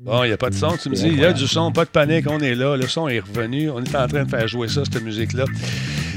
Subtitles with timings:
[0.00, 1.06] Bon, il n'y a pas de son, tu me dis.
[1.06, 2.76] Il y a du son, pas de panique, on est là.
[2.76, 3.70] Le son est revenu.
[3.70, 5.44] On est en train de faire jouer ça, cette musique-là.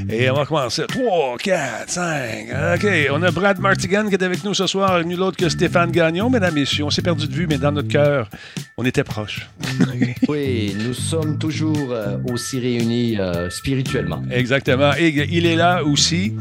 [0.08, 0.84] Et on va commencer.
[0.86, 2.46] 3, 4, 5.
[2.74, 2.86] OK.
[3.12, 6.30] On a Brad Martigan qui est avec nous ce soir, nul autre que Stéphane Gagnon,
[6.30, 6.84] mesdames et messieurs.
[6.84, 8.28] On s'est perdu de vue, mais dans notre cœur,
[8.76, 9.48] on était proches.
[10.28, 14.22] oui, nous sommes toujours euh, aussi réunis euh, spirituellement.
[14.30, 14.92] Exactement.
[14.98, 16.34] Et il est là aussi.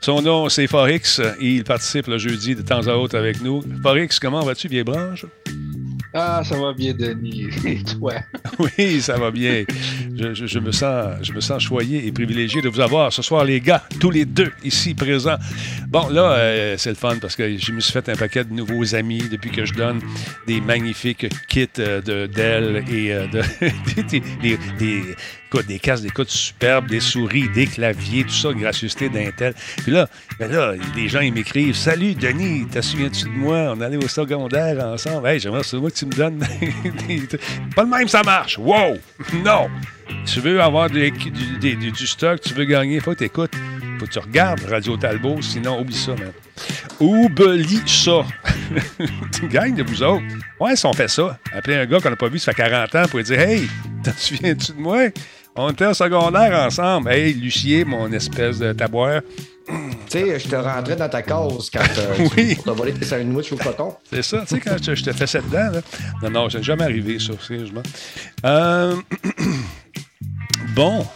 [0.00, 1.20] Son nom, c'est Forex.
[1.40, 3.62] Il participe le jeudi de temps à autre avec nous.
[3.82, 5.24] Forex, comment vas-tu, vieille branche?
[6.16, 7.48] Ah, ça va bien, Denis.
[7.66, 8.14] Et toi?
[8.60, 9.64] oui, ça va bien.
[10.14, 13.60] Je, me sens, je me sens choyé et privilégié de vous avoir ce soir, les
[13.60, 15.38] gars, tous les deux ici présents.
[15.88, 18.52] Bon, là, euh, c'est le fun parce que je me suis fait un paquet de
[18.52, 20.00] nouveaux amis depuis que je donne
[20.46, 23.42] des magnifiques kits euh, de Dell et euh, de,
[24.08, 25.16] des, des, des
[25.78, 29.54] casques d'écoute superbes, des souris, des claviers, tout ça, gracieuseté d'Intel.
[29.78, 33.74] Puis là, ben là, des gens, ils m'écrivent Salut, Denis, t'as souviens-tu de moi?
[33.76, 35.28] On allait au secondaire ensemble.
[35.28, 36.38] Hey, j'aimerais moi que tu me donnes.
[37.76, 38.58] Pas le même, ça marche.
[38.58, 38.98] Wow
[39.44, 39.68] Non
[40.26, 41.12] Tu veux avoir du,
[42.06, 43.54] stock, tu veux gagner, faut que tu écoutes.
[43.98, 46.32] Faut que tu regardes Radio Talbot, sinon oublie ça, man.
[47.00, 48.24] Oublie ça.
[49.32, 50.24] tu gagnes de vous autres.
[50.58, 52.94] Ouais, si on fait ça, appeler un gars qu'on n'a pas vu, ça fait 40
[52.94, 53.68] ans, pour lui dire Hey,
[54.02, 55.08] t'en souviens-tu de moi?
[55.56, 57.10] On était au secondaire ensemble.
[57.10, 59.22] Hey, Lucier, mon espèce de tabouère.
[59.66, 59.74] Tu
[60.08, 62.58] sais, je te rentrais dans ta cause quand euh, oui.
[62.62, 63.94] tu as volé tes sandwichs au coton.
[64.10, 65.80] C'est ça, tu sais, quand je, te fais cette dent, là.
[66.22, 67.82] Non, non, ça n'est jamais arrivé, ça, sérieusement.
[68.44, 68.94] Euh...
[70.74, 71.06] bon.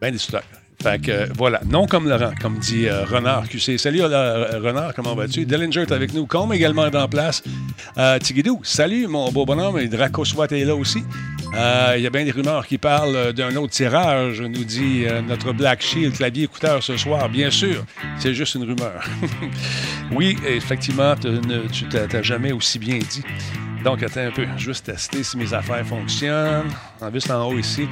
[0.00, 0.44] Ben des stocks.
[0.82, 3.78] Fait que voilà, non comme Laurent, comme dit euh, Renard QC.
[3.78, 5.46] Salut euh, Renard, comment vas-tu?
[5.46, 7.40] Dillinger est avec nous, comme également est en place.
[7.98, 11.04] Euh, Tigidou, salut mon beau bonhomme, et Draco Swat est là aussi.
[11.54, 15.52] Euh, il y a bien des rumeurs qui parlent d'un autre tirage, nous dit notre
[15.52, 17.28] Black Shield clavier écouteur ce soir.
[17.28, 17.84] Bien sûr,
[18.18, 19.04] c'est juste une rumeur.
[20.10, 21.14] oui, effectivement,
[21.70, 23.22] tu t'as jamais aussi bien dit.
[23.84, 26.70] Donc, attends un peu, juste tester si mes affaires fonctionnent.
[27.00, 27.86] En vue, en haut ici.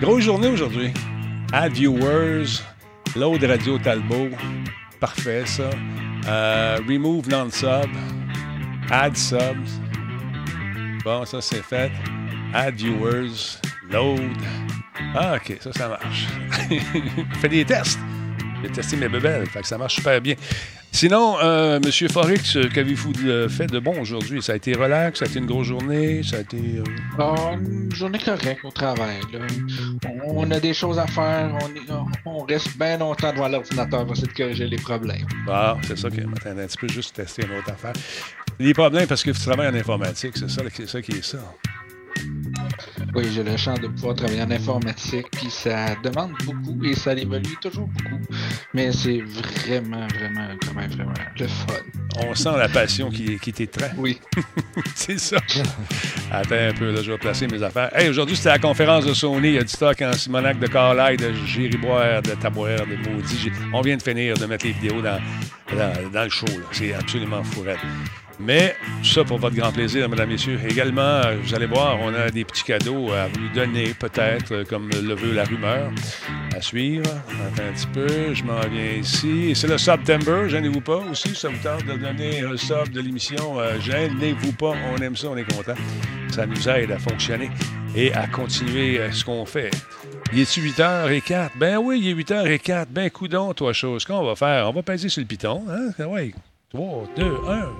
[0.00, 0.92] Grosse journée aujourd'hui.
[1.52, 2.62] Add viewers,
[3.14, 4.30] load Radio Talbot,
[4.98, 5.68] parfait ça.
[6.26, 7.90] Euh, remove non-sub,
[8.90, 9.80] add subs.
[11.04, 11.92] Bon, ça c'est fait.
[12.54, 13.58] Add viewers,
[13.90, 14.20] load.
[15.14, 16.26] Ah, ok, ça, ça marche.
[17.40, 17.98] Fais des tests.
[18.62, 20.34] J'ai testé mes bébelles, fait que ça marche super bien.
[20.94, 22.08] Sinon, euh, M.
[22.10, 23.12] Forex, qu'avez-vous
[23.48, 24.42] fait de bon aujourd'hui?
[24.42, 26.58] Ça a été relax, ça a été une grosse journée, ça a été...
[26.58, 26.84] Euh,
[27.18, 29.20] ah, une journée correcte au travail.
[30.26, 31.50] On a des choses à faire,
[32.26, 35.26] on, reste bien longtemps devant l'ordinateur pour essayer de corriger les problèmes.
[35.48, 37.94] Ah, c'est ça qui m'attend un petit peu juste tester une autre affaire.
[38.58, 41.38] Les problèmes parce que tu travailles en informatique, c'est ça, ça qui est ça.
[43.14, 47.12] Oui, j'ai le chance de pouvoir travailler en informatique, puis ça demande beaucoup et ça
[47.12, 48.22] évolue toujours beaucoup.
[48.72, 51.74] Mais c'est vraiment, vraiment, vraiment, vraiment le fun.
[52.16, 53.90] On sent la passion qui, qui t'étreint.
[53.98, 54.18] Oui.
[54.94, 55.36] c'est ça.
[56.30, 57.90] Attends un peu, là, je vais placer mes affaires.
[57.94, 59.48] Hey, aujourd'hui, c'était la conférence de Sony.
[59.48, 63.52] Il y a du stock en Simonac de Carlisle, de Gériboire, de Tabouère, de Maudit.
[63.74, 65.20] On vient de finir de mettre les vidéos dans,
[65.76, 66.46] dans, le show.
[66.70, 67.80] C'est absolument fourette.
[68.40, 70.58] Mais ça pour votre grand plaisir, mesdames, messieurs.
[70.68, 75.14] Également, vous allez voir, on a des petits cadeaux à vous donner, peut-être, comme le
[75.14, 75.90] veut la rumeur.
[76.56, 77.08] À suivre.
[77.46, 79.52] Attends un petit peu, je m'en viens ici.
[79.54, 81.34] C'est le September, gênez-vous pas aussi.
[81.34, 83.58] Ça vous tente de donner un sub de l'émission.
[83.60, 85.74] Euh, gênez-vous pas, on aime ça, on est content.
[86.30, 87.50] Ça nous aide à fonctionner
[87.94, 89.70] et à continuer euh, ce qu'on fait.
[90.32, 91.50] Il est 8h04?
[91.56, 92.86] Ben oui, il est 8h04.
[92.90, 94.04] Ben coudon, toi, chose.
[94.04, 94.68] Qu'on va faire?
[94.68, 95.62] On va passer sur le piton.
[95.68, 96.04] Hein?
[96.06, 96.32] Ouais.
[96.72, 97.70] 3, 2, 1.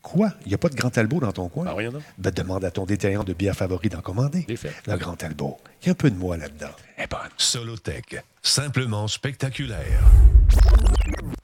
[0.00, 0.32] Quoi?
[0.46, 1.66] Il n'y a pas de Grand Talbot dans ton coin?
[1.68, 2.00] Ah, rien, non.
[2.16, 4.46] Ben, demande à ton détaillant de bière favori d'en commander.
[4.86, 5.58] Le Grand Talbot.
[5.82, 6.70] Il y a un peu de moi là-dedans.
[6.96, 7.28] Eh bonne.
[7.36, 8.24] Solotech.
[8.42, 10.00] Simplement spectaculaire.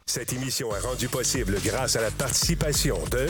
[0.06, 3.26] Cette émission est rendue possible grâce à la participation de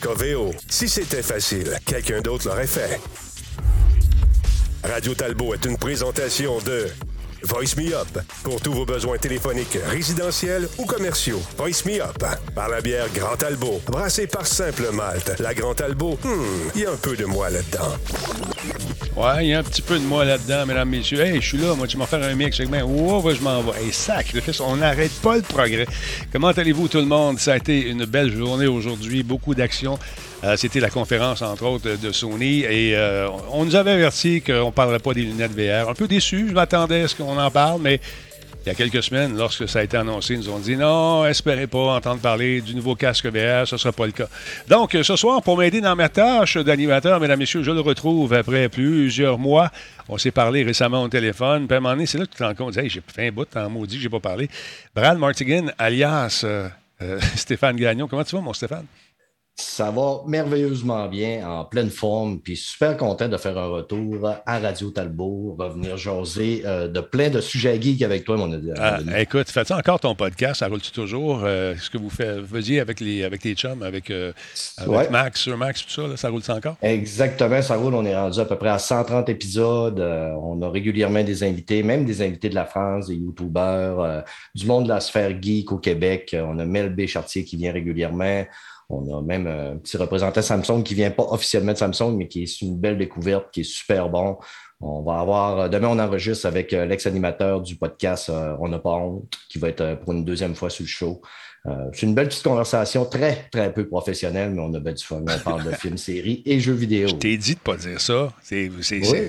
[0.00, 0.50] Coveo.
[0.68, 3.00] Si c'était facile, quelqu'un d'autre l'aurait fait.
[4.82, 6.88] Radio Talbot est une présentation de
[7.42, 8.18] Voice Me Up.
[8.42, 11.40] Pour tous vos besoins téléphoniques, résidentiels ou commerciaux.
[11.56, 12.24] Voice Me Up.
[12.54, 13.80] Par la bière Grand Albo.
[13.86, 15.38] Brassée par Simple Malte.
[15.38, 17.96] La Grand Albo, hmm, il y a un peu de moi là-dedans.
[19.16, 21.20] Ouais, il y a un petit peu de moi là-dedans, mesdames, messieurs.
[21.20, 22.82] Hey, je suis là, moi, tu m'en faire un mix moi.
[22.82, 23.84] Wow, je m'en vais.
[23.84, 23.92] Hey,
[24.60, 25.86] on n'arrête pas le progrès.
[26.32, 27.38] Comment allez-vous, tout le monde?
[27.38, 29.98] Ça a été une belle journée aujourd'hui, beaucoup d'actions.
[30.44, 32.60] Euh, c'était la conférence, entre autres, de Sony.
[32.60, 35.88] Et euh, on nous avait averti qu'on ne parlerait pas des lunettes VR.
[35.88, 38.00] Un peu déçu, je m'attendais à ce qu'on en parle, mais
[38.64, 41.24] il y a quelques semaines, lorsque ça a été annoncé, ils nous ont dit non,
[41.26, 44.28] espérez pas entendre parler du nouveau casque VR, ce ne sera pas le cas.
[44.68, 48.68] Donc, ce soir, pour m'aider dans ma tâche d'animateur, mesdames, messieurs, je le retrouve après
[48.68, 49.70] plusieurs mois.
[50.08, 51.66] On s'est parlé récemment au téléphone.
[51.66, 53.32] Puis à un moment donné, c'est là que tu te rends hey, j'ai fait un
[53.32, 54.48] bout, en maudit que j'ai pas parlé.
[54.94, 56.68] Brad Martigan, alias euh,
[57.36, 58.06] Stéphane Gagnon.
[58.06, 58.84] Comment tu vas, mon Stéphane?
[59.60, 64.60] Ça va merveilleusement bien, en pleine forme, puis super content de faire un retour à
[64.60, 69.50] Radio Talbot, revenir jaser euh, de plein de sujets geeks avec toi, mon ah, Écoute,
[69.50, 70.60] fais-tu encore ton podcast?
[70.60, 71.40] Ça roule-tu toujours?
[71.42, 74.32] Euh, ce que vous faisiez avec les, avec les chums, avec, euh,
[75.10, 76.76] Max, sur Max, tout ça, ça roule-tu encore?
[76.80, 77.94] Exactement, ça roule.
[77.96, 79.98] On est rendu à peu près à 130 épisodes.
[79.98, 84.22] on a régulièrement des invités, même des invités de la France, des YouTubers,
[84.54, 86.36] du monde de la sphère geek au Québec.
[86.38, 87.06] On a Mel B.
[87.06, 88.44] Chartier qui vient régulièrement.
[88.90, 92.44] On a même un petit représentant Samsung qui vient pas officiellement de Samsung, mais qui
[92.44, 94.38] est une belle découverte, qui est super bon.
[94.80, 98.92] On va avoir, demain, on enregistre avec euh, l'ex-animateur du podcast euh, On n'a pas
[98.92, 101.20] honte, qui va être euh, pour une deuxième fois sur le show.
[101.68, 105.04] Euh, c'est une belle petite conversation, très, très peu professionnelle, mais on a bien du
[105.04, 105.20] fun.
[105.20, 107.08] On parle de films, séries et jeux vidéo.
[107.08, 108.32] Je t'ai dit de ne pas dire ça.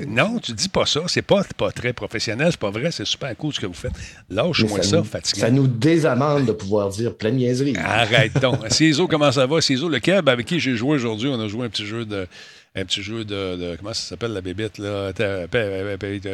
[0.07, 1.01] Non, tu dis pas ça.
[1.07, 2.91] C'est pas, pas très professionnel, c'est pas vrai.
[2.91, 3.93] C'est super cool ce que vous faites.
[4.29, 7.75] Lâche-moi ça, ça Ça nous désamende de pouvoir dire plein de niaiseries.
[7.77, 8.59] Arrête donc.
[8.69, 9.61] Ciseaux, comment ça va?
[9.61, 12.27] Ciseaux, le cab avec qui j'ai joué aujourd'hui, on a joué un petit jeu de
[12.75, 15.11] un petit jeu de, comment ça s'appelle la bébête là?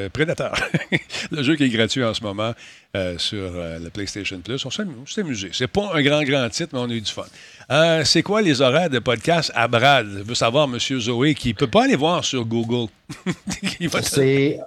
[0.10, 0.54] Prédateur
[1.32, 2.54] le jeu qui est gratuit en ce moment
[2.96, 4.66] euh, sur euh, la PlayStation Plus.
[4.66, 5.50] On s'est amusé.
[5.54, 7.26] C'est pas un grand grand titre mais on a eu du fun.
[7.72, 10.08] Euh, c'est quoi les horaires de podcast à Brad?
[10.08, 12.92] Je veux savoir Monsieur Zoé qui peut pas aller voir sur Google.
[14.02, 14.60] C'est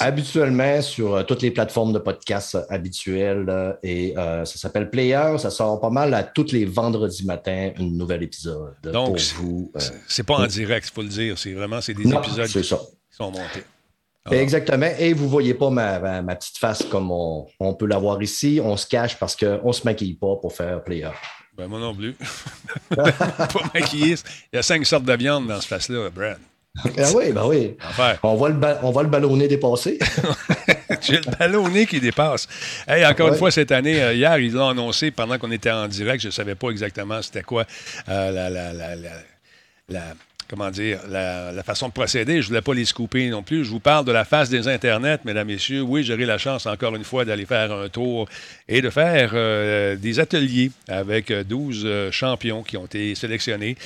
[0.00, 5.36] Habituellement sur euh, toutes les plateformes de podcast habituelles euh, et euh, ça s'appelle Player.
[5.38, 8.74] Ça sort pas mal à tous les vendredis matins, un nouvel épisode.
[8.82, 9.72] Donc, pour vous.
[10.06, 11.36] c'est pas en direct, il faut le dire.
[11.36, 13.64] C'est vraiment c'est des épisodes qui, sont montés.
[14.30, 14.90] Exactement.
[14.98, 18.60] Et vous ne voyez pas ma, petite face comme on, peut l'avoir ici.
[18.62, 21.10] On se cache parce qu'on ne se maquille pas pour faire Player.
[21.56, 22.14] Ben, moi non plus.
[22.94, 23.12] pas
[23.74, 24.14] maquillé.
[24.52, 26.38] Il y a cinq sortes de viande dans ce face-là, Brad.
[26.84, 27.76] Ah oui, ben oui.
[28.22, 29.98] On voit, le on voit le ballonné dépasser.
[31.00, 32.48] J'ai le ballonné qui dépasse.
[32.86, 35.88] Hey, encore une fois, cette année, euh, hier, ils l'ont annoncé pendant qu'on était en
[35.88, 36.22] direct.
[36.22, 37.64] Je ne savais pas exactement c'était quoi
[38.08, 38.96] euh, la, la, la,
[39.88, 40.02] la,
[40.48, 42.34] comment dire, la, façon de procéder.
[42.34, 43.64] Je ne voulais pas les scooper non plus.
[43.64, 45.82] Je vous parle de la face des Internets, mesdames, messieurs.
[45.82, 48.28] Oui, j'aurai la chance, encore une fois, d'aller faire un tour
[48.68, 53.76] et de faire euh, des ateliers avec 12 champions qui ont été sélectionnés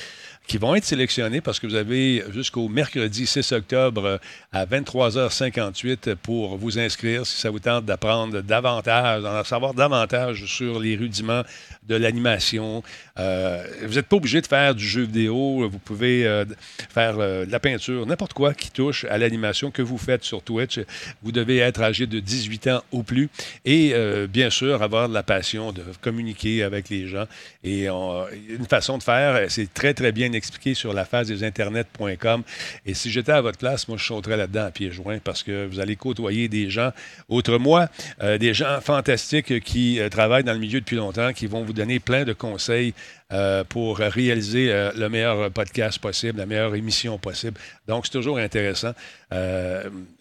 [0.47, 4.17] qui vont être sélectionnés parce que vous avez jusqu'au mercredi 6 octobre euh,
[4.51, 10.79] à 23h58 pour vous inscrire si ça vous tente d'apprendre davantage, d'en savoir davantage sur
[10.79, 11.43] les rudiments
[11.87, 12.83] de l'animation.
[13.19, 16.45] Euh, vous n'êtes pas obligé de faire du jeu vidéo, vous pouvez euh,
[16.89, 20.79] faire de la peinture, n'importe quoi qui touche à l'animation que vous faites sur Twitch.
[21.21, 23.29] Vous devez être âgé de 18 ans ou plus
[23.65, 23.93] et
[24.27, 27.25] bien sûr avoir de la passion de communiquer avec les gens.
[27.63, 32.43] Et une façon de faire, c'est très très bien expliqué sur la phase des internets.com.
[32.85, 35.65] Et si j'étais à votre place, moi, je sauterais là-dedans à pieds joints parce que
[35.65, 36.91] vous allez côtoyer des gens,
[37.29, 37.89] autre moi,
[38.21, 41.73] euh, des gens fantastiques qui euh, travaillent dans le milieu depuis longtemps, qui vont vous
[41.73, 42.93] donner plein de conseils
[43.31, 47.59] euh, pour réaliser le meilleur podcast possible, la meilleure émission possible.
[47.87, 48.93] Donc, c'est toujours intéressant.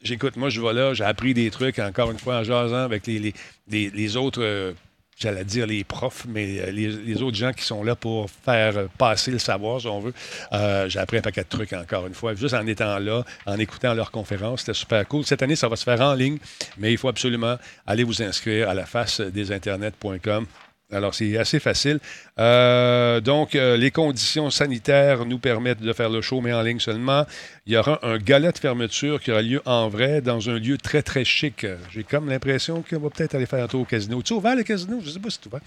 [0.03, 3.07] J'écoute, moi, je vais là, j'ai appris des trucs, encore une fois, en jasant avec
[3.07, 4.75] les, autres
[5.23, 9.31] j'allais dire les profs, mais euh, les, autres gens qui sont là pour faire passer
[9.31, 10.15] le savoir, si on veut.
[10.53, 13.59] Euh, j'ai appris un paquet de trucs encore une fois, juste en étant là, en
[13.59, 14.61] écoutant leurs conférences.
[14.61, 15.25] C'était super cool.
[15.25, 16.39] Cette année, ça va se faire en ligne,
[16.79, 20.47] mais il faut absolument aller vous inscrire à la face des internets.com.
[20.93, 21.99] Alors, c'est assez facile.
[22.39, 26.81] Euh, donc, euh, les conditions sanitaires nous permettent de faire le show, mais en ligne
[26.81, 27.25] seulement.
[27.67, 30.79] Il y aura un gala de fermeture qui aura lieu en vrai dans un lieu
[30.79, 31.67] très, très chic.
[31.93, 34.21] J'ai comme l'impression qu'on va peut-être aller faire un tour au casino.
[34.23, 34.99] Tu ouvert le casino?
[35.01, 35.61] Je ne sais pas si c'est ouvert.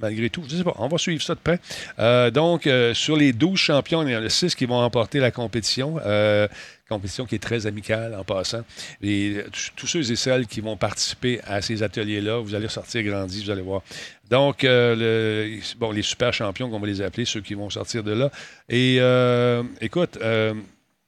[0.00, 0.74] Malgré tout, je ne sais pas.
[0.78, 1.60] On va suivre ça de près.
[1.98, 5.30] Euh, donc, sur les 12 champions, il y en a 6 qui vont remporter la
[5.30, 5.98] compétition
[6.92, 8.62] compétition qui est très amicale en passant.
[9.02, 9.38] Et
[9.76, 13.50] tous ceux et celles qui vont participer à ces ateliers-là, vous allez sortir grandis, vous
[13.50, 13.82] allez voir.
[14.30, 18.12] Donc, euh, bon, les super champions, qu'on va les appeler, ceux qui vont sortir de
[18.12, 18.30] là.
[18.68, 20.54] Et euh, écoute, euh,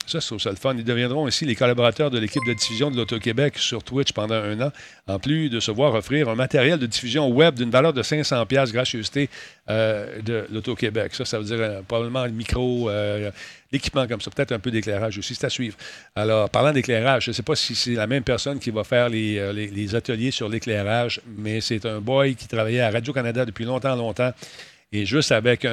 [0.07, 0.79] ça, c'est ça le.
[0.79, 4.61] Ils deviendront aussi les collaborateurs de l'équipe de diffusion de l'Auto-Québec sur Twitch pendant un
[4.61, 4.71] an,
[5.07, 8.45] en plus de se voir offrir un matériel de diffusion web d'une valeur de 500
[8.47, 9.31] pièces gracieuseté
[9.71, 11.15] euh, de l'Auto-Québec.
[11.15, 13.31] Ça, ça veut dire euh, probablement le micro, euh,
[13.75, 15.35] l'équipement comme ça, peut-être un peu d'éclairage aussi.
[15.35, 15.77] C'est à suivre.
[16.15, 19.09] Alors, parlant d'éclairage, je ne sais pas si c'est la même personne qui va faire
[19.09, 23.95] les, les ateliers sur l'éclairage, mais c'est un boy qui travaillait à Radio-Canada depuis longtemps,
[23.95, 24.33] longtemps.
[24.93, 25.67] Et juste avec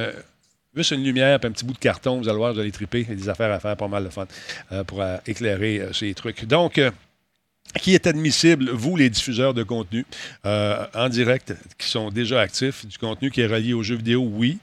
[0.74, 3.01] Juste une lumière et un petit bout de carton, vous allez voir, vous allez triper.
[3.01, 4.25] Il y a des affaires à faire, pas mal de fun,
[4.72, 6.46] euh, pour euh, éclairer euh, ces trucs.
[6.46, 6.79] Donc,
[7.81, 10.05] qui est admissible, vous, les diffuseurs de contenu
[10.43, 14.60] en direct, qui sont déjà actifs, du contenu qui est relié aux jeux vidéo, oui.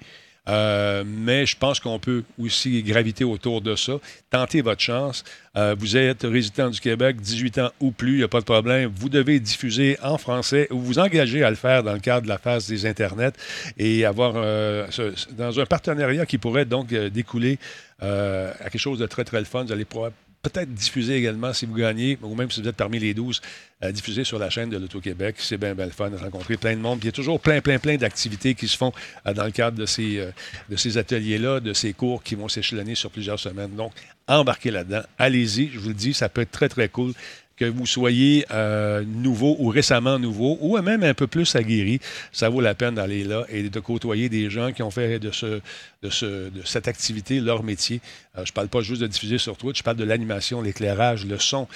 [0.48, 3.94] Euh, mais je pense qu'on peut aussi graviter autour de ça.
[4.30, 5.24] Tentez votre chance.
[5.56, 8.44] Euh, vous êtes résident du Québec, 18 ans ou plus, il n'y a pas de
[8.44, 8.90] problème.
[8.94, 12.28] Vous devez diffuser en français ou vous engager à le faire dans le cadre de
[12.28, 13.32] la phase des Internets
[13.76, 17.58] et avoir dans un partenariat qui pourrait donc découler
[18.00, 19.64] à quelque chose de très, très fun.
[19.64, 22.98] Vous allez pouvoir peut-être diffuser également si vous gagnez, ou même si vous êtes parmi
[22.98, 23.40] les 12,
[23.80, 25.36] à diffuser sur la chaîne de l'Auto-Québec.
[25.38, 26.98] C'est bien, bien le fun de rencontrer plein de monde.
[27.02, 28.92] il y a toujours plein, plein, plein d'activités qui se font
[29.26, 30.30] euh, dans le cadre de ces, euh,
[30.68, 33.74] de ces ateliers-là, de ces cours qui vont s'échelonner sur plusieurs semaines.
[33.74, 33.92] Donc,
[34.26, 35.02] embarquez là-dedans.
[35.18, 37.12] Allez-y, je vous le dis, ça peut être très, très cool
[37.58, 42.00] que vous soyez euh, nouveau ou récemment nouveau ou même un peu plus aguerri,
[42.32, 45.30] ça vaut la peine d'aller là et de côtoyer des gens qui ont fait de,
[45.30, 45.60] ce,
[46.02, 48.00] de, ce, de cette activité leur métier.
[48.36, 51.26] Euh, je ne parle pas juste de diffuser sur Twitch, je parle de l'animation, l'éclairage,
[51.26, 51.66] le son,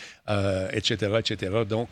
[0.72, 1.52] etc., euh, etc.
[1.68, 1.88] Donc,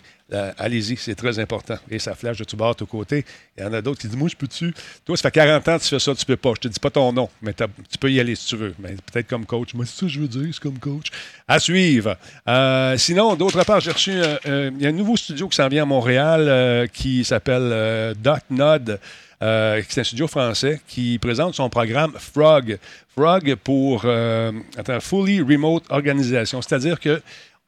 [0.59, 1.77] allez-y, c'est très important.
[1.91, 3.25] Et ça flash de tout bord, de tout côté.
[3.57, 4.73] Il y en a d'autres qui disent Moi, je peux-tu?
[5.05, 6.53] Toi, ça fait 40 ans que tu fais ça, tu peux pas.
[6.55, 8.75] Je te dis pas ton nom, mais tu peux y aller si tu veux.
[8.79, 9.75] Mais peut-être comme coach.
[9.75, 11.09] Moi, c'est ça que je veux dire, c'est comme coach.
[11.49, 12.17] À suivre.
[12.49, 14.13] Euh, sinon, d'autre part, j'ai reçu.
[14.13, 18.15] Euh, euh, il y a un nouveau studio qui s'en vient à Montréal qui s'appelle
[18.19, 19.01] Dot Nod.
[19.41, 22.79] c'est un studio français qui présente son programme Frog.
[23.17, 26.63] Frog pour Fully Remote Organisation.
[26.63, 27.21] C'est-à-dire que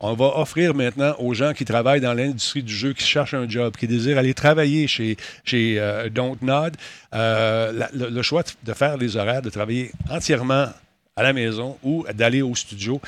[0.02, 3.48] on va offrir maintenant aux gens qui travaillent dans l'industrie du jeu, qui cherchent un
[3.48, 6.76] job, qui désirent aller travailler chez, chez euh, Don't Nod,
[7.14, 10.66] euh, le, choix de faire les horaires, de travailler entièrement
[11.14, 13.00] à la maison ou d'aller au studio.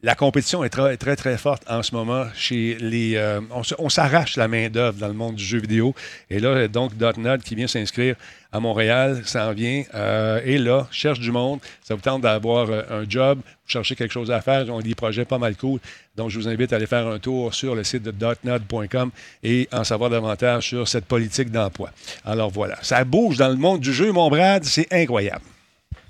[0.00, 3.16] La compétition est très, très, forte en ce moment chez les.
[3.16, 3.40] Euh,
[3.78, 5.92] on, s'arrache la main-d'œuvre dans le monde du jeu vidéo.
[6.30, 8.14] Et là, donc, .NET qui vient s'inscrire
[8.52, 9.82] à Montréal, ça en vient.
[9.96, 11.58] Euh, et là, cherche du monde.
[11.82, 14.62] Ça vous tente d'avoir euh, un job, vous cherchez quelque chose à faire.
[14.62, 15.80] Ils ont des projets pas mal cool.
[16.14, 18.14] Donc, je vous invite à aller faire un tour sur le site de
[18.44, 19.10] .NET.com
[19.42, 21.90] et en savoir davantage sur cette politique d'emploi.
[22.24, 25.42] Alors voilà, ça bouge dans le monde du jeu, mon Brad, c'est incroyable.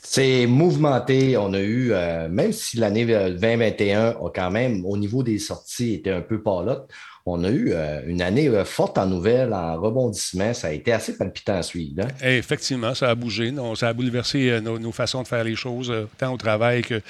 [0.03, 1.37] C'est mouvementé.
[1.37, 5.95] On a eu, euh, même si l'année 2021 a quand même, au niveau des sorties,
[5.95, 6.89] été un peu palote,
[7.27, 10.55] on a eu euh, une année euh, forte en nouvelles, en rebondissement.
[10.55, 12.03] Ça a été assez palpitant à suivre.
[12.03, 12.09] Hein.
[12.23, 13.53] effectivement, ça a bougé.
[13.75, 17.03] ça a bouleversé nos, façons de faire les choses, tant au travail que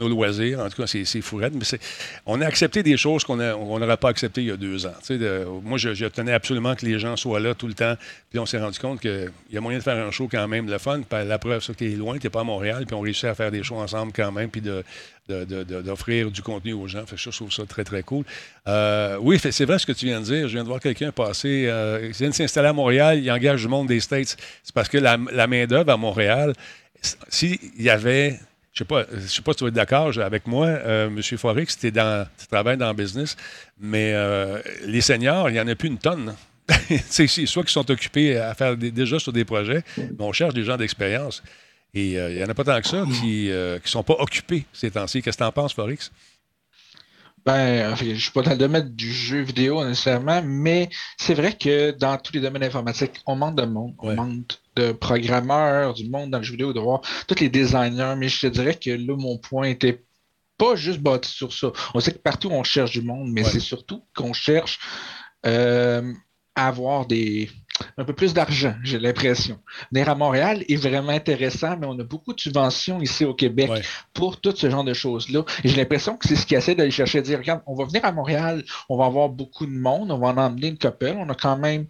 [0.00, 0.60] nos loisirs.
[0.60, 1.38] En tout cas, c'est fou.
[1.38, 1.78] Mais
[2.26, 4.94] on a accepté des choses qu'on n'aurait pas acceptées il y a deux ans.
[5.62, 7.94] moi, je, tenais absolument que les gens soient là tout le temps.
[8.30, 10.68] Puis on s'est rendu compte qu'il y a moyen de faire un show quand même,
[10.68, 11.00] le fun.
[11.10, 13.50] la preuve, c'est qu'il est loin, tu pas à Montréal, puis on réussit à faire
[13.50, 14.62] des shows ensemble quand même, puis
[15.28, 17.06] d'offrir du contenu aux gens.
[17.06, 18.24] Fait je trouve ça très, très cool.
[18.66, 20.48] Euh, oui, c'est vrai ce que tu viens de dire.
[20.48, 21.66] Je viens de voir quelqu'un passer.
[21.68, 24.36] Euh, il vient de s'installer à Montréal, il engage du monde des States.
[24.62, 26.52] C'est parce que la, la main-d'œuvre à Montréal,
[27.28, 28.40] s'il y avait
[28.74, 31.22] je ne sais, pas, sais pas si tu vas être d'accord avec moi, euh, M.
[31.22, 31.92] Forex, tu
[32.50, 33.36] travailles dans le business,
[33.78, 36.34] mais euh, les seniors, il n'y en a plus une tonne.
[37.06, 40.64] c'est soit qu'ils sont occupés à faire déjà sur des projets, mais on cherche des
[40.64, 41.40] gens d'expérience.
[41.92, 44.64] Et euh, il n'y en a pas tant que ça qui ne sont pas occupés
[44.72, 45.22] ces temps-ci.
[45.22, 46.10] Qu'est-ce que tu en penses, Forex?
[47.44, 51.52] Ben, je ne suis pas dans le domaine du jeu vidéo nécessairement, mais c'est vrai
[51.52, 56.08] que dans tous les domaines informatiques, on manque de monde, on manque de programmeurs, du
[56.08, 58.90] monde dans le jeu vidéo, de voir tous les designers, mais je te dirais que
[58.90, 60.04] là, mon point était
[60.56, 61.70] pas juste bâti sur ça.
[61.92, 64.78] On sait que partout on cherche du monde, mais c'est surtout qu'on cherche
[65.44, 66.14] euh,
[66.54, 67.50] à avoir des,
[67.96, 69.58] un peu plus d'argent, j'ai l'impression.
[69.90, 73.70] Venir à Montréal est vraiment intéressant, mais on a beaucoup de subventions ici au Québec
[74.12, 75.44] pour tout ce genre de choses-là.
[75.64, 77.84] Et j'ai l'impression que c'est ce qui essaie d'aller chercher, de dire, regarde, on va
[77.84, 81.14] venir à Montréal, on va avoir beaucoup de monde, on va en emmener une couple,
[81.18, 81.86] on a quand même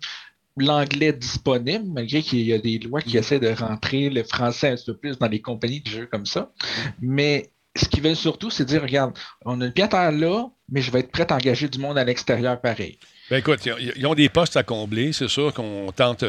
[0.57, 4.76] l'anglais disponible, malgré qu'il y a des lois qui essaient de rentrer le français un
[4.87, 6.53] peu plus dans les compagnies de jeux comme ça.
[7.00, 10.91] Mais ce qu'ils veulent surtout, c'est dire, regarde, on a pied à là, mais je
[10.91, 12.99] vais être prêt à engager du monde à l'extérieur pareil.
[13.31, 13.66] Ben écoute,
[13.97, 15.14] ils ont des postes à combler.
[15.14, 16.25] C'est sûr qu'on tente.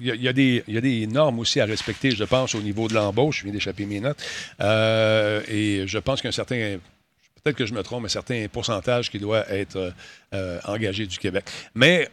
[0.00, 3.38] Il y, a, des normes aussi à respecter, je pense, au niveau de l'embauche.
[3.38, 4.22] Je viens d'échapper mes notes.
[4.60, 6.78] Euh, et je pense qu'un certain.
[7.42, 9.92] Peut-être que je me trompe, un certain pourcentage qui doit être
[10.34, 11.44] euh, engagé du Québec.
[11.74, 12.08] Mais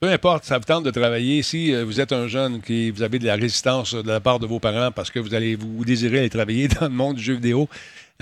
[0.00, 1.42] peu importe, ça vous tente de travailler.
[1.42, 4.38] Si euh, vous êtes un jeune qui vous avez de la résistance de la part
[4.38, 7.22] de vos parents parce que vous allez vous désirez aller travailler dans le monde du
[7.22, 7.68] jeu vidéo,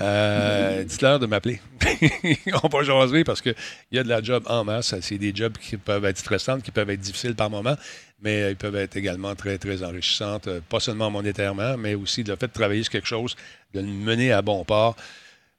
[0.01, 1.59] euh, dites-leur de m'appeler.
[2.63, 3.55] On va jaser parce qu'il
[3.91, 4.93] y a de la job en masse.
[5.01, 7.75] C'est des jobs qui peuvent être stressants, qui peuvent être difficiles par moment,
[8.21, 12.23] mais euh, ils peuvent être également très, très enrichissantes, euh, pas seulement monétairement, mais aussi
[12.23, 13.35] le fait de travailler sur quelque chose,
[13.73, 14.95] de le mener à bon port.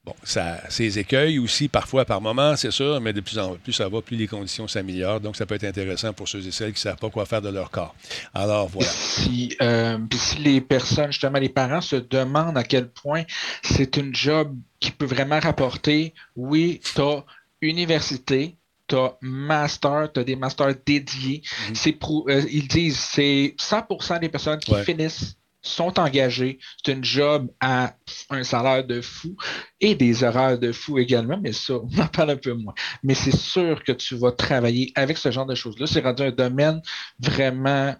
[0.05, 3.73] Bon, ça ses écueils aussi, parfois par moment, c'est sûr, mais de plus en plus
[3.73, 5.19] ça va, plus les conditions s'améliorent.
[5.19, 7.41] Donc, ça peut être intéressant pour ceux et celles qui ne savent pas quoi faire
[7.41, 7.93] de leur corps.
[8.33, 8.89] Alors, voilà.
[8.89, 13.23] Si, euh, si les personnes, justement, les parents se demandent à quel point
[13.61, 17.25] c'est une job qui peut vraiment rapporter, oui, tu as
[17.61, 18.55] université,
[18.87, 21.41] tu as master, tu as des masters dédiés.
[21.73, 26.59] C'est euh, ils disent c'est 100% des personnes qui finissent sont engagés.
[26.83, 27.95] C'est une job à
[28.29, 29.35] un salaire de fou
[29.81, 32.73] et des horaires de fou également, mais ça, on en parle un peu moins.
[33.03, 35.87] Mais c'est sûr que tu vas travailler avec ce genre de choses-là.
[35.87, 36.81] C'est rendu un domaine
[37.19, 37.95] vraiment,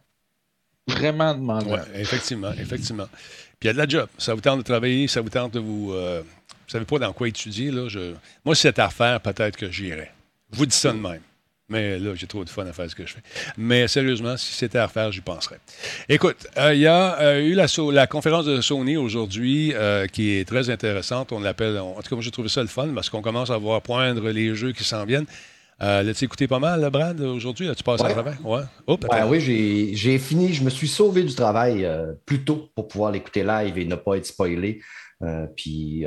[0.88, 1.74] vraiment demandant.
[1.74, 3.08] Oui, effectivement, effectivement.
[3.60, 4.08] Puis il y a de la job.
[4.18, 5.92] Ça vous tente de travailler, ça vous tente de vous.
[5.94, 7.88] Euh, vous savez pas dans quoi étudier, là.
[8.46, 10.12] Moi, si c'est peut-être que j'irai.
[10.52, 11.22] Vous dis ça de même.
[11.70, 13.22] Mais là, j'ai trop de fun à faire ce que je fais.
[13.58, 15.60] Mais sérieusement, si c'était à refaire, j'y penserais.
[16.10, 20.48] Écoute, euh, il y a euh, eu la, conférence de Sony aujourd'hui euh, qui est
[20.48, 21.32] très intéressante.
[21.32, 23.58] On l'appelle, en tout cas, moi, j'ai trouvé ça le fun parce qu'on commence à
[23.58, 25.28] voir poindre les jeux qui s'en viennent.
[25.80, 27.70] L'as-tu écouté pas mal, Brad, aujourd'hui?
[27.74, 28.38] tu passes à travers?
[28.46, 28.64] Ouais.
[29.30, 30.54] oui, j'ai fini.
[30.54, 31.88] Je me suis sauvé du travail
[32.26, 34.82] plus tôt pour pouvoir l'écouter live et ne pas être spoilé.
[35.56, 36.06] puis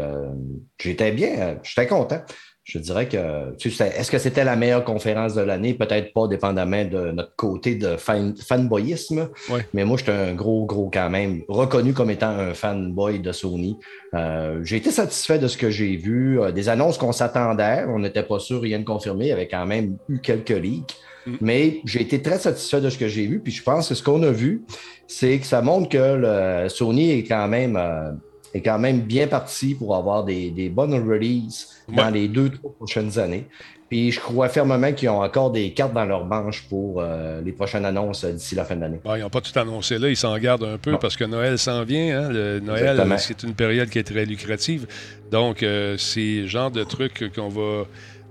[0.78, 2.23] j'étais bien, j'étais content
[2.64, 5.75] je dirais que, est-ce que c'était la meilleure conférence de l'année?
[5.75, 9.31] Peut-être pas, dépendamment de notre côté de fanboyisme.
[9.75, 13.78] Mais moi, j'étais un gros, gros quand même, reconnu comme étant un fanboy de Sony.
[14.14, 16.40] Euh, j'ai été satisfait de ce que j'ai vu.
[16.40, 19.49] Euh, des annonces qu'on s'attendait, on n'était pas sûr, rien de confirmé, il y avait
[19.49, 20.97] quand même eu quelques leaks.
[21.26, 21.33] Mm.
[21.40, 23.40] Mais j'ai été très satisfait de ce que j'ai vu.
[23.40, 24.62] Puis je pense que ce qu'on a vu,
[25.09, 27.76] c'est que ça montre que le Sony est quand même.
[27.76, 28.12] Euh,
[28.54, 33.18] est quand même bien parti pour avoir des, bonnes releases dans les deux, trois prochaines
[33.18, 33.47] années.
[33.88, 37.52] Puis je crois fermement qu'ils ont encore des cartes dans leur manche pour euh, les
[37.52, 38.99] prochaines annonces d'ici la fin de l'année.
[39.04, 41.85] ils n'ont pas tout annoncé là, ils s'en gardent un peu parce que Noël s'en
[41.85, 42.23] vient.
[42.23, 42.28] Hein.
[42.30, 44.87] Le Noël, c'est une période qui est très lucrative.
[45.30, 47.85] Donc, euh, c'est le genre de trucs qu'on va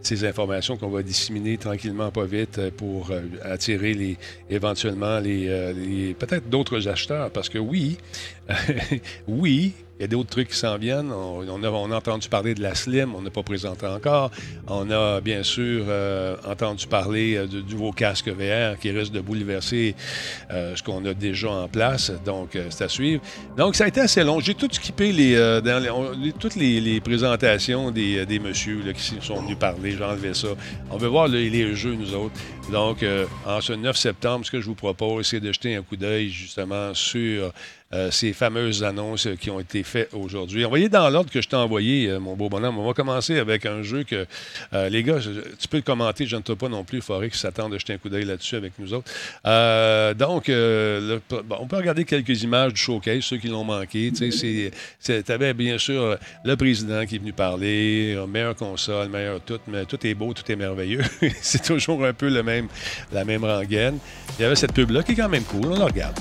[0.04, 4.18] ces informations qu'on va disséminer tranquillement, pas vite, pour euh, attirer les,
[4.50, 7.30] éventuellement les, les peut-être d'autres acheteurs.
[7.30, 8.00] Parce que oui,
[9.28, 11.12] oui, il y a d'autres trucs qui s'en viennent.
[11.12, 14.32] On, a, entendu parler de la Slim, on n'a pas présenté encore.
[14.66, 19.22] On a bien sûr euh, entendu parler euh, du nouveau casque VR qui risque de
[19.22, 19.94] bouleverser
[20.50, 22.12] euh, ce qu'on a déjà en place.
[22.26, 23.22] Donc, c'est à suivre.
[23.56, 24.40] Donc, ça a été assez long.
[24.40, 25.36] J'ai tout skippé les,
[26.40, 29.92] toutes les, présentations des, des messieurs qui sont venus parler.
[29.92, 30.48] J'ai enlevé ça.
[30.90, 32.34] On veut voir les jeux, nous autres.
[32.72, 33.06] Donc,
[33.46, 36.30] en ce 9 septembre, ce que je vous propose, c'est de jeter un coup d'œil
[36.30, 37.54] justement sur
[37.93, 40.63] euh, ces fameuses annonces qui ont été faites aujourd'hui.
[40.63, 42.77] Envoyez dans l'ordre que je t'ai envoyé, euh, mon beau bonhomme.
[42.77, 44.25] On va commencer avec un jeu que,
[44.73, 45.17] euh, les gars,
[45.60, 46.99] tu peux le commenter, je ne te pas non plus.
[46.99, 49.12] Il faudrait qu'ils s'attendent de jeter un coup d'œil là-dessus avec nous autres.
[50.15, 54.12] donc, on peut regarder quelques images du showcase, ceux qui l'ont manqué.
[54.12, 59.86] Tu avais bien sûr le président qui est venu parler, meilleure console, meilleure tout, mais
[59.86, 61.01] tout est beau, tout est merveilleux.
[61.41, 62.67] C'est toujours un peu le même,
[63.12, 63.97] la même rengaine.
[64.39, 66.19] Il y avait cette pub-là qui est quand même cool, on la regarde.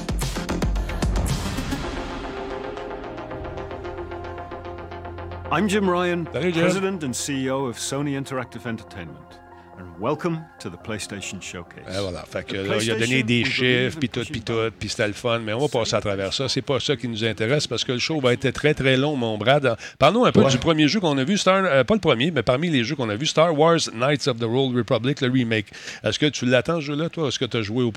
[5.52, 9.40] I'm Jim Ryan, President and CEO of Sony Interactive Entertainment.
[9.78, 11.88] And welcome to the PlayStation Showcase.
[11.88, 12.22] Et voilà.
[12.24, 15.12] Fait que là, il a donné des chiffres, puis tout, puis tout, puis c'était le
[15.12, 15.40] fun.
[15.40, 16.48] Mais on va passer à travers ça.
[16.48, 19.16] C'est pas ça qui nous intéresse parce que le show va être très, très long,
[19.16, 19.76] mon Brad.
[19.98, 22.44] Parlons un peu du premier jeu qu'on a vu, Star, euh, pas le premier, mais
[22.44, 25.66] parmi les jeux qu'on a vu, Star Wars Knights of the Old Republic, le remake.
[26.04, 27.26] Est-ce que tu l'attends, ce jeu-là, toi?
[27.26, 27.92] Est-ce que tu as joué au,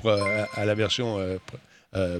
[0.56, 1.36] à, la version, euh,
[1.94, 2.18] euh,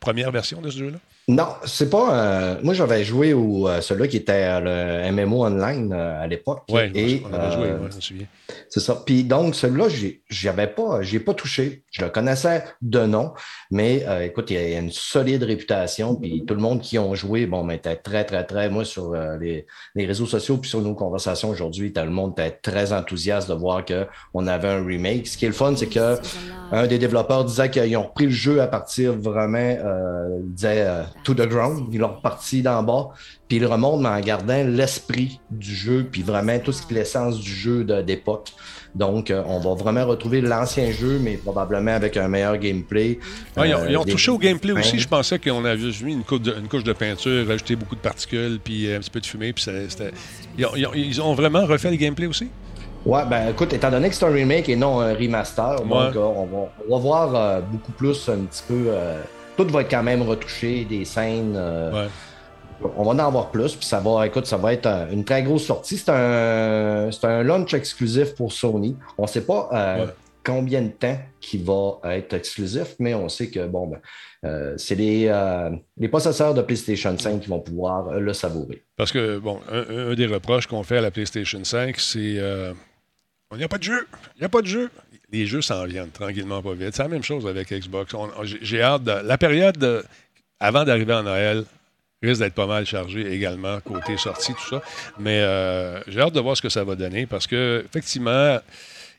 [0.00, 0.98] première version de ce jeu-là?
[1.28, 2.14] Non, c'est pas.
[2.14, 6.62] Euh, moi, j'avais joué au euh, celui qui était le MMO online euh, à l'époque.
[6.68, 8.26] Oui, on avait joué, je me souviens.
[8.68, 9.02] C'est ça.
[9.04, 9.88] Puis donc, celui-là,
[10.28, 11.82] j'avais pas, j'ai pas touché.
[11.90, 13.32] Je le connaissais de nom,
[13.72, 16.14] mais écoute, il y a une solide réputation.
[16.14, 18.68] Puis tout le monde qui ont joué, bon, mais était très, très, très.
[18.68, 22.92] Moi, sur les, réseaux sociaux puis sur nos conversations aujourd'hui, tout le monde était très
[22.92, 25.26] enthousiaste de voir qu'on avait un remake.
[25.26, 26.18] Ce qui est le fun, c'est que
[26.70, 29.76] un des développeurs disait qu'ils ont repris le jeu à partir vraiment,
[30.44, 30.86] disait
[31.24, 31.88] to the ground.
[31.92, 33.08] Ils l'ont reparti d'en bas.
[33.48, 37.38] Puis ils remontent en gardant l'esprit du jeu, puis vraiment tout ce qui est l'essence
[37.38, 38.52] du jeu d'époque.
[38.96, 43.18] Donc, euh, on va vraiment retrouver l'ancien jeu, mais probablement avec un meilleur gameplay.
[43.56, 44.98] ils ont, euh, touché au gameplay aussi.
[44.98, 47.94] Je pensais qu'on avait juste mis une couche, de, une couche de peinture, rajouté beaucoup
[47.94, 49.52] de particules, puis un petit peu de fumée.
[49.52, 49.66] Puis
[50.56, 52.48] ils, ils, ont, vraiment refait le gameplay aussi?
[53.04, 56.18] Ouais, ben écoute, étant donné que c'est un remake et non un remaster, donc, euh,
[56.18, 58.90] on, va, on, va, voir beaucoup plus un petit peu
[59.56, 61.54] tout va être quand même retouché, des scènes.
[61.56, 62.08] Euh,
[62.96, 65.64] on va en avoir plus, puis ça va, écoute, ça va être une très grosse
[65.64, 65.96] sortie.
[65.96, 68.96] C'est un, c'est un launch exclusif pour Sony.
[69.16, 70.06] On ne sait pas euh,
[70.44, 74.00] combien de temps qui va être exclusif, mais on sait que bon, ben,
[74.44, 75.32] euh, c'est les,
[75.96, 78.84] les, possesseurs de PlayStation 5 qui vont pouvoir le savourer.
[78.96, 82.40] Parce que, bon, un, des reproches qu'on fait à la PlayStation 5, c'est
[83.52, 84.06] il n'y a pas de jeu.
[84.36, 84.90] Il n'y a pas de jeu
[85.36, 86.94] les jeux s'en viennent tranquillement pas vite.
[86.94, 88.14] C'est la même chose avec Xbox.
[88.62, 89.12] J'ai hâte de.
[89.26, 90.04] La période
[90.60, 91.64] avant d'arriver à Noël
[92.22, 94.82] risque d'être pas mal chargée également, côté sortie, tout ça.
[95.18, 98.58] Mais euh, j'ai hâte de voir ce que ça va donner parce que, effectivement,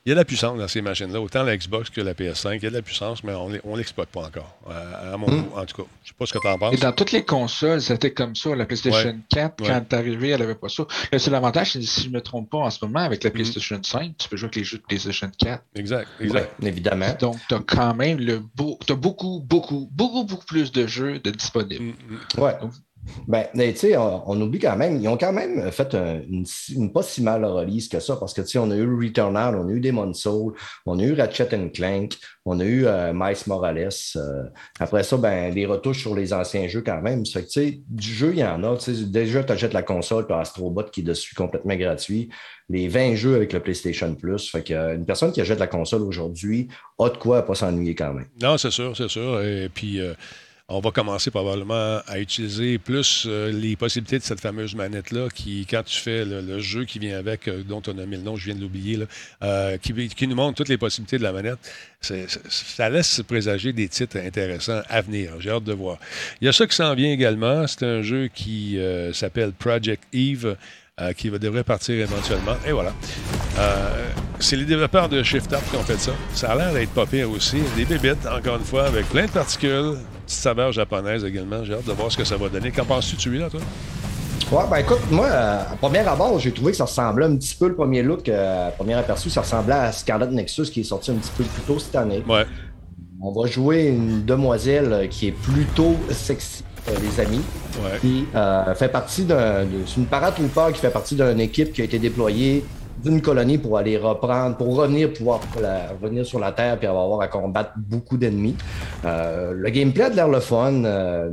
[0.07, 2.55] il y a de la puissance dans ces machines-là, autant la Xbox que la PS5.
[2.55, 4.57] Il y a de la puissance, mais on ne l'exploite pas encore.
[4.65, 5.41] À mon hmm.
[5.41, 5.89] goût, en tout cas.
[6.01, 6.75] Je ne sais pas ce que tu en penses.
[6.75, 8.55] Et dans toutes les consoles, c'était comme ça.
[8.55, 10.85] La PlayStation 4, quand elle est arrivée, elle n'avait pas ça.
[11.11, 13.33] C'est l'avantage, si je ne me trompe pas en ce moment, avec la hmm.
[13.33, 15.63] PlayStation 5, tu peux jouer avec les jeux de PlayStation 4.
[15.75, 16.53] Exact, exact.
[16.63, 17.13] évidemment.
[17.19, 18.79] Donc, tu as quand même le beau.
[18.87, 21.95] Tu as beaucoup, beaucoup, beaucoup, beaucoup plus de jeux de disponibles.
[22.37, 22.53] Hmm, ouais.
[23.27, 23.45] Ben,
[24.25, 27.99] on, oublie quand même, ils ont quand même fait une, pas si mal release que
[27.99, 30.53] ça, parce que, on a eu Returnal, on a eu Demon's Soul,
[30.85, 33.89] on a eu Ratchet Clank, on a eu euh, Morales.
[34.15, 34.43] Euh,
[34.79, 37.23] après ça, ben, des retouches sur les anciens jeux quand même.
[37.23, 38.77] Du jeu, il y en a.
[39.05, 42.29] Déjà, tu achètes la console, tu as Astrobot qui est dessus complètement gratuit.
[42.69, 44.49] Les 20 jeux avec le PlayStation Plus.
[44.49, 46.67] Fait une personne qui achète la console aujourd'hui
[46.99, 48.27] a de quoi pas s'ennuyer quand même.
[48.41, 49.41] Non, c'est sûr, c'est sûr.
[49.41, 50.13] Et puis, euh,
[50.69, 55.65] on va commencer probablement à utiliser plus euh, les possibilités de cette fameuse manette-là, qui,
[55.69, 58.35] quand tu fais le, jeu qui vient avec, euh, dont on a mis le nom,
[58.35, 58.99] je viens de l'oublier,
[59.43, 61.59] euh, qui, nous montre toutes les possibilités de la manette,
[62.01, 65.39] ça laisse présager des titres intéressants à venir.
[65.39, 65.99] J'ai hâte de voir.
[66.41, 67.65] Il y a ça qui s'en vient également.
[67.65, 68.77] C'est un jeu qui
[69.13, 70.57] s'appelle Project Eve.
[71.15, 72.57] qui devrait partir éventuellement.
[72.67, 72.93] Et voilà.
[74.39, 76.11] C'est les développeurs de Shift Up qui ont fait ça.
[76.33, 77.57] Ça a l'air d'être pas pire aussi.
[77.75, 81.63] Des bébites, encore une fois, avec plein de particules, petite saveur japonaise également.
[81.63, 82.71] J'ai hâte de voir ce que ça va donner.
[82.71, 83.59] Qu'en penses-tu, tu là, toi?
[84.51, 87.53] Ouais, ben écoute, moi, euh, à première abord, j'ai trouvé que ça ressemblait un petit
[87.53, 91.11] peu, le premier look, euh, premier aperçu, ça ressemblait à Scarlet Nexus qui est sorti
[91.11, 92.23] un petit peu plus tôt cette année.
[92.25, 92.45] Ouais.
[93.21, 97.41] On va jouer une demoiselle qui est plutôt sexy, euh, les amis.
[97.83, 97.99] Ouais.
[97.99, 98.25] Qui
[98.75, 99.65] fait partie d'un.
[99.85, 102.63] C'est une paratrooper qui fait partie d'une équipe qui a été déployée
[103.03, 105.39] d'une colonie pour aller reprendre, pour revenir, pouvoir
[106.01, 108.55] revenir sur la Terre puis avoir à combattre beaucoup d'ennemis.
[109.05, 110.83] Euh, le gameplay a l'air le fun.
[110.83, 111.29] Euh,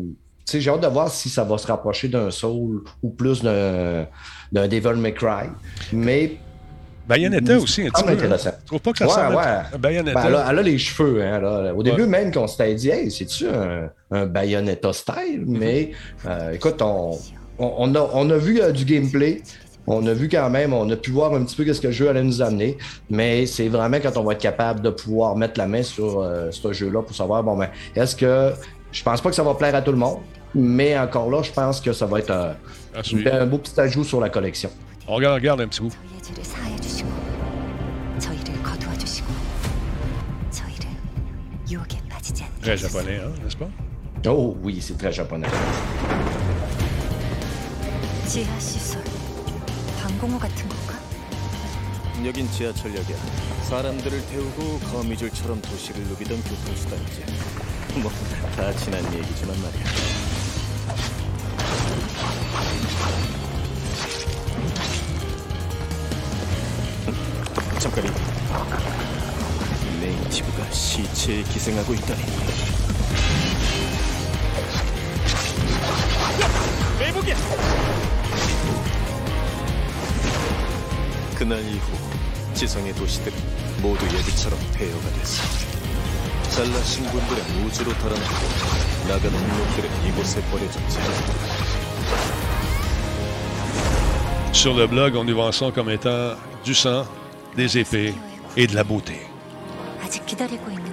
[0.53, 4.07] j'ai hâte de voir si ça va se rapprocher d'un Soul ou plus d'un
[4.53, 5.49] Devil May Cry.
[5.93, 6.39] Mais
[7.07, 8.11] Bayonetta aussi, un petit peu.
[8.11, 8.13] Hein.
[8.15, 8.51] Intéressant.
[8.51, 10.23] Tu trouves pas que ça ressemble à Bayonetta?
[10.23, 11.23] Ben, elle, a, les cheveux.
[11.23, 15.45] Hein, Au début, même, qu'on s'était dit, hey, c'est-tu un, un, Bayonetta style?
[15.47, 15.93] Mais
[16.27, 17.19] euh, écoute, on,
[17.59, 19.43] on, a, on, a, vu du gameplay.
[19.87, 21.93] On a vu quand même, on a pu voir un petit peu ce que le
[21.93, 22.79] jeu allait nous amener,
[23.11, 26.51] mais c'est vraiment quand on va être capable de pouvoir mettre la main sur euh,
[26.51, 28.53] ce jeu-là pour savoir, bon, ben, est-ce que
[28.93, 30.19] je pense pas que ça va plaire à tout le monde,
[30.55, 32.53] mais encore là, je pense que ça va être euh,
[33.33, 34.71] un beau petit ajout sur la collection.
[35.07, 35.93] On regarde, regarde un petit bout.
[42.63, 43.69] Très japonais, hein, n'est-ce pas?
[44.27, 45.49] Oh oui, c'est très japonais.
[50.15, 50.95] 항공호 같은 건가?
[52.25, 53.17] 여긴 지하철역이야.
[53.69, 57.25] 사람들을 태우고 거미줄처럼 도시를 누비던 교통수단이지.
[58.01, 58.13] 뭐,
[58.55, 59.85] 다 지난 얘기지만 말이야.
[67.81, 68.09] 잠깐이.
[70.01, 72.23] 네이티브가 시체에 기생하고 있다니.
[77.01, 78.14] 매복이야!
[81.36, 81.98] 그날 이후
[82.54, 83.38] 지성의 도시들은
[83.82, 85.44] 모두 예비처럼 폐허가 됐어.
[86.50, 88.46] 잘난 신군들은 우주로 달아나고
[89.08, 91.00] 나가는 놈들은 이곳에 버려졌지.
[94.52, 97.06] Sur le blog, on nous vend ça comme étant du sang,
[97.56, 98.14] des épées
[98.58, 99.22] et de la beauté.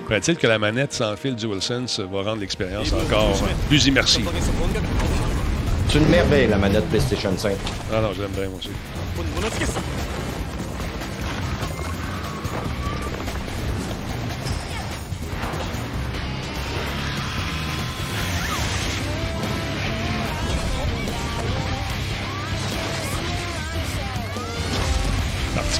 [0.08, 3.34] Paraît-il que la manette sans fil DualSense va rendre l'expérience encore
[3.68, 4.28] plus immersive?
[5.88, 7.56] C'est une merveille, la manette PlayStation 5.
[7.92, 8.70] Ah non, je l'aime bien, moi aussi.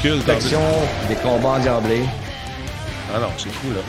[0.02, 2.06] Des combats endiablés.
[3.14, 3.82] Ah non, c'est fou, là.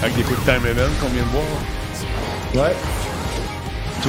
[0.00, 2.66] Avec des coups de time event qu'on vient de voir.
[2.66, 2.76] Ouais.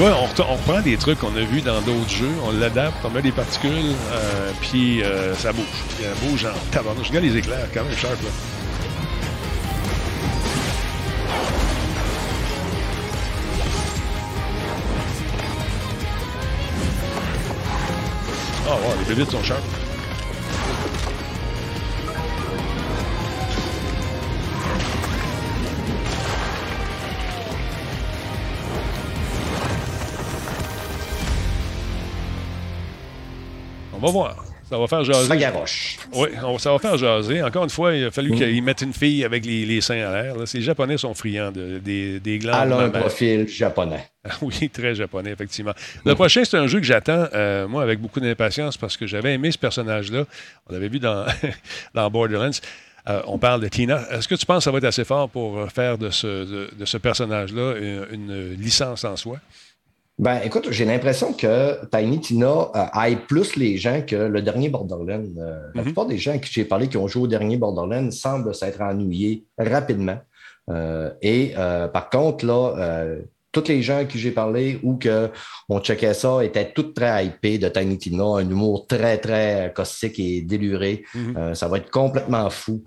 [0.02, 3.22] On, on, reprend des trucs qu'on a vus dans d'autres jeux, on l'adapte, on met
[3.22, 5.66] des particules, euh, puis euh, ça bouge.
[6.02, 7.08] Ça bouge en tabarnouche.
[7.08, 8.30] Je regarde les éclairs, quand même sharp, là.
[18.66, 19.64] Ah oh, ouais, les bébites sont sharp.
[34.02, 34.46] On va voir.
[34.70, 35.28] Ça va faire jaser.
[36.14, 37.42] Oui, ça va faire jaser.
[37.42, 38.36] Encore une fois, il a fallu mm.
[38.36, 40.36] qu'ils mettent une fille avec les, seins à l'air.
[40.38, 42.62] Les Japonais sont friands de, des, des glandes.
[42.64, 44.08] Elle a un profil japonais.
[44.42, 45.74] oui, très japonais, effectivement.
[46.06, 49.34] Le prochain, c'est un jeu que j'attends, euh, moi, avec beaucoup d'impatience, parce que j'avais
[49.34, 50.26] aimé ce personnage-là.
[50.70, 51.26] On l'avait vu dans,
[51.94, 52.52] dans Borderlands.
[53.10, 54.04] Euh, on parle de Tina.
[54.12, 56.86] Est-ce que tu penses que ça va être assez fort pour faire de ce, de,
[56.86, 57.74] ce personnage-là
[58.12, 59.40] une, licence en soi?
[60.20, 64.70] Ben, écoute, j'ai l'impression que Tiny Tina euh, aille plus les gens que le dernier
[64.70, 65.24] Borderlands.
[65.38, 65.86] Euh, la mhm.
[65.86, 69.46] plupart des gens qui j'ai parlé qui ont joué au dernier Borderlands semblent s'être ennuyés
[69.58, 70.20] rapidement.
[71.22, 71.54] et
[71.92, 73.18] par contre, là,
[73.52, 77.68] tous les gens qui j'ai parlé ou qu'on checkait ça étaient tous très hypés de
[77.68, 81.04] Tiny Tina, un humour très, très caustique et déluré.
[81.16, 81.38] Mhm.
[81.38, 82.84] Euh, ça va être complètement fou.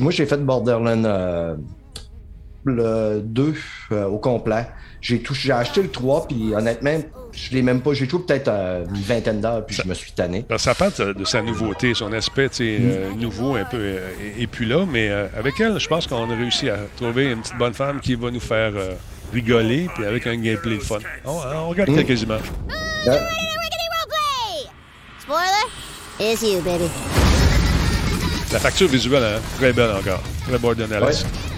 [0.00, 1.56] moi, j'ai fait Borderlands euh,
[2.64, 3.54] le 2
[3.92, 4.66] euh, au complet.
[5.02, 6.96] J'ai acheté le 3, puis honnêtement,
[7.32, 7.92] je l'ai même pas.
[7.92, 10.46] J'ai joué peut-être une vingtaine d'heures, puis je me suis tanné.
[10.56, 13.18] Ça part de sa nouveauté, son aspect mm.
[13.18, 13.96] nouveau un peu,
[14.38, 17.58] et, puis là, mais avec elle, je pense qu'on a réussi à trouver une petite
[17.58, 18.72] bonne femme qui va nous faire
[19.32, 20.98] rigoler, puis avec un gameplay fun.
[21.24, 22.42] On, on regarde quelques images.
[23.04, 23.18] Yeah.
[25.18, 25.66] Spoiler,
[26.20, 26.90] it's you, baby.
[28.52, 29.40] La facture visuelle, hein?
[29.56, 30.22] très belle encore.
[30.46, 31.06] Très Borderlands.
[31.06, 31.51] Ouais.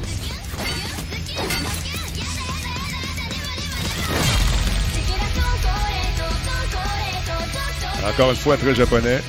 [8.07, 9.21] Encore une fois, très japonais.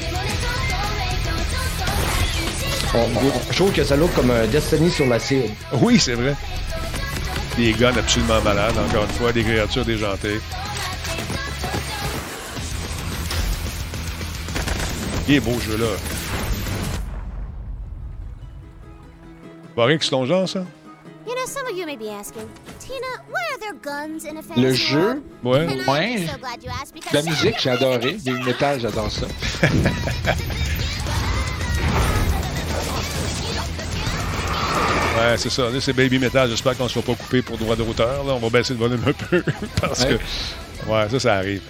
[3.51, 5.49] je trouve que ça look comme un Destiny sur la cible.
[5.73, 6.35] Oui, c'est vrai.
[7.57, 10.39] Des guns absolument malades, encore une fois, des créatures déjantées.
[15.27, 15.87] Il est beau jeu là.
[19.75, 20.63] Barrick, c'est ton genre, ça?
[24.61, 25.23] Le jeu?
[25.43, 25.67] Ouais.
[25.87, 26.25] Ouais.
[27.13, 28.17] La musique, j'ai adoré.
[28.25, 29.27] Le métal, j'adore ça.
[35.17, 35.69] Ouais, c'est ça.
[35.69, 36.49] Là, c'est Baby Metal.
[36.49, 38.25] J'espère qu'on ne soit pas coupé pour droit d'auteur.
[38.25, 39.41] On va baisser le volume un peu.
[39.81, 40.15] parce que.
[40.87, 41.61] Ouais, ça, ça arrive.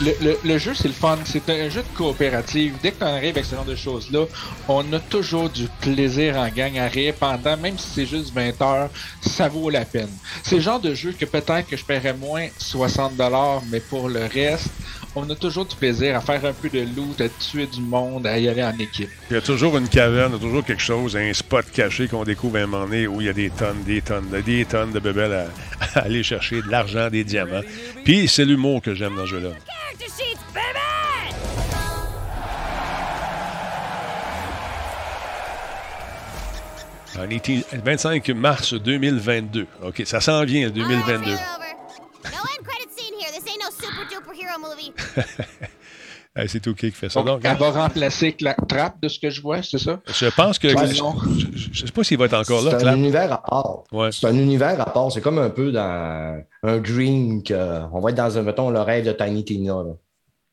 [0.00, 1.18] Le, le, jeu, c'est le fun.
[1.24, 2.74] C'est un jeu de coopérative.
[2.82, 4.26] Dès qu'on arrive avec ce genre de choses-là,
[4.68, 8.60] on a toujours du plaisir en gang à rire pendant, même si c'est juste 20
[8.62, 10.10] heures, ça vaut la peine.
[10.42, 14.24] C'est le genre de jeu que peut-être que je paierais moins 60$, mais pour le
[14.26, 14.70] reste,
[15.16, 18.26] on a toujours du plaisir à faire un peu de loot, à tuer du monde,
[18.26, 19.08] à y aller en équipe.
[19.30, 22.06] Il y a toujours une caverne, il y a toujours quelque chose, un spot caché
[22.06, 24.64] qu'on découvre à un moment donné où il y a des tonnes, des tonnes, des
[24.66, 25.48] tonnes de bébelles
[25.94, 27.62] à, aller chercher, de l'argent, des diamants.
[28.04, 29.50] Puis c'est l'humour que j'aime dans ce jeu-là.
[37.82, 39.66] 25 mars 2022.
[39.82, 41.32] OK, ça s'en vient, 2022.
[46.46, 47.22] c'est tout qui fait ça.
[47.22, 50.00] Donc, elle va remplacer la trappe de ce que je vois, c'est ça?
[50.06, 50.68] Je pense que.
[50.68, 52.78] je ne sais pas s'il va être encore là.
[52.78, 53.84] C'est un univers à part.
[54.12, 55.10] C'est un univers à part.
[55.12, 57.42] C'est comme un peu dans un dream
[57.92, 59.82] on va être dans un, mettons, le rêve de Tiny Tina.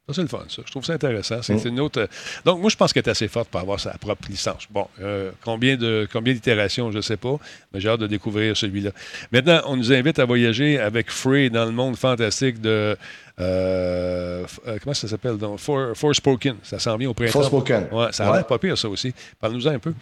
[0.08, 0.62] Ça, c'est le fun, ça.
[0.66, 1.42] Je trouve ça intéressant.
[1.42, 1.68] C'est mm.
[1.68, 2.02] une autre.
[2.02, 2.08] Euh,
[2.44, 4.68] donc, moi, je pense qu'elle est assez forte pour avoir sa propre licence.
[4.70, 7.38] Bon, euh, combien de combien d'itérations, je ne sais pas,
[7.74, 8.92] mais j'ai hâte de découvrir celui-là.
[9.32, 12.98] Maintenant, on nous invite à voyager avec Free dans le monde fantastique de.
[13.39, 14.46] Euh,
[14.84, 15.60] comment ça s'appelle donc?
[15.60, 16.58] Forspoken.
[16.63, 17.32] Ça s'en vient au printemps.
[17.32, 17.88] Forspoken.
[17.94, 19.13] Ouais, ça a l'air pas pire, ça aussi.
[19.39, 19.94] Parle-nous-en un peu.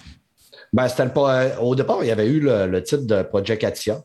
[0.74, 4.02] Ben, le, au départ, il y avait eu le, le titre de Project Atia.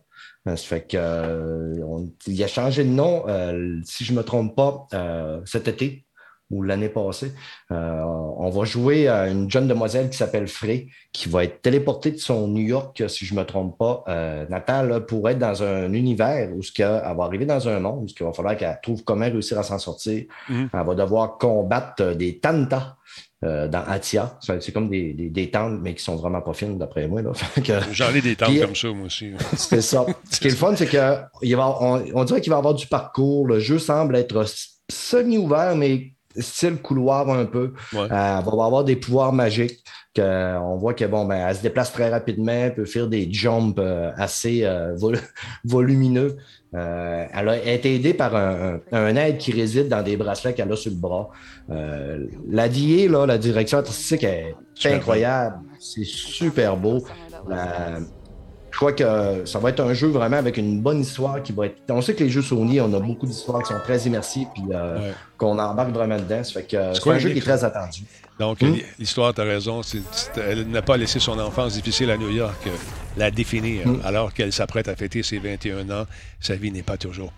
[0.46, 4.54] Ça fait que, euh, il a changé de nom, euh, si je ne me trompe
[4.54, 6.04] pas, euh, cet été
[6.48, 7.32] ou l'année passée.
[7.70, 12.18] on va jouer à une jeune demoiselle qui s'appelle Frey, qui va être téléportée de
[12.18, 14.04] son New York, si je ne me trompe pas,
[14.48, 18.06] Nathan, pour être dans un univers où ce elle va arriver dans un monde où
[18.06, 20.22] il va falloir qu'elle trouve comment réussir à s'en sortir.
[20.48, 20.68] Mm-hmm.
[20.72, 22.94] Elle va devoir combattre des tantas
[23.44, 24.38] euh, dans Atia.
[24.40, 27.20] C'est comme des, des, tentes, mais qui sont vraiment pas fines, d'après moi.
[27.92, 29.33] J'en ai des tentes comme ça, moi aussi.
[29.57, 30.07] c'est ça.
[30.31, 33.46] Ce qui est le fun, c'est qu'on on, dirait qu'il va y avoir du parcours.
[33.46, 34.44] Le jeu semble être
[34.90, 37.75] semi-ouvert, mais style couloir un peu.
[37.94, 39.85] Euh, elle va avoir des pouvoirs magiques.
[40.18, 44.12] on voit qu'elle bon, ben, se déplace très rapidement, elle peut faire des jumps euh,
[44.16, 44.66] assez
[45.64, 46.37] volumineux.
[46.75, 50.77] Euh, elle a été aidée par un, aide qui réside dans des bracelets qu'elle a
[50.77, 51.31] sur le bras.
[51.70, 55.57] Euh, la DIA, là, la direction artistique est incroyable.
[55.81, 57.05] C'est super beau.
[57.48, 61.66] je crois que ça va être un jeu vraiment avec une bonne histoire qui va
[61.66, 61.76] être.
[61.88, 64.64] On sait que les jeux Sony, on a beaucoup d'histoires qui sont très immersives puis
[64.72, 66.42] euh, qu'on embarque vraiment dedans.
[66.44, 68.02] c'est un jeu qui est très attendu.
[68.38, 68.74] Donc, hmm?
[68.98, 69.81] l'histoire, tu as raison.
[70.37, 72.68] elle n'a pas laissé son enfance difficile à New York
[73.16, 74.00] la définir, hmm.
[74.05, 76.05] alors qu'elle s'apprête à fêter ses 21 ans.
[76.40, 77.33] Sa vie n'est pas toujours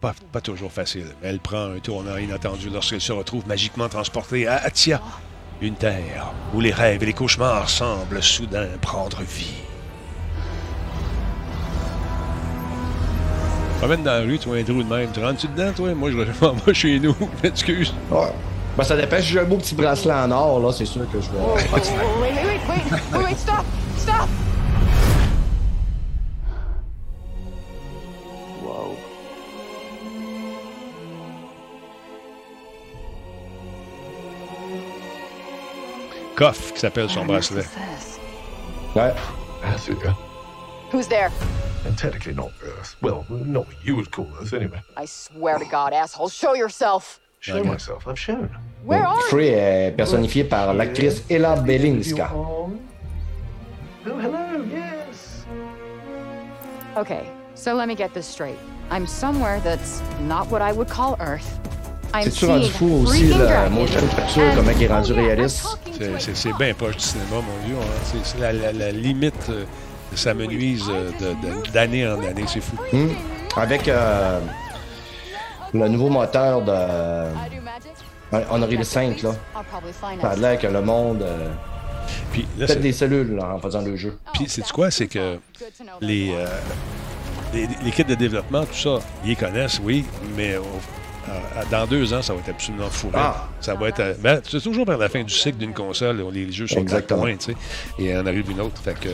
[0.00, 1.06] pas, pas toujours facile.
[1.22, 5.00] Elle prend un tournant inattendu lorsqu'elle se retrouve magiquement transportée à Atia,
[5.60, 9.54] une terre où les rêves et les cauchemars semblent soudain prendre vie.
[13.78, 15.10] Promène dans la rue, tu vois un trou de même.
[15.12, 15.94] Tu rentres-tu dedans, toi?
[15.94, 17.14] Moi, je vais moi chez nous.
[17.44, 17.94] Excuse.
[18.10, 18.32] Ouais.
[18.76, 19.20] Ben, ça dépend.
[19.20, 21.38] Si j'ai un beau petit bracelet en or, là, c'est sûr que je vais.
[21.40, 23.64] Oh, oh, oh, wait, wait, wait, wait, wait, wait, stop!
[23.96, 24.28] Stop!
[36.38, 37.64] Coff, qui s'appelle son bracelet.
[38.94, 39.12] Ouais.
[39.64, 40.14] Asuka.
[40.92, 41.32] Who's there?
[41.84, 42.94] And technically not Earth.
[43.02, 44.80] Well, not what you would call Earth anyway.
[44.96, 47.18] I swear to God, asshole, show yourself!
[47.40, 48.06] Show myself.
[48.06, 48.56] I've shown.
[48.84, 49.20] Where are you?
[49.20, 52.30] Eh, free est personnifié par l'actrice Ella Belinska.
[52.32, 52.70] Oh,
[54.04, 54.64] hello.
[54.70, 55.44] Yes.
[56.96, 58.58] Okay, so let me get this straight.
[58.90, 61.58] I'm somewhere that's not what I would call Earth.
[62.22, 65.66] C'est-tu rendu fou aussi dragons, motion capture, comment il est rendu oh, réaliste?
[65.98, 67.76] C'est- C'est c'est bien proche du cinéma, mon vieux.
[67.76, 68.00] hein.
[68.04, 69.64] C'est c'est la, la- la limite euh,
[70.12, 71.26] de sa menuise euh, de-
[71.66, 72.44] de- d'année en année.
[72.46, 72.76] C'est fou.
[72.92, 73.08] Hmm.
[73.56, 74.40] Avec euh,
[75.74, 77.30] le nouveau moteur de euh.
[78.32, 79.30] Unreal 5, là.
[80.20, 81.48] Ça a l'air que le monde euh,
[82.32, 84.18] Puis là, c'est- des cellules là, en faisant le jeu.
[84.34, 84.90] Puis, sais-tu quoi?
[84.90, 85.36] C'est que
[86.00, 86.46] les, euh,
[87.54, 90.04] les, les kits de développement, tout ça, ils connaissent, oui,
[90.36, 90.64] mais au-
[91.70, 93.14] dans deux ans, ça va être absolument fourré.
[93.16, 93.48] Ah.
[93.60, 94.00] Ça va être.
[94.00, 97.24] euh, ben, c'est toujours vers la fin du cycle d'une console les jeux sont Exactement.
[97.38, 97.54] sais,
[97.98, 98.80] et en arrive une autre.
[98.82, 99.08] Fait que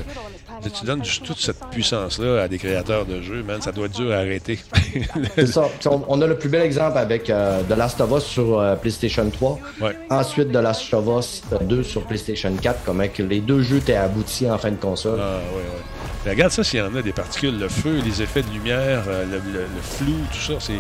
[0.68, 4.12] tu donnes toute cette puissance-là à des créateurs de jeux, man, ça doit être dur
[4.12, 4.59] à arrêter.
[5.35, 5.64] C'est ça.
[5.87, 8.74] On, on a le plus bel exemple avec euh, The Last of Us sur euh,
[8.77, 9.59] PlayStation 3.
[9.81, 9.96] Ouais.
[10.11, 12.81] Ensuite, The Last of Us 2 sur PlayStation 4.
[12.85, 15.18] Comment que les deux jeux étaient aboutis en fin de console.
[15.20, 15.83] Ah, ouais, ouais.
[16.24, 19.03] Mais regarde ça, s'il y en a des particules, le feu, les effets de lumière,
[19.09, 20.72] euh, le, le- le flou, tout ça, c'est,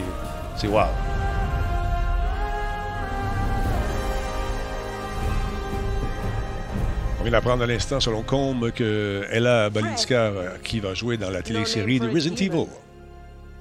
[0.56, 0.86] c'est wow.
[7.18, 11.30] On vient d'apprendre à l'instant, selon Combe, que Ella Balinska, euh, qui va jouer dans
[11.30, 12.66] la télésérie de Resident Evil.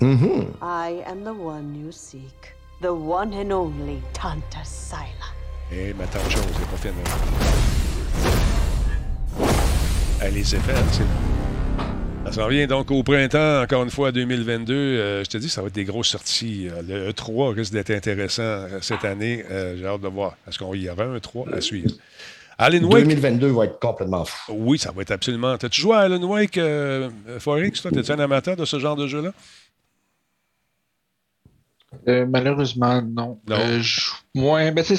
[0.01, 0.47] Mhm.
[0.61, 2.55] I am the one you seek.
[2.81, 4.99] The one and only Tanta Sila.
[5.71, 6.93] Et ma tante chose, c'est pas fini.
[10.21, 11.32] Eh, les effets, c'est...
[12.25, 14.73] Ça s'en vient donc au printemps, encore une fois, 2022.
[14.73, 16.67] Euh, je te dis, ça va être des grosses sorties.
[16.69, 19.43] Euh, Le E3 risque d'être intéressant euh, cette année.
[19.51, 20.35] Euh, J'ai hâte de voir.
[20.47, 21.91] Est-ce qu'il y aura un E3 à suivre?
[22.57, 24.53] Alan Wake, 2022 va être complètement fou.
[24.57, 25.57] oui, ça va être absolument.
[25.57, 27.09] T'as-tu joué à Alan Wake, euh,
[27.39, 27.91] Forex, toi?
[27.91, 29.31] T'es-tu un amateur de ce genre de jeu-là?
[32.07, 33.39] Euh, malheureusement, non.
[33.47, 33.55] Non.
[33.59, 34.95] Euh, je- ouais, ben, tu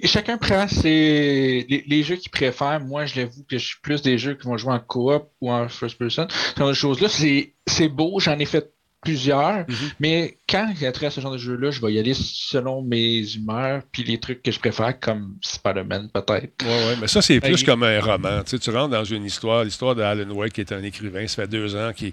[0.00, 0.08] ça.
[0.08, 1.66] Chacun prend ses...
[1.68, 2.80] les, jeux qu'il préfère.
[2.80, 5.50] Moi, je l'avoue que je suis plus des jeux qui vont jouer en coop ou
[5.50, 6.26] en first person.
[6.30, 9.92] Ce genre de choses-là, c'est beau, j'en ai fait plusieurs, Mm-hmm.
[10.00, 13.20] mais quand a trait à ce genre de jeu-là, je vais y aller selon mes
[13.34, 16.52] humeurs, puis les trucs que je préfère, comme Spider-Man, peut-être.
[16.62, 18.42] Oui, oui, mais ça, c'est plus comme un roman.
[18.44, 21.42] Tu, sais, tu rentres dans une histoire, l'histoire d'Alan Wake, qui est un écrivain, ça
[21.42, 22.12] fait deux ans qu'il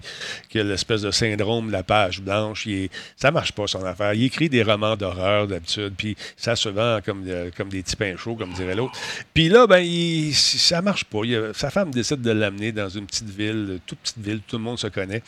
[0.61, 2.65] a l'espèce de syndrome de la page blanche.
[2.65, 4.13] Il est- ça marche pas, son affaire.
[4.13, 7.95] Il écrit des romans d'horreur, d'habitude, puis ça se vend comme, euh, comme des petits
[7.95, 8.93] pains chauds, comme dirait l'autre.
[9.33, 11.21] Puis là, ben, il, ça marche pas.
[11.23, 14.63] Il sa femme décide de l'amener dans une petite ville, toute petite ville, tout le
[14.63, 15.23] monde se connaît.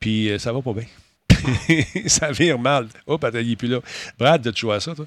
[0.00, 0.84] Puis euh, ça va pas bien.
[2.06, 2.88] ça vire mal.
[3.06, 3.80] Hop, attends, il plus là.
[4.18, 5.06] Brad, as-tu joué à ça, toi?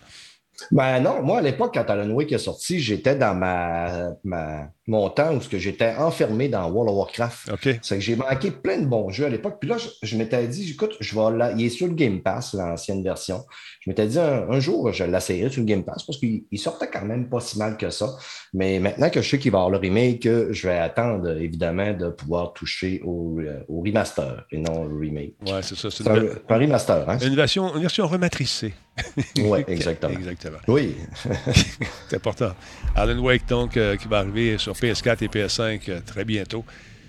[0.72, 5.34] Ben non, moi à l'époque, quand Alan Wake est sorti, j'étais dans ma, mon temps
[5.34, 7.52] où ce que j'étais enfermé dans World of Warcraft.
[7.82, 9.58] C'est que j'ai manqué plein de bons jeux à l'époque.
[9.60, 12.22] Puis là, je, je m'étais dit, écoute, je vais là, il est sur le Game
[12.22, 13.46] Pass, l'ancienne version.
[13.80, 16.60] Je m'étais dit, un, un jour, je l'essayerai sur le Game Pass parce qu'il il
[16.60, 18.10] sortait quand même pas si mal que ça.
[18.54, 21.94] Mais maintenant que je sais qu'il va y avoir le remake, je vais attendre, évidemment,
[21.94, 25.36] de pouvoir toucher au, euh, au remaster et non au remake.
[25.46, 25.90] Ouais, c'est ça.
[25.90, 27.18] C'est une, un, un remaster, hein?
[27.20, 28.74] une version, une version rematricée.
[29.38, 30.14] Oui, exactement.
[30.18, 30.58] Exactement.
[30.68, 30.96] Oui.
[32.10, 32.52] C'est important.
[32.96, 36.64] Alan Wake, donc, euh, qui va arriver sur PS4 et PS5 euh, très bientôt.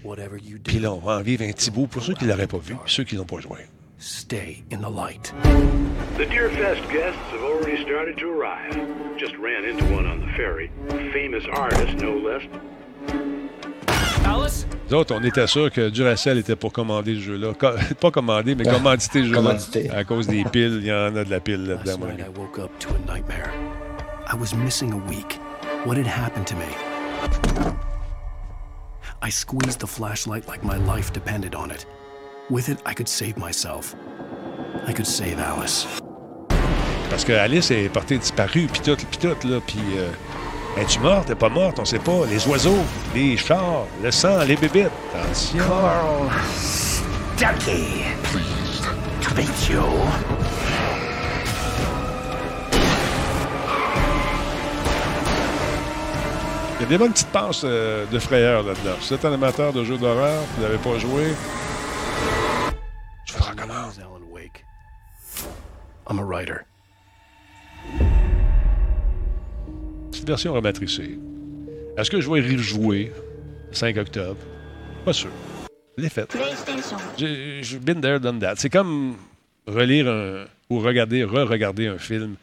[0.05, 2.25] Whatever you Puis do, là, on va en vivre un petit bout pour ceux qui
[2.25, 3.59] ne l'auraient pas vu, ceux qui n'ont pas joué.
[3.99, 5.33] stay in the light.
[6.19, 8.77] The Deerfest guests have already started to arrive.
[9.19, 10.71] Just ran into one on the ferry.
[11.12, 12.43] Famous artist, no less.
[14.27, 14.67] Alice?
[14.91, 17.55] Nous autres, on était sûr que Duracell était pour commander ce jeu-là.
[17.55, 19.57] Co- pas commander, mais commanditer le jeu-là.
[19.97, 21.99] À cause des piles, il y en a de la pile là-dedans.
[22.19, 23.51] I woke up to a nightmare.
[24.31, 25.39] I was missing a week.
[25.87, 26.93] What had happened to me?
[29.22, 31.87] I squeezed the flashlight like my life depended on it.
[32.51, 33.95] With it, I could save myself.
[34.87, 35.87] I could save Alice.
[37.09, 39.81] Parce que Alice est portée disparue, puis tout, puis tout, là, puis...
[39.97, 40.11] Euh,
[40.77, 41.29] es-tu morte?
[41.29, 41.79] T'es pas morte?
[41.79, 42.27] On sait pas.
[42.29, 44.91] Les oiseaux, les chars, le sang, les bébites.
[45.14, 45.59] Attention.
[45.59, 48.05] Carl Stucky.
[48.25, 48.85] Pleased
[49.22, 50.43] to meet you.
[56.85, 58.97] Y a des bonnes petites passes euh, de frayeur là-dedans.
[59.01, 61.24] Si vous êtes un amateur de jeux d'horreur, vous n'avez pas joué,
[63.24, 63.93] je vous recommande.
[66.07, 66.66] I'm a writer.
[70.11, 71.18] Petite version rematricée.
[71.97, 73.12] Est-ce que je vais y rejouer
[73.70, 74.37] le 5 octobre?
[75.07, 75.30] Pas sûr.
[75.97, 76.37] Je l'ai fait.
[77.16, 78.57] J'ai j'ai been there, done that.
[78.57, 79.16] C'est comme
[79.66, 82.37] relire un, ou regarder, re-regarder un film.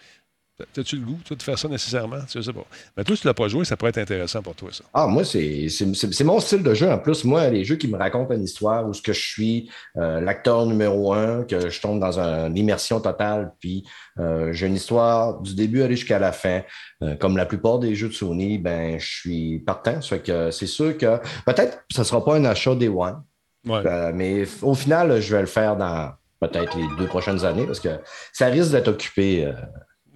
[0.73, 2.19] T'as-tu le goût, toi, de faire ça nécessairement?
[2.33, 2.65] Je sais pas.
[2.95, 4.83] Mais toi, si tu l'as pas joué, ça pourrait être intéressant pour toi, ça.
[4.93, 6.89] Ah, moi, c'est mon style de jeu.
[6.89, 9.69] En plus, moi, les jeux qui me racontent une histoire où ce que je suis
[9.97, 13.85] euh, l'acteur numéro un, que je tombe dans une immersion totale, puis
[14.19, 16.61] euh, j'ai une histoire du début aller jusqu'à la fin.
[17.03, 20.01] Euh, comme la plupart des jeux de Sony, ben, je suis partant.
[20.01, 22.89] Ça fait que c'est sûr que peut-être que ce ne sera pas un achat des
[22.89, 23.21] One.
[23.63, 27.99] Mais au final, je vais le faire dans peut-être les deux prochaines années parce que
[28.33, 29.51] ça risque d'être occupé.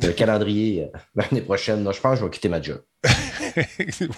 [0.02, 2.82] Le calendrier euh, l'année prochaine, je pense que je vais quitter ma job.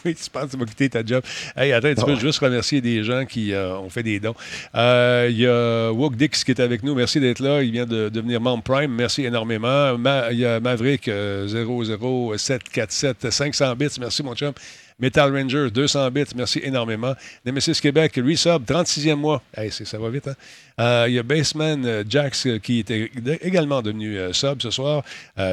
[0.06, 1.22] oui, tu penses que tu vas quitter ta job.
[1.56, 4.34] Hey, attends, tu peux juste remercier des gens qui euh, ont fait des dons.
[4.76, 6.96] Euh, Il y a Wook Dix qui est avec nous.
[6.96, 7.62] Merci d'être là.
[7.62, 8.92] Il vient de devenir membre Prime.
[8.94, 9.98] Merci énormément.
[9.98, 11.48] Ma- Il y a Maverick euh,
[12.38, 13.88] 00747 500 bits.
[14.00, 14.54] Merci, mon chum.
[15.00, 17.14] Metal Ranger, 200 bits, merci énormément.
[17.46, 19.44] Nemesis Québec, Resub, 36e mois.
[19.56, 20.34] Hey, ça va vite, hein?
[20.80, 23.10] Euh, Il y a Baseman euh, Jax euh, qui est ég-
[23.42, 25.04] également devenu sub ce soir.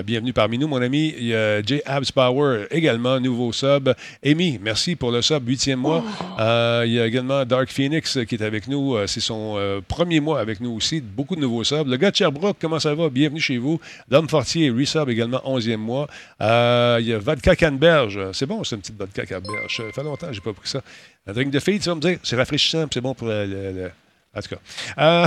[0.04, 1.14] Bienvenue parmi nous, mon ami.
[1.16, 1.80] Il y a J.
[1.86, 3.88] Abs Power, également nouveau sub.
[4.24, 6.04] Amy, merci pour le sub, 8e mois.
[6.38, 8.96] Euh, il y a également Dark Phoenix qui est avec nous.
[9.06, 9.58] C'est son
[9.88, 11.00] premier mois avec nous aussi.
[11.00, 11.86] Beaucoup de nouveaux subs.
[11.88, 13.08] Le gars de Sherbrooke, comment ça va?
[13.08, 13.80] Bienvenue chez vous.
[14.10, 16.06] L'homme Fortier, resub également, 11e mois.
[16.42, 18.20] Euh, il y a Vodka Canberge.
[18.34, 19.74] C'est bon, c'est une petite Vodka Canberge.
[19.76, 20.82] Ça fait longtemps que je n'ai pas pris ça.
[21.26, 23.46] Un drink de fille, tu vas me dire, c'est rafraîchissant, c'est bon pour le.
[23.46, 23.90] le- le-
[24.36, 24.60] En tout cas.
[24.98, 25.26] Euh,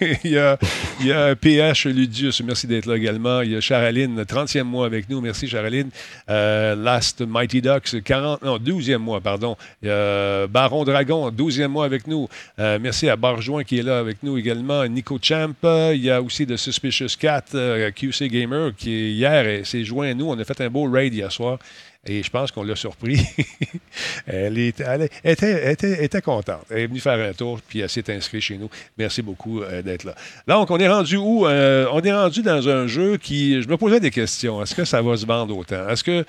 [0.24, 0.30] il,
[1.06, 3.40] y a, PH Ludius, merci d'être là également.
[3.40, 5.20] Il y a Charaline, 30e mois avec nous.
[5.20, 5.90] Merci Charaline.
[6.28, 9.56] Euh, Last Mighty Ducks, 40, non, 12e mois, pardon.
[9.82, 12.28] Il y a Baron Dragon, 12e mois avec nous.
[12.58, 14.86] Euh, merci à Barjoin qui est là avec nous également.
[14.86, 15.54] Nico Champ.
[15.94, 17.44] Il y a aussi The Suspicious Cat,
[17.94, 20.26] QC Gamer, qui hier s'est joint à nous.
[20.26, 21.58] On a fait un beau raid hier soir.
[22.04, 23.24] Et je pense qu'on l'a surpris.
[24.26, 26.64] elle, était contente.
[26.68, 28.68] Elle est venue faire un tour, puis elle s'est inscrite chez nous.
[28.98, 30.16] Merci beaucoup euh, d'être là.
[30.48, 31.46] Donc, on est rendu où?
[31.46, 33.62] Euh, on est rendu dans un jeu qui...
[33.62, 34.60] Je me posais des questions.
[34.60, 35.88] Est-ce que ça va se vendre autant?
[35.88, 36.24] Est-ce que...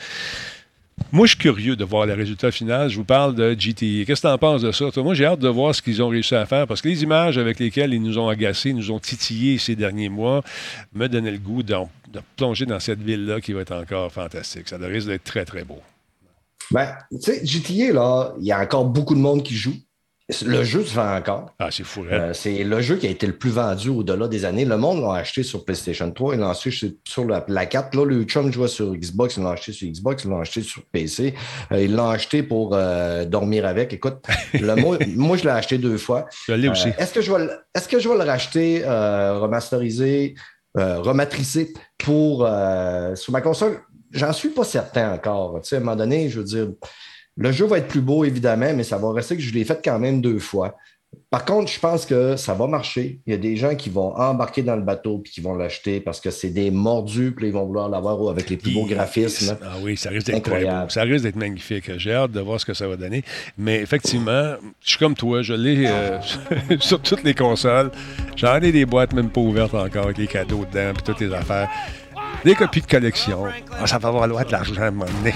[1.11, 2.89] Moi, je suis curieux de voir le résultat final.
[2.89, 4.05] Je vous parle de GTA.
[4.05, 4.85] Qu'est-ce que tu en penses de ça?
[4.97, 7.37] Moi, j'ai hâte de voir ce qu'ils ont réussi à faire parce que les images
[7.37, 10.43] avec lesquelles ils nous ont agacés, nous ont titillés ces derniers mois,
[10.93, 11.75] me donnaient le goût de,
[12.35, 14.67] plonger dans cette ville-là qui va être encore fantastique.
[14.69, 15.79] Ça risque d'être très, très beau.
[16.71, 19.75] Ben, tu sais, GTA, là, il y a encore beaucoup de monde qui joue.
[20.45, 21.53] Le jeu se vend encore.
[21.59, 22.05] Ah, c'est fou.
[22.09, 24.63] Euh, c'est le jeu qui a été le plus vendu au-delà des années.
[24.63, 27.93] Le monde l'a acheté sur PlayStation 3, ils l'ont acheté sur, la, la 4.
[27.93, 30.82] Là, le chum jouait sur Xbox, ils l'ont acheté sur Xbox, ils l'ont acheté sur
[30.86, 31.34] PC.
[31.74, 33.91] Euh, ils l'ont acheté pour euh, dormir avec.
[33.91, 34.76] Écoute, le
[35.17, 36.26] moi, je l'ai acheté deux fois.
[36.47, 36.88] Je l'ai aussi.
[36.97, 40.36] Est-ce que je vais, le- est-ce que je vais le racheter remasterisé,
[40.76, 42.47] rematricé pour
[43.15, 43.80] sur ma console?
[44.11, 45.59] J'en suis pas certain encore.
[45.61, 46.67] Tu sais, à un moment donné, je veux dire,
[47.38, 49.81] le jeu va être plus beau, évidemment, mais ça va rester que je l'ai fait
[49.84, 50.75] quand même deux fois.
[51.29, 53.19] Par contre, je pense que ça va marcher.
[53.25, 55.99] Il y a des gens qui vont embarquer dans le bateau puis qui vont l'acheter
[55.99, 59.57] parce que c'est des mordus, puis ils vont vouloir l'avoir avec les plus beaux graphismes.
[59.63, 60.89] Ah oui, ça risque d'être très beau.
[60.89, 61.97] Ça risque d'être magnifique.
[61.97, 63.23] J'ai hâte de voir ce que ça va donner.
[63.57, 66.19] Mais effectivement, je suis comme toi, je l'ai euh,
[66.79, 67.91] sur toutes les consoles.
[68.36, 71.34] J'en ai des boîtes même pas ouvertes encore avec les cadeaux dedans puis toutes les
[71.34, 71.69] affaires.
[72.43, 73.45] Des copies de collection.
[73.79, 75.34] Ah, ça va valoir de l'argent à un moment donné.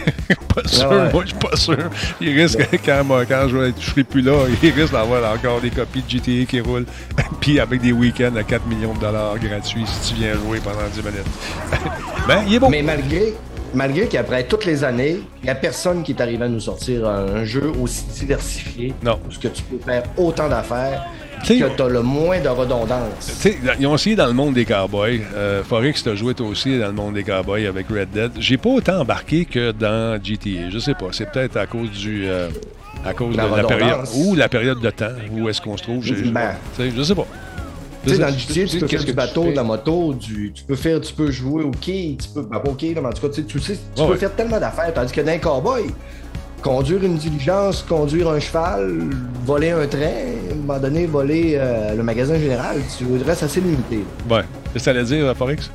[0.54, 1.12] pas sûr, ouais.
[1.12, 1.90] moi, je suis pas sûr.
[2.20, 5.70] Il risque, quand, moi, quand je, je serai plus là, il risque d'avoir encore des
[5.70, 6.86] copies de GTA qui roulent.
[7.40, 10.86] Puis avec des week-ends à 4 millions de dollars gratuits si tu viens jouer pendant
[10.92, 11.26] 10 minutes.
[12.28, 12.68] ben, il est bon.
[12.68, 13.34] Mais malgré,
[13.74, 17.08] malgré qu'après toutes les années, il n'y a personne qui est arrivé à nous sortir
[17.08, 18.94] un jeu aussi diversifié.
[19.02, 19.18] Non.
[19.22, 21.06] Parce que tu peux faire autant d'affaires
[21.48, 23.26] que tu as le moins de redondance.
[23.26, 25.20] Tu sais, ils ont essayé dans le monde des cowboys.
[25.34, 28.32] Euh, Forex, tu as joué toi aussi dans le monde des cowboys avec Red Dead.
[28.38, 30.70] J'ai pas autant embarqué que dans GTA.
[30.70, 31.06] Je sais pas.
[31.12, 32.24] C'est peut-être à cause du.
[32.26, 32.48] euh,
[33.04, 34.00] à cause La de la période.
[34.16, 35.06] Ou la période de temps.
[35.32, 36.04] Où est-ce qu'on se trouve?
[36.04, 36.52] Je, Ben.
[36.78, 37.26] je sais pas.
[38.04, 40.52] Tu sais, dans le GTA, tu peux faire que du bateau, de la moto, du,
[40.54, 43.02] tu peux faire, tu peux jouer au quai, tu peux, ben, pas au quai, là,
[43.02, 44.18] mais en tout cas, tu sais, tu, sais, tu Ouais, peux ouais.
[44.18, 45.82] faire tellement d'affaires, tandis que dans un cowboy,
[46.62, 49.10] conduire une diligence, conduire un cheval,
[49.44, 53.60] voler un train, à un moment donné, voler euh, le magasin général, tu restes assez
[53.60, 54.04] limité.
[54.28, 54.42] Ouais.
[54.42, 55.70] Qu'est-ce que ça allait dire, Forex?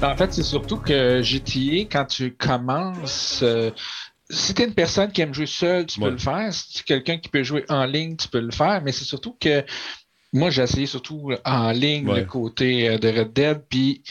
[0.00, 3.70] Ben, en fait, c'est surtout que GTA, quand tu commences, euh,
[4.28, 6.06] si tu es une personne qui aime jouer seul, tu Ouais.
[6.06, 6.52] peux le faire.
[6.52, 8.82] Si tu es quelqu'un qui peut jouer en ligne, tu peux le faire.
[8.84, 9.64] Mais c'est surtout que
[10.32, 12.20] moi, j'ai essayé surtout en ligne Ouais.
[12.20, 13.62] le côté euh, de Red Dead.
[13.68, 14.02] Puis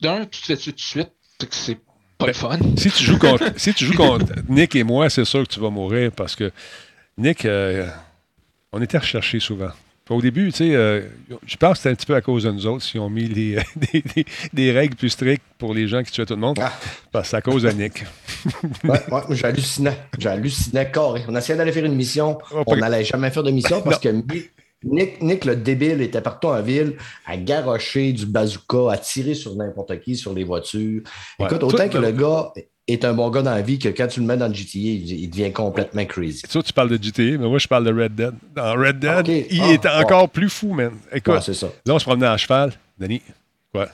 [0.00, 1.10] d'un, tu te fais tout de suite?
[1.50, 1.78] C'est
[2.18, 2.58] pas le fun.
[2.76, 5.60] Si tu joues contre, si tu joues contre Nick et moi, c'est sûr que tu
[5.60, 6.50] vas mourir parce que
[7.18, 7.86] Nick, euh,
[8.72, 9.70] on était recherchés souvent.
[10.08, 11.02] Au début, tu sais, euh,
[11.46, 13.26] je pense que c'était un petit peu à cause de nous autres s'ils ont mis
[13.26, 16.60] les, des, des, des, règles plus strictes pour les gens qui tuaient tout le monde.
[16.62, 16.72] Ah.
[17.10, 18.04] Parce que c'est à cause de Nick.
[18.84, 19.98] ouais, ouais j'hallucinais.
[20.16, 21.24] J'hallucinais carré.
[21.26, 22.38] On essayait d'aller faire une mission.
[22.54, 24.08] Oh, on n'allait jamais faire de mission parce que
[24.84, 26.96] Nick, Nick, le débile, était partout en ville
[27.26, 31.02] à garrocher du bazooka, à tirer sur n'importe qui, sur les voitures.
[31.38, 32.52] Écoute, autant que le gars
[32.86, 34.78] est un bon gars dans la vie que quand tu le mets dans le GTA,
[34.78, 36.42] il, devient complètement crazy.
[36.48, 38.34] Ça, tu parles de GTA, mais moi, je parle de Red Dead.
[38.54, 40.92] Dans Red Dead, il ah, est encore plus fou, man.
[41.12, 41.66] Écoute, ça.
[41.84, 42.72] là, on se promenait à cheval.
[42.98, 43.22] Denis,
[43.72, 43.88] quoi?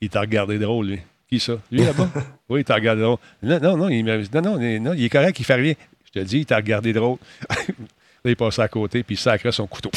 [0.00, 1.00] Il t'a regardé drôle, lui.
[1.28, 1.54] Qui ça?
[1.72, 2.10] Lui, là-bas?
[2.48, 3.18] oui, il t'a regardé drôle.
[3.42, 5.74] Non, non, non, il, non, non, non, il est correct, il fait rien.
[6.04, 7.18] Je te dis, il t'a regardé drôle.
[8.24, 9.90] là, il passait à côté, puis il sacrait son couteau.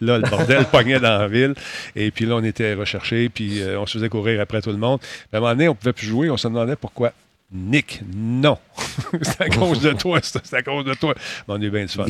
[0.00, 1.54] Là, le bordel pognait dans la ville.
[1.96, 4.76] Et puis là, on était recherchés, puis euh, on se faisait courir après tout le
[4.76, 5.00] monde.
[5.32, 6.30] À un moment donné, on ne pouvait plus jouer.
[6.30, 7.12] On se demandait pourquoi.
[7.52, 8.58] Nick, non.
[9.22, 11.14] c'est à cause de toi, c'est à cause de toi.
[11.46, 12.06] on est bien du fun.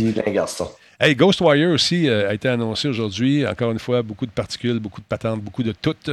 [0.99, 3.47] Hey, Ghostwire aussi euh, a été annoncé aujourd'hui.
[3.47, 6.11] Encore une fois, beaucoup de particules, beaucoup de patentes, beaucoup de toutes.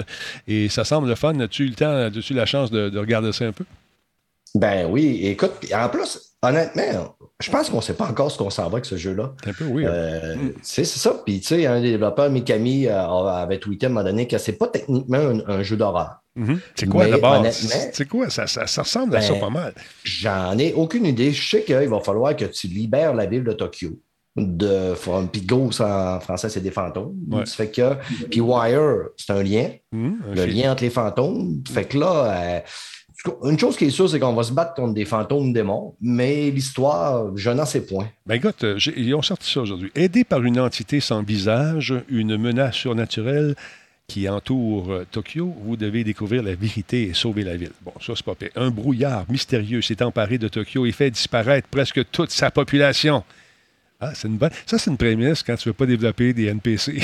[0.47, 1.37] Et ça semble le fun.
[1.39, 3.65] As-tu eu le temps, as-tu la chance de, regarder ça un peu?
[4.55, 8.49] Ben oui, écoute, en plus, honnêtement, je pense qu'on ne sait pas encore ce qu'on
[8.49, 9.33] s'en va avec ce jeu-là.
[9.43, 9.83] C'est un peu oui.
[9.85, 10.53] Euh, mm.
[10.61, 11.21] C'est ça.
[11.25, 14.37] Puis, tu sais, un des développeurs, Mikami, euh, avait tweeté à un moment donné que
[14.37, 16.23] ce n'est pas techniquement un jeu d'horreur.
[16.35, 16.59] Mhm.
[16.75, 17.45] C'est quoi d'abord?
[17.51, 18.29] C'est quoi?
[18.29, 19.73] Ça, ça, ressemble à ça ben, pas mal.
[20.03, 21.31] J'en ai aucune idée.
[21.31, 23.99] Je sais qu'il va falloir que tu libères la ville de Tokyo.
[24.35, 24.95] De,
[25.31, 27.15] puis Ghost en français, c'est des fantômes.
[27.45, 27.93] fait que,
[28.31, 29.69] puis Wire, c'est un lien.
[29.91, 31.61] Mhm, le lien entre les fantômes.
[31.71, 32.59] Fait que là, euh,
[33.43, 36.49] une chose qui est sûre, c'est qu'on va se battre contre des fantômes démons, mais
[36.51, 38.09] l'histoire, je n'en sais point.
[38.25, 39.91] Ben écoute, euh, ils ont sorti ça aujourd'hui.
[39.95, 43.55] Aidé par une entité sans visage, une menace surnaturelle,
[44.07, 47.71] qui entoure euh, Tokyo, vous devez découvrir la vérité et sauver la ville.
[47.83, 48.49] Bon, ça, c'est pas pire.
[48.55, 53.23] Un brouillard mystérieux s'est emparé de Tokyo et fait disparaître presque toute sa population.
[54.05, 54.51] Ah, c'est une bonne.
[54.65, 57.01] Ça, c'est une prémisse quand tu ne veux pas développer des NPC.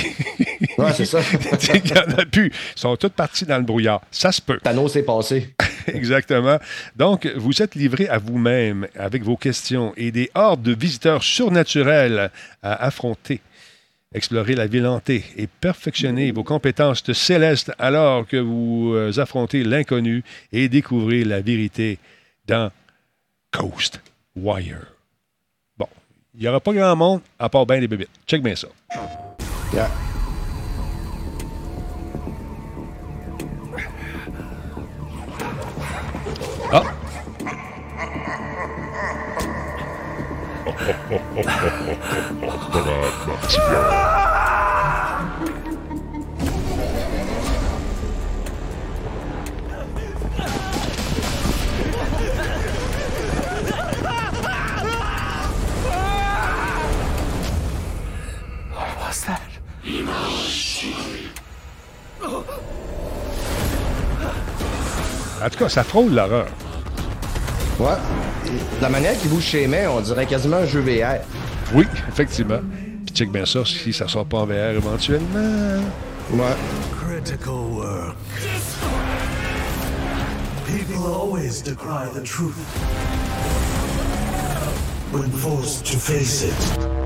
[0.78, 1.20] Ouais, c'est ça.
[1.74, 2.47] Il n'y en a plus.
[2.47, 4.02] Ils sont tous partis dans le brouillard.
[4.12, 4.60] Ça se peut.
[4.62, 5.54] Thanos est passé.
[5.88, 6.60] Exactement.
[6.97, 12.32] Donc, vous êtes livré à vous-même avec vos questions et des hordes de visiteurs surnaturels
[12.62, 13.39] à affronter.
[14.14, 20.24] Explorer la ville hantée et perfectionner vos compétences célestes alors que vous euh, affrontez l'inconnu
[20.52, 22.00] et découvrez la vérité
[22.47, 22.72] dans
[23.52, 24.02] Coast
[24.36, 24.99] Wire.
[26.39, 28.07] Il n'y aura pas grand monde à part bien les bébés.
[28.25, 28.69] Check bien ça.
[36.71, 36.83] Ah!
[59.10, 59.41] What was that?
[65.43, 66.47] En tout cas, ça frôle l'horreur.
[67.80, 67.97] Ouais.
[68.82, 71.24] La manière qu'il bouge chez mains, on dirait quasiment un jeu VR.
[71.74, 72.60] Oui, effectivement.
[73.07, 75.82] Puis check bien ça si ça sort pas en VR éventuellement.
[76.32, 76.55] Ouais.
[77.01, 78.16] Critical work.
[80.68, 82.53] People always decry the truth.
[85.12, 86.99] When forced to face it.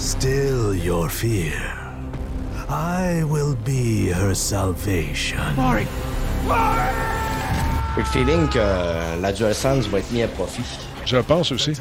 [0.00, 1.52] Still your fear.
[2.70, 5.36] I will be her salvation.
[5.56, 5.86] Mari!
[7.94, 10.64] J'ai le feeling que la DualSense va être mis à profit.
[11.04, 11.74] Je pense aussi.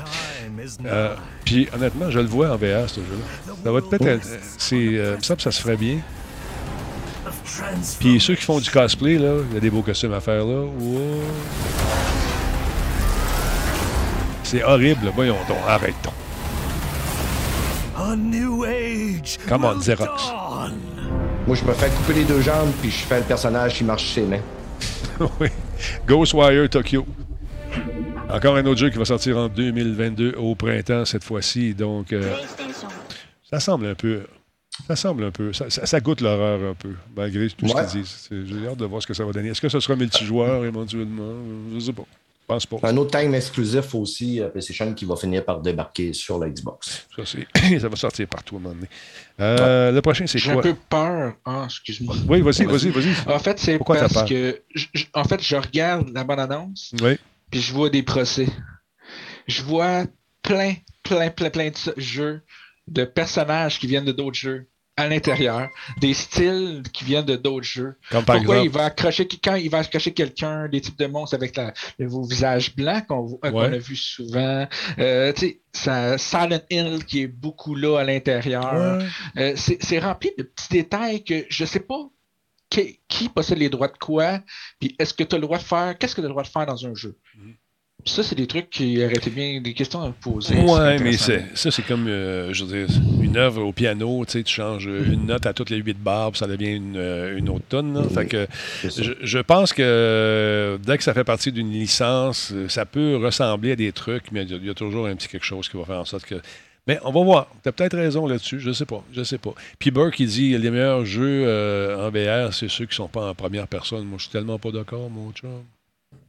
[0.85, 1.15] Euh,
[1.45, 3.53] puis honnêtement, je le vois en VR, ce jeu-là.
[3.63, 4.27] Ça va peut-être.
[4.57, 5.99] C'est, euh, ça, ça se ferait bien.
[8.01, 10.43] Puis ceux qui font du cosplay, là, il y a des beaux costumes à faire
[10.43, 10.65] là.
[14.43, 15.57] C'est horrible, voyons donc,
[18.09, 19.47] arrête-toi.
[19.47, 20.23] Come on, Xerox.
[21.47, 24.13] Moi, je me fais couper les deux jambes, puis je fais le personnage qui marche
[24.13, 24.41] ses mains.
[25.39, 25.47] oui.
[26.07, 27.05] Ghostwire Tokyo.
[28.29, 31.73] Encore un autre jeu qui va sortir en 2022 au printemps cette fois-ci.
[31.73, 32.35] Donc, euh,
[33.49, 34.21] ça semble un peu.
[34.87, 35.51] Ça semble un peu.
[35.53, 38.29] Ça, goûte l'horreur un peu, malgré tout ce qu'ils disent.
[38.31, 39.49] J'ai hâte de voir ce que ça va donner.
[39.49, 41.33] Est-ce que ce sera multijoueur éventuellement?
[41.69, 42.05] Je ne sais pas.
[42.83, 47.07] Un autre time exclusif aussi, euh, PlayStation, qui va finir par débarquer sur la Xbox.
[47.15, 47.23] Ça,
[47.79, 48.87] ça va sortir partout à un moment donné.
[49.39, 50.53] Euh, le prochain, c'est quoi?
[50.53, 51.33] J'ai un peu peur.
[51.45, 52.15] Ah, excuse-moi.
[52.27, 53.13] Oui, vas-y, vas-y, vas-y.
[53.27, 54.61] En fait, c'est parce que...
[55.13, 57.17] en fait, je regarde la bande-annonce, oui.
[57.51, 58.47] puis je vois des procès.
[59.47, 60.05] Je vois
[60.41, 62.41] plein, plein, plein, plein de jeux,
[62.87, 64.67] de personnages qui viennent de d'autres jeux
[64.99, 65.69] à l'intérieur,
[65.99, 67.95] des styles qui viennent de d'autres jeux.
[68.11, 71.07] Comme par Pourquoi exemple- il va accrocher quand il va accrocher quelqu'un, des types de
[71.07, 74.67] monstres avec la, vos visages blancs qu'on euh, a vu souvent.
[74.99, 75.33] Euh,
[75.73, 79.01] ça- Silent Hill qui est beaucoup là à l'intérieur.
[79.37, 82.09] Euh, c'est rempli de petits détails que je sais pas
[82.69, 84.39] qui, qui possède les droits de quoi,
[84.79, 86.43] puis est-ce que tu as le droit de faire, qu'est-ce que tu as le droit
[86.43, 87.17] de faire dans un jeu?
[87.35, 87.55] Mm-hmm.
[88.05, 90.55] Ça, c'est des trucs qui auraient été bien des questions à poser.
[90.55, 94.43] Ouais, mais ça, c'est comme, euh, je veux dire, une œuvre au piano, tu sais,
[94.43, 97.49] tu changes une note à toutes les huit barres, puis ça devient une, euh, une
[97.49, 97.93] autre tonne.
[97.93, 98.03] là.
[98.09, 98.47] Fait que
[98.83, 103.73] je, je pense que euh, dès que ça fait partie d'une licence, ça peut ressembler
[103.73, 105.67] à des trucs, mais il y a- il y, a toujours un petit quelque chose
[105.69, 106.35] qui va faire en sorte que.
[106.87, 107.47] Mais on va voir.
[107.61, 108.59] Tu as peut-être raison là-dessus.
[108.59, 109.03] Je sais pas.
[109.13, 109.53] Je sais pas.
[109.77, 113.29] Puis Burke, il dit les meilleurs jeux euh, en VR, c'est ceux qui sont pas
[113.29, 114.05] en première personne.
[114.05, 115.49] Moi, je suis tellement pas d'accord, mon chum.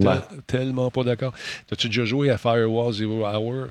[0.00, 0.16] Ouais.
[0.46, 1.32] Tellement pas d'accord.
[1.68, 3.68] T'as-tu déjà joué à Firewall Zero Hour?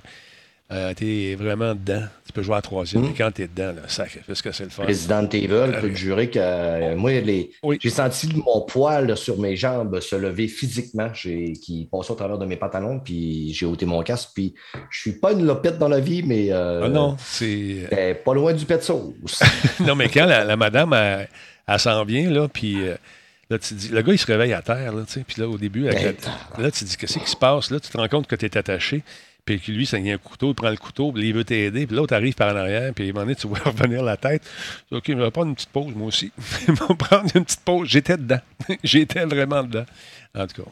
[0.72, 2.04] Euh, t'es vraiment dedans.
[2.28, 3.02] Tu peux jouer à la troisième.
[3.02, 4.84] Mais quand t'es dedans, là, sacrifice que c'est le fun.
[4.86, 7.50] Resident Evil, je peux te jurer que euh, moi, les...
[7.80, 12.46] j'ai senti mon poil sur mes jambes se lever physiquement, qui passait au travers de
[12.46, 14.54] mes pantalons, puis j'ai ôté mon casque, puis
[14.92, 18.22] je suis pas une lopette dans la vie, mais euh, Ah non, c'est.
[18.24, 19.42] pas loin du pet sauce.
[19.80, 21.30] non, mais quand la, la madame, elle,
[21.68, 22.96] elle s'en vient, là, puis euh,
[23.50, 25.48] là, tu dis, le gars, il se réveille à terre, là, tu sais, puis là,
[25.50, 26.16] au début, Ben,
[26.58, 27.72] la- là, tu dis, qu'est-ce qui se passe?
[27.72, 29.04] Là, tu te rends compte que tu es attaché,
[29.46, 31.88] puis lui, ça y a un couteau, il prend le couteau, puis il veut t'aider,
[31.88, 34.16] puis l'autre arrive par en arrière, puis à un moment donné, tu vois revenir la
[34.18, 34.44] tête.
[34.44, 34.50] Tu
[34.92, 36.32] dis, OK, je vais prendre une petite pause, moi aussi.
[36.68, 37.88] je vais prendre une petite pause.
[37.90, 38.42] J'étais dedans.
[38.84, 39.86] J'étais vraiment dedans.
[40.36, 40.70] En tout cas,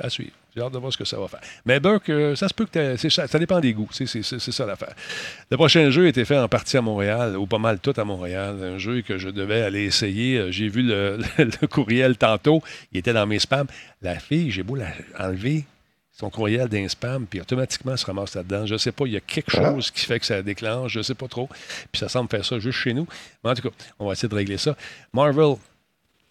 [0.00, 0.32] à suivre.
[0.54, 1.40] J'ai hâte de voir ce que ça va faire.
[1.66, 3.88] Mais Burke, euh, ça se peut que ça, ça dépend des goûts.
[3.90, 4.94] C'est, c'est- c'est- c'est ça l'affaire.
[5.50, 8.04] Le prochain jeu a été fait en partie à Montréal, ou pas mal tout à
[8.04, 8.56] Montréal.
[8.62, 10.38] Un jeu que je devais aller essayer.
[10.38, 12.62] Euh, J'ai vu le, le courriel tantôt.
[12.92, 13.66] Il était dans mes spams.
[14.00, 14.86] La fille, j'ai beau la
[15.18, 15.64] enlever
[16.12, 18.64] son courriel d'un spam, puis automatiquement, elle se ramasse là-dedans.
[18.66, 20.98] Je ne sais pas, il y a quelque chose qui fait que ça déclenche, je
[20.98, 21.48] ne sais pas trop.
[21.90, 23.08] Puis ça semble faire ça juste chez nous.
[23.42, 24.76] Mais en tout cas, on va essayer de régler ça.
[25.12, 25.56] Marvel,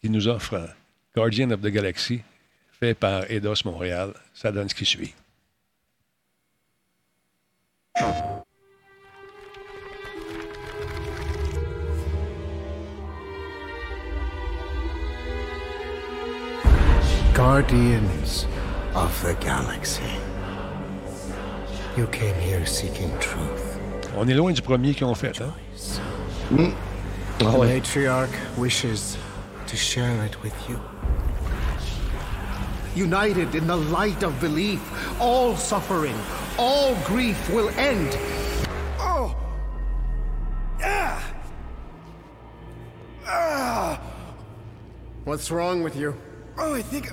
[0.01, 0.65] qui nous offre euh,
[1.13, 2.21] Guardian of the Galaxy,
[2.83, 4.13] fait par Eidos Montréal.
[4.33, 5.13] Ça donne ce qui suit.
[17.33, 18.47] Guardians
[18.95, 20.01] of the Galaxy.
[21.95, 23.79] You came here seeking truth.
[24.17, 25.41] On est loin du premier qu'ils ont fait.
[25.41, 26.73] Hein?
[27.39, 29.17] The matriarch wishes
[29.67, 30.77] to share it with you.
[32.95, 34.81] United in the light of belief,
[35.19, 36.15] all suffering,
[36.57, 38.17] all grief will end.
[38.99, 39.35] Oh!
[40.81, 41.33] Ah!
[43.25, 44.01] Ah!
[45.25, 46.15] What's wrong with you?
[46.57, 47.11] Oh, I think.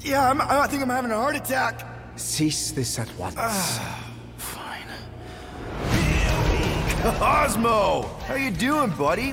[0.00, 1.84] Yeah, I'm, I think I'm having a heart attack.
[2.16, 3.34] Cease this at once.
[7.18, 8.02] Cosmo!
[8.26, 9.32] How you doing, buddy?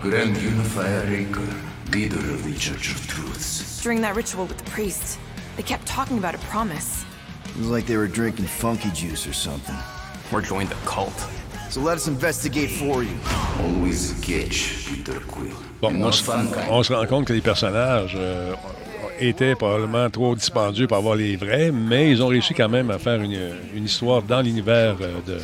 [0.00, 1.54] Grand Unifier Raker,
[1.92, 3.67] leader of the Church of Truths.
[3.88, 5.18] During that ritual with the priest,
[5.56, 7.06] they kept talking about a promise.
[7.48, 9.74] It was like they were drinking funky juice or something.
[10.30, 11.16] Or joined the cult.
[11.70, 13.16] So let us investigate for you.
[13.62, 15.56] Always catch Peter Quill.
[15.80, 16.30] Bon, on, se,
[16.70, 18.54] on se rend compte que les personnages euh,
[19.20, 22.98] étaient probablement trop dispendieux pour avoir les vrais, mais ils ont réussi quand même à
[22.98, 23.40] faire une,
[23.74, 25.40] une histoire dans l'univers euh, de,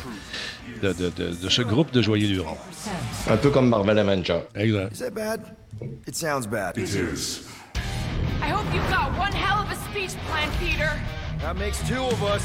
[0.87, 2.57] de, de- de- de ce groupe de Joyeux Lurons.
[3.27, 4.41] Un peu comme Marvel Avenger.
[4.53, 4.93] Exact.
[4.93, 5.41] Is that bad?
[6.07, 6.77] It sounds bad.
[6.77, 7.41] It is.
[8.45, 10.91] I hope you've got one hell of a speech plan, Peter.
[11.41, 12.43] That makes two of us.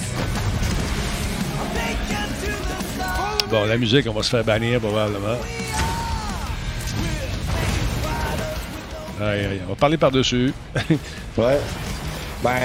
[3.51, 5.37] Bon, la musique, on va se faire bannir probablement.
[9.21, 10.55] Aïe, aïe, on va parler par-dessus.
[11.37, 11.59] Ouais.
[12.43, 12.61] Ben,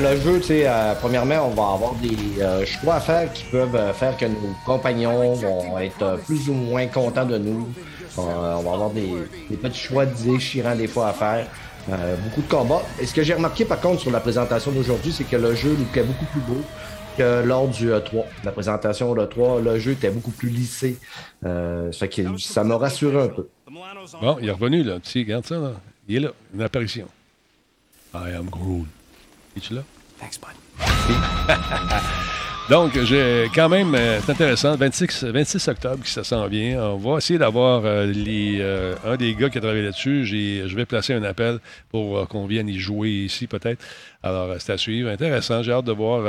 [0.00, 3.44] le jeu, tu sais, euh, premièrement, on va avoir des euh, choix à faire qui
[3.44, 7.66] peuvent euh, faire que nos compagnons vont être euh, plus ou moins contents de nous.
[8.18, 8.22] Euh,
[8.56, 9.10] on va avoir des,
[9.50, 11.46] des petits choix déchirants des fois à faire.
[11.90, 12.82] Euh, beaucoup de combats.
[13.00, 15.70] Et ce que j'ai remarqué par contre sur la présentation d'aujourd'hui, c'est que le jeu
[15.70, 16.60] nous est beaucoup plus beau
[17.16, 18.24] que lors du E3.
[18.44, 20.98] La présentation de l'E3, le jeu était beaucoup plus lissé.
[21.46, 23.48] Euh, ça, fait que ça m'a rassuré un peu.
[24.20, 25.00] Bon, il est revenu, là.
[25.00, 25.72] Tu sais, regarde ça, là.
[26.08, 27.06] Il est là, une apparition.
[28.14, 28.86] I am Groot.
[29.56, 29.82] Es-tu là?
[30.18, 30.56] Thanks, bud.
[32.70, 36.82] Donc, j'ai quand même, euh, c'est intéressant, 26, 26 octobre qui ça s'en vient.
[36.82, 40.26] On va essayer d'avoir euh, euh, un des gars qui a travaillé là-dessus.
[40.26, 41.60] Je vais placer un appel
[41.90, 43.82] pour qu'on vienne y jouer ici, peut-être.
[44.22, 45.08] Alors, c'est à suivre.
[45.08, 45.62] Intéressant.
[45.62, 46.24] J'ai hâte de voir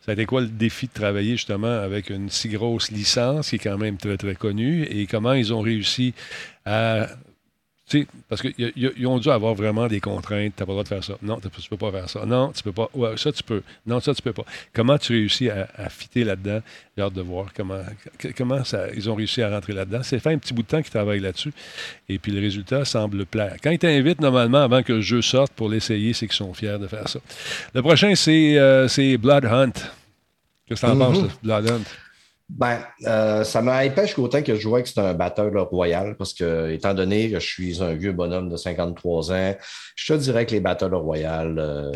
[0.00, 3.56] ça a été quoi le défi de travailler justement avec une si grosse licence qui
[3.56, 6.14] est quand même très, très connue et comment ils ont réussi
[6.64, 7.08] à
[8.28, 10.54] parce qu'ils ont dû avoir vraiment des contraintes.
[10.56, 11.14] Tu n'as pas le droit de faire ça.
[11.22, 12.26] Non, tu ne peux pas faire ça.
[12.26, 12.90] Non, tu peux pas.
[12.94, 13.62] Ouais, ça, tu peux.
[13.86, 14.44] Non, ça, tu peux pas.
[14.72, 16.60] Comment tu réussis à, à fitter là-dedans?
[16.96, 17.80] J'ai hâte de voir comment,
[18.36, 20.00] comment ça, ils ont réussi à rentrer là-dedans.
[20.02, 21.52] C'est fait un petit bout de temps qu'ils travaillent là-dessus.
[22.08, 23.56] Et puis le résultat semble plaire.
[23.62, 26.78] Quand ils t'invitent, normalement, avant que le jeu sorte pour l'essayer, c'est qu'ils sont fiers
[26.80, 27.20] de faire ça.
[27.72, 29.72] Le prochain, c'est euh, Blood Hunt.
[30.66, 31.30] Qu'est-ce que tu en penses, mm-hmm.
[31.44, 31.84] Blood Hunt?
[32.48, 36.32] Ben, euh, ça m'a jusqu'au autant que je vois que c'est un batteur royal, parce
[36.32, 39.54] que, étant donné que je suis un vieux bonhomme de 53 ans,
[39.96, 41.92] je te dirais que les batteurs royal, euh,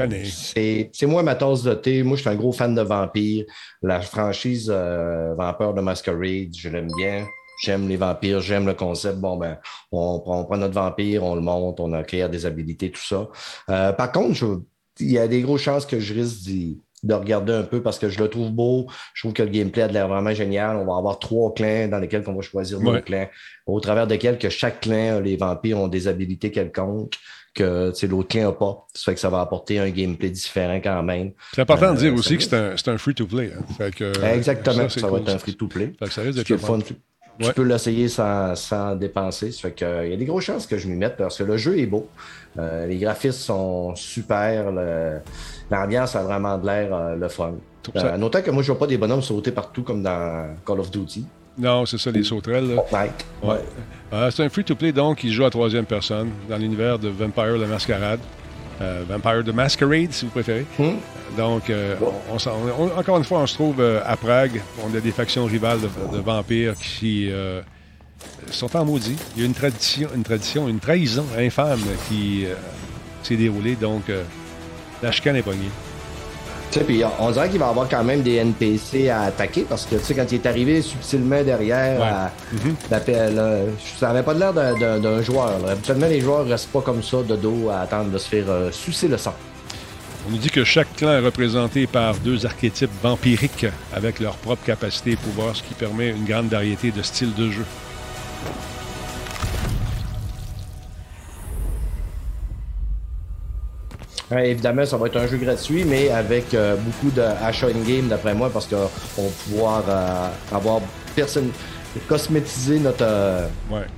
[0.93, 2.03] c'est moi ma tasse de thé.
[2.03, 3.45] Moi, je suis un gros fan de vampires.
[3.83, 7.27] La franchise euh, Vampire de Masquerade, je l'aime bien.
[7.63, 9.19] J'aime les vampires, j'aime le concept.
[9.19, 9.59] Bon, ben,
[9.93, 13.29] on, prend notre vampire, on le monte, on acquiert des habilités, tout ça.
[13.69, 14.63] Euh, par contre,
[14.99, 17.99] il y a des grosses chances que je risque d'y de regarder un peu parce
[17.99, 18.87] que je le trouve beau.
[19.15, 20.77] Je trouve que le gameplay a l'air vraiment génial.
[20.77, 23.29] On va avoir trois clans dans lesquels on va choisir nos clans,
[23.67, 27.17] au travers desquels que chaque clan, les vampires ont des habilités quelconques
[27.55, 28.87] que l'autre clan n'a pas.
[28.95, 31.33] Ça fait que ça va apporter un gameplay différent quand même.
[31.53, 33.53] C'est important de dire euh, aussi que c'est un, free-to-play.
[33.53, 33.91] Hein.
[34.33, 35.93] Exactement, ça, va être un free-to-play.
[36.11, 36.59] Ça risque d'être
[37.41, 39.53] Tu peux l'essayer sans, sans, dépenser.
[39.53, 41.45] Ça fait que, il y a des grosses chances que je m'y mette parce que
[41.45, 42.09] le jeu est beau.
[42.59, 44.73] Euh, les graphismes sont super.
[45.71, 47.55] L'ambiance a vraiment de l'air euh, le fun.
[47.97, 50.91] Euh, notant que moi, je vois pas des bonhommes sauter partout comme dans Call of
[50.91, 51.25] Duty.
[51.59, 52.77] Non, c'est ça, les sauterelles.
[52.93, 54.31] Ouais.
[54.31, 57.67] c'est un free-to-play, donc, qui joue à troisième personne dans l'univers de Vampire la
[58.81, 59.07] Masquerade.
[59.09, 60.67] Vampire the Masquerade, si vous préférez.
[60.79, 60.97] Hmm.
[61.37, 61.71] Donc,
[62.97, 64.61] encore une fois, on se trouve à Prague.
[64.85, 67.31] On a des factions rivales de, vampires qui
[68.51, 69.17] sont en maudit.
[69.37, 72.55] Il y a une tradition, une tradition, une trahison infâme qui euh,
[73.23, 73.77] s'est déroulée.
[73.77, 74.23] Donc, euh,
[75.03, 75.71] la chicane est pognée.
[76.79, 80.05] Puis on dirait qu'il va avoir quand même des NPC à attaquer parce que tu
[80.05, 82.77] sais, quand il est arrivé subtilement derrière, mhm.
[83.99, 85.59] ça n'avait pas l'air d'un joueur.
[85.69, 88.45] Habituellement, les joueurs ne restent pas comme ça de dos à attendre de se faire
[88.49, 89.35] euh, sucer le sang.
[90.29, 94.65] On nous dit que chaque clan est représenté par deux archétypes vampiriques avec leur propre
[94.65, 97.65] capacité et pouvoir, ce qui permet une grande variété de styles de jeu.
[104.39, 108.35] Évidemment, ça va être un jeu gratuit, mais avec euh, beaucoup de achat in-game, d'après
[108.35, 110.81] moi, parce qu'on va pouvoir euh, avoir
[111.15, 111.51] personne
[112.07, 113.49] cosmétiser notre, euh,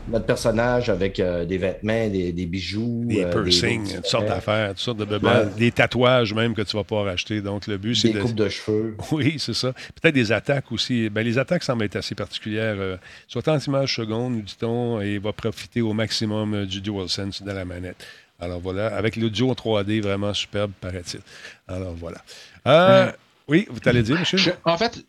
[0.08, 3.02] notre personnage avec des vêtements, des, bijoux.
[3.04, 6.84] Des piercings, toutes sortes d'affaires, toutes sortes de bebelles, des tatouages même que tu vas
[6.84, 7.42] pouvoir acheter.
[7.42, 8.96] Donc, le but, c'est Des coupes de cheveux.
[9.12, 9.74] Oui, c'est ça.
[10.00, 11.10] Peut-être des attaques aussi.
[11.10, 12.98] Ben, les attaques semblent être assez particulières.
[13.28, 17.66] soit en image seconde, nous dit-on, et va profiter au maximum du DualSense de la
[17.66, 18.06] manette.
[18.42, 21.20] Alors voilà, avec l'audio en 3D vraiment superbe, paraît-il.
[21.68, 22.18] Alors voilà.
[22.66, 23.12] Euh, euh,
[23.46, 24.54] oui, vous t'allez dire, monsieur?
[24.64, 25.06] en fait,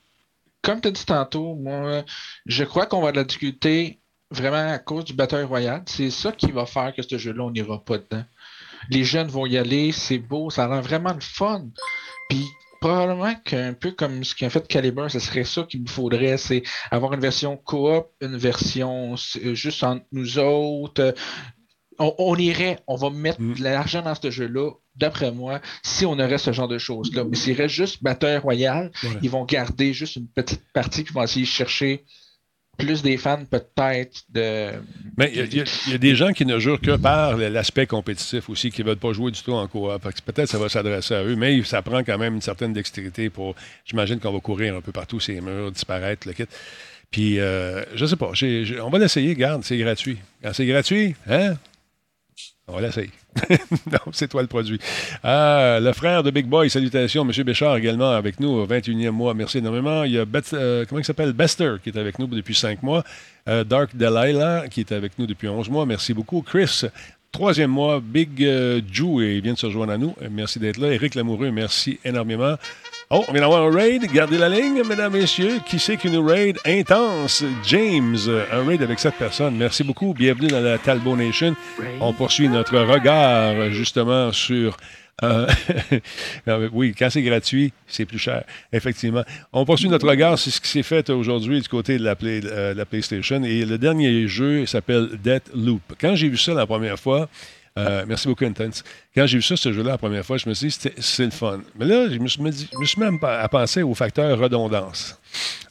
[0.62, 2.04] comme tu as dit tantôt, moi,
[2.46, 5.82] je crois qu'on va de la difficulté vraiment à cause du Battle Royale.
[5.88, 8.24] C'est ça qui va faire que ce jeu-là, on n'ira pas dedans.
[8.92, 11.66] Les jeunes vont y aller, c'est beau, ça rend vraiment le fun.
[12.30, 12.46] Puis
[12.84, 16.64] probablement qu'un peu comme ce qu'a fait Caliber, ce serait ça qu'il me faudrait, c'est
[16.92, 21.16] avoir une version coop, une version euh, juste entre nous autres,
[22.00, 23.56] on, irait, on va mettre mm.
[23.56, 27.24] de l'argent dans ce jeu-là, d'après moi, si on aurait ce genre de choses-là.
[27.24, 28.92] Mais s'il reste juste Battle Royale,
[29.22, 32.04] ils vont garder juste une petite partie qui vont essayer de chercher
[32.78, 34.72] plus des fans peut-être de...
[35.18, 38.82] Mais il y, a des gens qui ne jurent que par l'aspect compétitif aussi, qui
[38.82, 39.92] ne veulent pas jouer du tout en coop.
[40.26, 43.56] Peut-être ça va s'adresser à eux, mais ça prend quand même une certaine dextérité pour...
[43.86, 46.46] J'imagine qu'on va courir un peu partout ces murs, disparaître, le kit.
[47.12, 48.32] Puis, euh, je sais pas,
[48.82, 50.18] on va l'essayer, garde, c'est gratuit.
[50.42, 51.54] Quand c'est gratuit, hein?
[52.74, 53.12] On va l'essayer.
[53.92, 54.80] non, c'est toi le produit.
[55.24, 57.24] Ah, le frère de Big Boy, salutations.
[57.24, 57.44] M.
[57.44, 59.36] Béchard également avec nous au 21e mois.
[59.36, 60.04] Merci énormément.
[60.06, 61.34] Il y a euh, comment il s'appelle?
[61.34, 63.04] Bester qui est avec nous depuis 5 mois.
[63.48, 65.86] Euh, Dark Delilah qui est avec nous depuis 11 mois.
[65.86, 66.42] Merci beaucoup.
[66.42, 66.82] Chris,
[67.32, 68.02] troisième mois.
[68.04, 68.40] Big
[68.92, 70.16] Jew, il vient de se rejoindre à nous.
[70.32, 70.92] Merci d'être là.
[70.92, 72.56] Éric Lamoureux, merci énormément.
[73.16, 74.12] Oh, on vient d'avoir un raid.
[74.12, 75.60] Gardez la ligne, mesdames, messieurs.
[75.68, 76.58] Qui c'est qu'une raid?
[76.66, 77.44] Intense?
[77.64, 78.18] James,
[78.52, 79.56] un raid avec cette personne.
[79.56, 80.16] Merci beaucoup.
[80.16, 81.56] Bienvenue dans la Talbot Nation.
[82.02, 84.78] On poursuit notre regard, justement, sur.
[86.48, 88.44] Euh, oui, quand c'est gratuit, c'est plus cher,
[88.74, 89.24] effectivement.
[89.54, 92.74] On poursuit notre regard sur ce qui s'est fait aujourd'hui du côté de la, euh,
[92.74, 93.42] la PlayStation.
[93.44, 95.82] Et le dernier jeu s'appelle Death Loop.
[96.02, 97.30] Quand j'ai vu ça la première fois,
[97.78, 98.84] euh, merci beaucoup, Intense.
[99.16, 101.32] Quand j'ai vu ça, ce jeu-là, la première fois, je me suis dit, c'est le
[101.32, 101.62] fun.
[101.78, 105.20] Mais là, je me suis, je me suis même à penser au facteur redondance.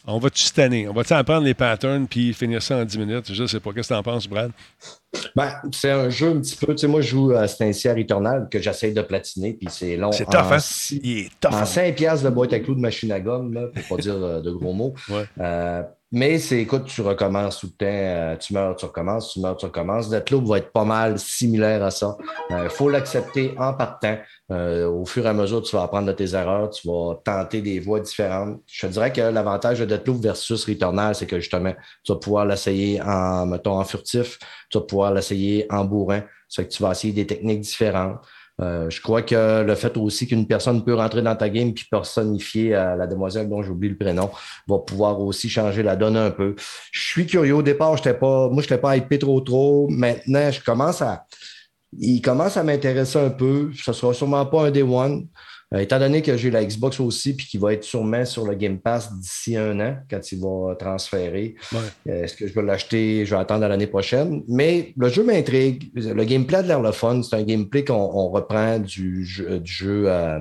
[0.05, 0.89] On va-tu année?
[0.89, 3.33] On va-tu apprendre les patterns puis finir ça en 10 minutes?
[3.33, 3.73] Je sais pas.
[3.73, 4.51] Qu'est-ce que tu en penses, Brad?
[5.37, 6.75] Ben, c'est un jeu un petit peu.
[6.75, 9.97] Tu sais, moi, je joue à cet à Returnal que j'essaye de platiner, puis c'est
[9.97, 10.11] long.
[10.11, 10.59] C'est tough, hein?
[10.59, 11.53] six- Il est tough.
[11.53, 11.65] En hein?
[11.65, 14.41] 5 piastres de boîte à clous de machine à gomme, là, pour pas dire euh,
[14.41, 14.95] de gros mots.
[15.41, 15.83] Euh,
[16.13, 17.87] mais c'est, écoute, tu recommences tout le temps.
[17.87, 20.11] euh, tu meurs, tu recommences, tu meurs, tu recommences.
[20.11, 22.17] Deathloop va être pas mal similaire à ça.
[22.51, 24.19] Il faut l'accepter en partant.
[24.51, 27.63] Euh, au fur et à mesure, tu vas apprendre de tes erreurs, tu vas tenter
[27.63, 28.61] des voies différentes.
[28.67, 31.73] Je te dirais que l'avantage de Deathloop versus Returnal, c'est que justement,
[32.05, 34.39] tu vas pouvoir l'essayer en, mettons, en furtif,
[34.71, 36.23] tu vas pouvoir l'essayer en bourrin.
[36.49, 38.19] Ça fait que tu vas essayer des techniques différentes.
[38.63, 41.87] Euh, je crois que le fait aussi qu'une personne peut rentrer dans ta game puis
[41.91, 44.31] personnifier euh, la demoiselle dont j'oublie le prénom
[44.69, 46.55] va pouvoir aussi changer la donne un peu.
[46.93, 47.55] Je suis curieux.
[47.55, 49.89] Au départ, j'étais pas, moi, je n'étais pas hypé trop trop.
[49.89, 51.27] Maintenant, je commence à.
[51.99, 53.71] Il commence à m'intéresser un peu.
[53.75, 55.27] Ce sera sûrement pas un day one.
[55.75, 58.55] Euh, étant donné que j'ai la Xbox aussi, puis qu'il va être sûrement sur le
[58.55, 61.55] Game Pass d'ici un an, quand il va transférer.
[61.73, 61.79] Ouais.
[62.09, 63.25] Euh, Est-ce que je vais l'acheter?
[63.25, 64.43] Je vais attendre à l'année prochaine.
[64.49, 65.91] Mais le jeu m'intrigue.
[65.95, 67.23] Le gameplay a de l'air le fun.
[67.23, 70.41] C'est un gameplay qu'on on reprend du jeu, du jeu euh,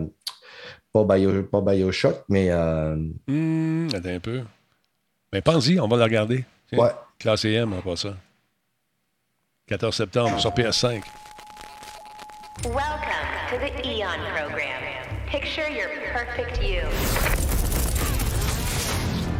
[0.92, 2.98] pas, Bio- pas Bioshock, mais euh,
[3.30, 4.42] Hum, attends un peu.
[5.32, 6.44] Mais pense-y, on va le regarder.
[6.68, 6.90] Tiens, Ouais.
[7.20, 8.18] Classe M, on pas ça.
[9.68, 11.02] 14 septembre sur PS5.
[12.66, 14.71] Welcome to the Eon program.
[15.32, 16.82] Picture your perfect you.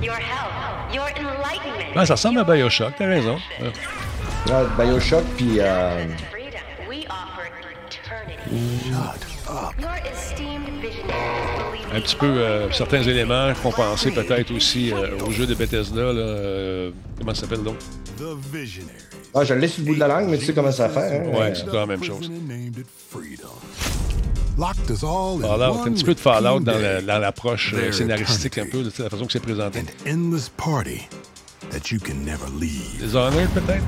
[0.02, 1.94] Your health, your enlightenment.
[1.94, 3.38] Ben, ça ressemble à Bioshock, t'as raison.
[3.60, 3.68] Ouais.
[4.54, 6.06] ouais, Bioshock, puis euh,
[11.94, 16.02] Un petit peu euh, certains éléments compensés peut-être aussi euh, au jeu de Bethesda.
[16.02, 17.86] Là, euh, comment ça s'appelle l'autre?
[19.34, 20.88] ah, je le laisse sur le bout de la langue, mais tu sais comment ça
[20.88, 21.18] fait.
[21.18, 21.38] Hein?
[21.38, 22.32] Ouais, c'est la même chose.
[24.58, 27.74] Locked us all in Fallout, un one petit peu de Fallout dans King dans l'approche
[27.74, 29.84] euh, Their scénaristique un peu, de la façon que c'est présenté.
[30.06, 31.08] Endless party
[31.72, 33.00] that you can never leave.
[33.00, 33.84] Dishonored peut-être?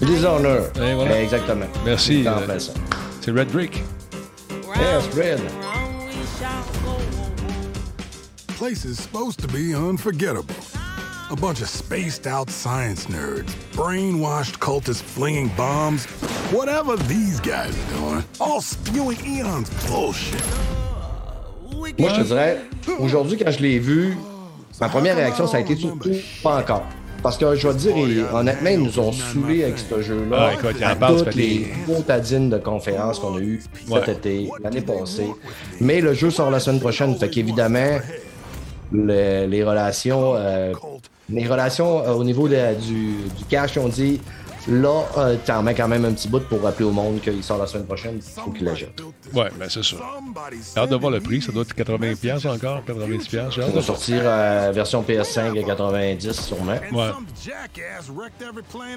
[0.00, 0.76] Dishonored.
[0.76, 1.22] Et voilà.
[1.22, 1.66] Exactement.
[1.84, 2.22] Merci.
[2.24, 2.58] C'est en euh.
[3.20, 3.82] C'est Red Drake.
[4.76, 5.40] Yes, Red.
[8.58, 10.54] Place is supposed to be unforgettable.
[11.34, 16.06] A bunch of spaced out science nerds, brainwashed cultists flinging bombs,
[16.52, 20.40] whatever these guys are doing, all spewing Eon's bullshit.
[21.98, 22.60] Moi, je te dirais,
[23.00, 24.16] aujourd'hui, quand je l'ai vu,
[24.80, 26.84] ma première réaction, ça a été surtout pas encore.
[27.20, 30.50] Parce que je vais te dire, ils- honnêtement, ils nous ont saoulés avec ce jeu-là.
[30.50, 33.60] Ah, écoute, il en à toutes fait les des- motadines de conférences qu'on a eues
[33.88, 34.00] Ouais.
[34.06, 35.26] cet été, l'année passée.
[35.80, 37.16] Mais le jeu sort la semaine prochaine.
[37.16, 37.98] Fait qu'évidemment,
[38.92, 40.72] le- les relations, euh,
[41.30, 44.20] les relations euh, au niveau du cash, on dit
[44.68, 47.58] là, euh, t'en mets quand même un petit bout pour rappeler au monde qu'il sort
[47.58, 48.14] la semaine prochaine.
[48.16, 49.00] Il faut qu'il l'achète.
[49.32, 49.96] Ouais, ben c'est ça.
[50.74, 51.42] J'ai hâte de voir le prix.
[51.42, 53.28] Ça doit être 80$ piastres encore, 90$.
[53.28, 53.52] piastres.
[53.52, 56.76] J'ai Ça va sortir euh, version PS5 à 90 sûrement.
[56.92, 57.10] Ouais.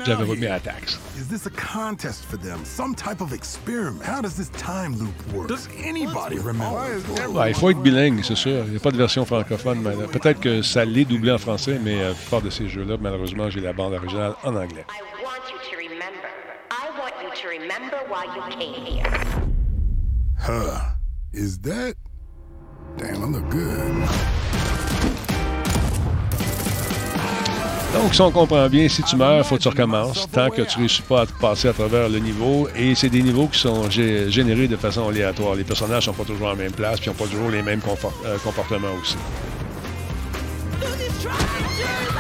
[0.06, 1.00] J'avais remis à la taxe.
[1.18, 2.60] Is this a contest for them?
[2.64, 4.02] Some type of experiment?
[4.04, 5.48] How does this time loop work?
[5.50, 6.98] Does anybody remember?
[7.34, 8.64] Ouais, il faut être bilingue, c'est sûr.
[8.66, 9.80] Il n'y a pas de version francophone.
[9.82, 12.68] mais, euh, Peut-être que ça l'est doublé en français, mais euh, la plupart de ces
[12.70, 14.86] jeux-là, malheureusement, j'ai la bande originale en anglais.
[14.90, 16.30] I want you to remember.
[16.72, 19.06] I want you to remember why you came here.
[20.40, 20.80] Huh.
[21.34, 21.96] Is that?
[22.98, 23.94] Damn, I look good.
[27.94, 30.78] Donc, si on comprend bien, si tu meurs, faut que tu recommences tant que tu
[30.78, 32.68] ne réussis pas à te passer à travers le niveau.
[32.76, 35.56] Et c'est des niveaux qui sont gé- générés de façon aléatoire.
[35.56, 37.64] Les personnages sont pas toujours à la même place, puis ils n'ont pas toujours les
[37.64, 37.82] mêmes
[38.26, 39.16] euh, comportements aussi.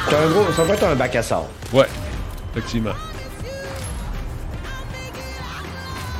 [0.09, 1.45] Un gros, ça va être un bac à sable.
[1.73, 1.85] Ouais,
[2.51, 2.93] effectivement.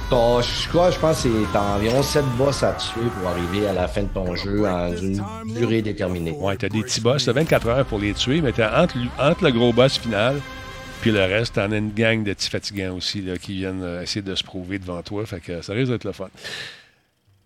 [0.10, 3.74] T'as- Je crois, je pense que c'est environ 7 boss à tuer pour arriver à
[3.74, 5.22] la fin de ton jeu en une
[5.54, 6.32] durée déterminée.
[6.32, 9.44] Ouais, t'as des petits boss, t'as 24 heures pour les tuer, mais t'as entre, entre
[9.44, 10.40] le gros boss final
[11.02, 14.02] puis le reste, t'en as une gang de petits fatigants aussi là, qui viennent euh,
[14.02, 15.24] essayer de se prouver devant toi.
[15.28, 16.30] Fait que ça risque d'être le fun.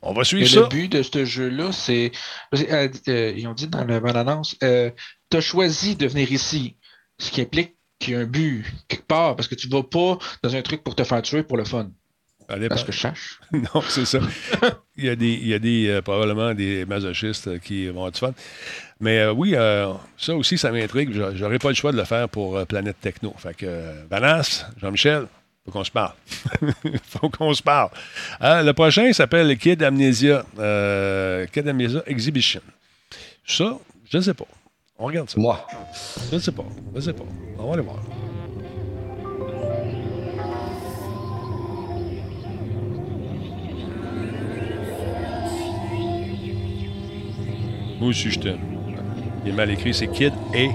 [0.02, 0.62] On va suivre Et ça.
[0.62, 2.14] le but de ce jeu-là, c'est.
[2.56, 4.90] euh, euh, ils ont dit dans la bonne-annonce euh,
[5.30, 6.78] tu as choisi de venir ici,
[7.20, 10.18] ce qui implique qu'il y a un but quelque part, parce que tu vas pas
[10.44, 11.92] dans un truc pour te faire tuer pour le fun.
[12.58, 12.76] Dépend.
[12.76, 13.40] Parce que je cherche.
[13.52, 14.20] non, c'est ça.
[14.98, 18.10] il y a, des, il y a des, euh, probablement des masochistes euh, qui vont
[18.10, 18.34] du fun.
[19.00, 21.12] Mais euh, oui, euh, ça aussi, ça m'intrigue.
[21.14, 23.34] J'a- J'aurais pas le choix de le faire pour Planète Techno.
[23.38, 25.28] Fait que, Vanas, Jean-Michel,
[25.66, 26.14] faut qu'on se parle.
[27.06, 27.90] faut qu'on se parle.
[28.42, 30.44] Le prochain s'appelle Kid Amnesia.
[31.52, 32.62] Kid Amnesia Exhibition.
[33.46, 33.78] Ça,
[34.10, 34.46] je ne sais pas.
[34.98, 35.40] On regarde ça.
[35.40, 35.66] Moi.
[36.30, 36.66] Je ne sais pas.
[36.92, 37.24] Je ne sais pas.
[37.58, 37.98] On va aller voir.
[48.02, 48.58] Moi aussi, je t'aime.
[49.46, 50.70] Il est mal écrit, c'est Kid et.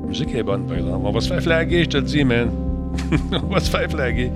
[0.00, 1.02] La musique est bonne, par exemple.
[1.04, 2.50] On va se faire flaguer, je te le dis, man.
[3.44, 4.32] On va se faire flaguer.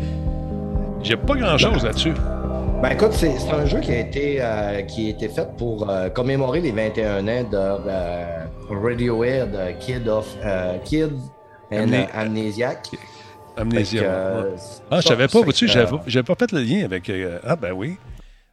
[1.02, 2.12] J'ai pas grand-chose là-dessus.
[2.82, 6.10] Ben écoute, c'est un jeu qui a été, euh, qui a été fait pour euh,
[6.10, 10.36] commémorer les 21 ans de euh, Radiohead, euh, Kid of
[10.84, 11.12] Kid
[11.72, 12.90] and Amnesiac.
[13.56, 14.02] Amnésia.
[14.02, 14.56] Euh, ouais.
[14.90, 17.08] Ah, je savais pas, vois-tu, j'avais pas fait le lien avec.
[17.10, 17.96] euh, ah, ben oui.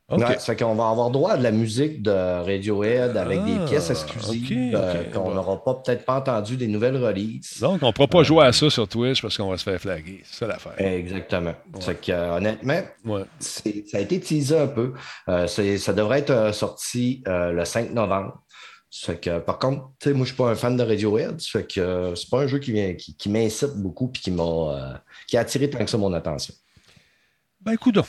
[0.09, 0.19] OK.
[0.19, 3.45] Ouais, ça fait qu'on va avoir droit à de la musique de Radiohead avec Ah,
[3.45, 7.59] des pièces exclusives ok, euh, qu'on n'aura pas peut-être pas entendu des nouvelles releases.
[7.61, 9.79] Donc, on ne pourra pas jouer à ça sur Twitch parce qu'on va se faire
[9.79, 10.19] flaguer.
[10.25, 10.73] C'est ça l'affaire.
[10.77, 11.53] Exactement.
[11.79, 13.23] Ça fait que, euh, honnêtement, Ouais.
[13.39, 13.61] ça
[13.93, 14.93] a été teasé un peu.
[15.29, 18.43] Euh, ça devrait être sorti euh, le 5 novembre.
[18.95, 19.81] Ça fait que, par contre,
[20.11, 21.41] moi, je suis pas un fan de Radiohead.
[21.41, 24.19] Ça fait que euh, c'est pas un jeu qui, vient- qui, qui m'incite beaucoup et
[24.19, 24.93] qui m'a euh,
[25.27, 26.53] qui a attiré tant que ça mon attention.
[27.59, 28.05] Ben, écoute donc.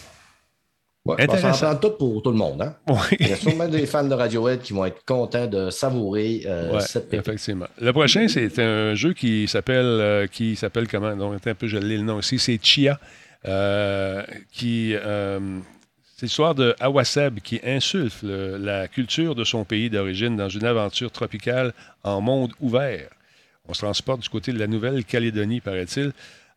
[1.06, 1.66] Ouais, Intéressant.
[1.68, 2.60] prend tout pour tout le monde.
[2.60, 2.76] Hein?
[2.88, 3.16] Oui.
[3.20, 6.72] Il y a sûrement des fans de Radiohead qui vont être contents de savourer euh,
[6.74, 7.28] Ouais, cette pépite.
[7.28, 7.66] effectivement.
[7.80, 11.16] Le prochain, c'est un jeu qui s'appelle euh, qui s'appelle comment?
[11.16, 12.38] Donc, un peu, je lis le nom ici.
[12.38, 13.00] C'est Chia,
[13.46, 14.22] euh,
[14.52, 14.94] qui
[16.24, 21.10] l'histoire de Awaseb qui insuffle euh, la culture de son pays d'origine dans une aventure
[21.10, 21.72] tropicale
[22.02, 23.10] en monde ouvert.
[23.68, 26.12] On se transporte du côté de la Nouvelle-Calédonie, paraît-il.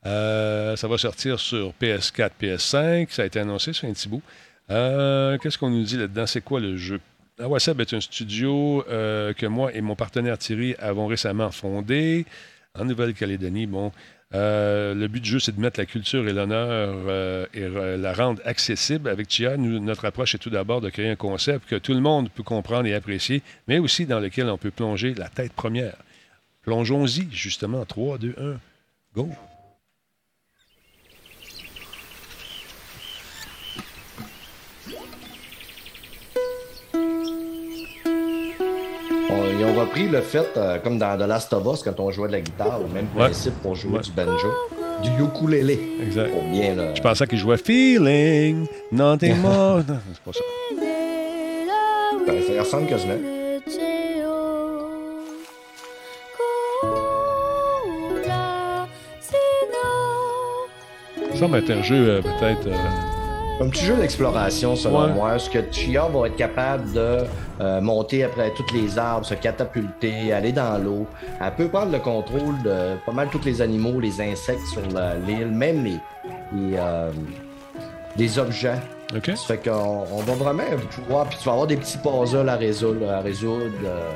[0.06, 3.08] Euh, ça va sortir sur PS4, PS5.
[3.10, 4.22] Ça a été annoncé sur un petit bout.
[4.70, 6.26] Euh, Qu'est-ce qu'on nous dit là-dedans?
[6.26, 7.00] C'est quoi le jeu?
[7.40, 12.26] Awaseb est un studio euh, que moi et mon partenaire Thierry avons récemment fondé
[12.74, 13.68] en Nouvelle-Calédonie.
[13.68, 13.92] Bon,
[14.34, 18.14] euh, le but du jeu, c'est de mettre la culture et l'honneur euh, et la
[18.14, 19.10] rendre accessible.
[19.10, 22.30] Avec Chia, notre approche est tout d'abord de créer un concept que tout le monde
[22.30, 25.96] peut comprendre et apprécier, mais aussi dans lequel on peut plonger la tête première.
[26.64, 27.86] Plongeons-y, justement.
[27.86, 28.60] 3, 2, 1,
[29.16, 29.30] go!
[39.30, 42.12] On- ils ont repris le fait, euh, comme dans The Last of Us, quand on
[42.12, 43.26] jouait de la guitare, le même Ouais.
[43.26, 44.00] principe pour jouer Ouais.
[44.02, 44.48] du banjo,
[45.04, 45.80] du ukulélé.
[46.02, 46.32] Exact.
[46.32, 46.94] Pour bien, là.
[46.96, 49.78] Je pensais qu'il jouait Feeling, nothing more.
[49.88, 50.44] Non, c'est pas ça.
[52.26, 53.14] Ben, ça ressemble quasiment.
[61.36, 62.68] Ça va être un jeu euh, peut-être.
[62.68, 62.76] euh,
[63.60, 65.14] Un petit jeu d'exploration, selon Ouais.
[65.14, 65.40] moi.
[65.40, 67.18] Ce que Chia va être capable de
[67.60, 71.08] euh, monter après tous les arbres, se catapulter, aller dans l'eau.
[71.42, 74.82] Elle peut prendre le contrôle de pas mal tous les animaux, les insectes sur
[75.26, 76.00] l'île, même les,
[76.54, 77.10] les, euh,
[78.16, 78.80] des objets.
[79.16, 79.26] OK.
[79.36, 81.26] Ça fait qu'on on va vraiment pouvoir.
[81.28, 83.10] Puis tu vas avoir des petits puzzles à résoudre.
[83.10, 84.12] À résoudre euh.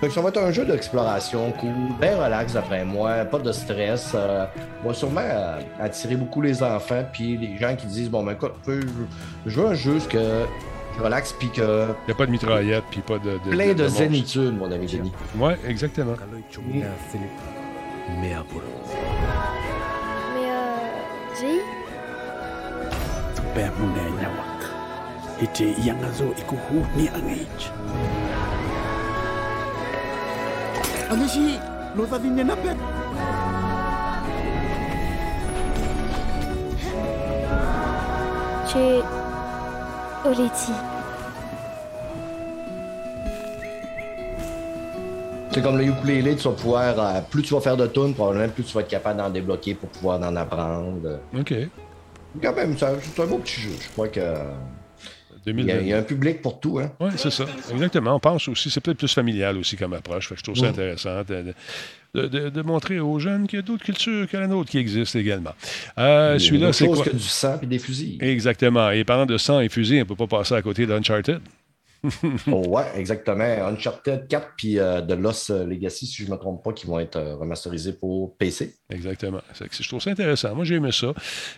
[0.00, 3.50] Fait que ça va être un jeu d'exploration cool, bien relax d'après moi, pas de
[3.50, 4.12] stress.
[4.14, 4.44] Euh,
[4.84, 8.52] va sûrement euh, attirer beaucoup les enfants, puis les gens qui disent Bon, ben écoute,
[8.66, 8.80] je,
[9.46, 10.44] je veux un jeu que
[10.98, 11.86] je relaxe, puis que.
[12.04, 13.38] Il n'y a pas de mitraillette, puis pas de.
[13.44, 15.12] de Plein de, zénitude, mon ami Denis.
[15.38, 16.14] Ouais, exactement.
[18.20, 18.62] Mais pour
[20.34, 21.40] Mais euh.
[21.40, 21.60] Jay?
[23.34, 24.62] Tupe mune nyawak.
[25.42, 27.72] Ite yangazo ikuhu ni angage.
[31.10, 31.58] Allez-y,
[31.96, 32.74] l'autre ligne n'a pas.
[38.72, 39.00] Jay.
[40.24, 40.72] Oleti.
[45.52, 46.94] C'est comme le ukulélé, tu vas pouvoir.
[46.98, 49.74] euh, plus tu vas faire de tunes, probablement plus tu vas être capable d'en débloquer
[49.74, 51.20] pour pouvoir en apprendre.
[51.38, 51.54] OK.
[52.42, 53.70] Quand même, ça- c'est un beau petit jeu.
[53.80, 54.20] Je crois que.
[55.46, 56.90] Il y, a, il y a un public pour tout, hein?
[57.00, 57.44] Oui, c'est ça.
[57.72, 58.16] Exactement.
[58.16, 60.28] On pense aussi, c'est peut-être plus familial aussi comme approche.
[60.28, 61.54] Fait que je trouve ça intéressant de,
[62.14, 64.78] de- de- de montrer aux jeunes qu'il y a d'autres cultures que la nôtre qui
[64.78, 65.52] existent également.
[65.98, 67.04] Euh, Celui-là, c'est quoi?
[67.04, 68.16] que du sang et des fusils.
[68.20, 68.90] Exactement.
[68.90, 71.40] Et parlant de sang et fusils, on ne peut pas passer à côté d'Uncharted.
[72.52, 73.44] Oh, ouais, exactement.
[73.44, 76.98] Uncharted 4 puis euh, The Lost Legacy, si je ne me trompe pas, qui vont
[76.98, 78.74] être euh, remasterisés pour PC.
[78.90, 79.40] Exactement.
[79.58, 80.54] Que Je trouve ça intéressant.
[80.54, 81.12] Moi, j'ai aimé ça.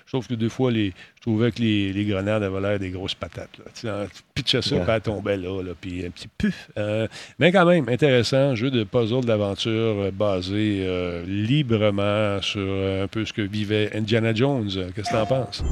[0.06, 2.90] Je trouve que des fois, les, je trouvais que les, les grenades avaient l'air des
[2.90, 3.58] grosses patates.
[3.58, 3.64] Là.
[3.74, 4.82] Tu sais, hein, tu pitchais ça, Ouais.
[4.82, 6.70] puis elle tombait là, là, puis un petit puf.
[6.78, 7.06] Euh,
[7.38, 8.54] mais quand même, intéressant.
[8.54, 14.32] Jeu de puzzle d'aventure euh, basé euh, librement sur un peu ce que vivait Indiana
[14.32, 14.68] Jones.
[14.94, 15.62] Qu'est-ce que tu en penses?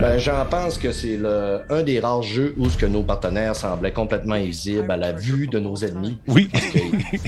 [0.00, 1.18] Ben, J'en pense que c'est
[1.70, 5.46] un des rares jeux où ce que nos partenaires semblaient complètement invisibles à la vue
[5.46, 6.18] de nos ennemis.
[6.28, 6.48] Oui.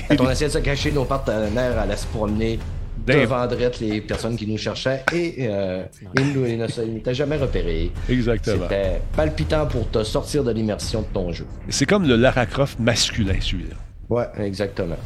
[0.09, 2.59] Quand on essayait de se cacher, nos partenaires allaient se promener
[3.05, 5.83] devant drette les personnes qui nous cherchaient et euh,
[6.17, 7.91] ils nous- ils ne n'étaient jamais repérés.
[8.09, 8.63] Exactement.
[8.63, 11.45] C'était palpitant pour te sortir de l'immersion de ton jeu.
[11.69, 13.75] C'est comme le Lara Croft masculin, celui-là.
[14.09, 14.97] Ouais, exactement.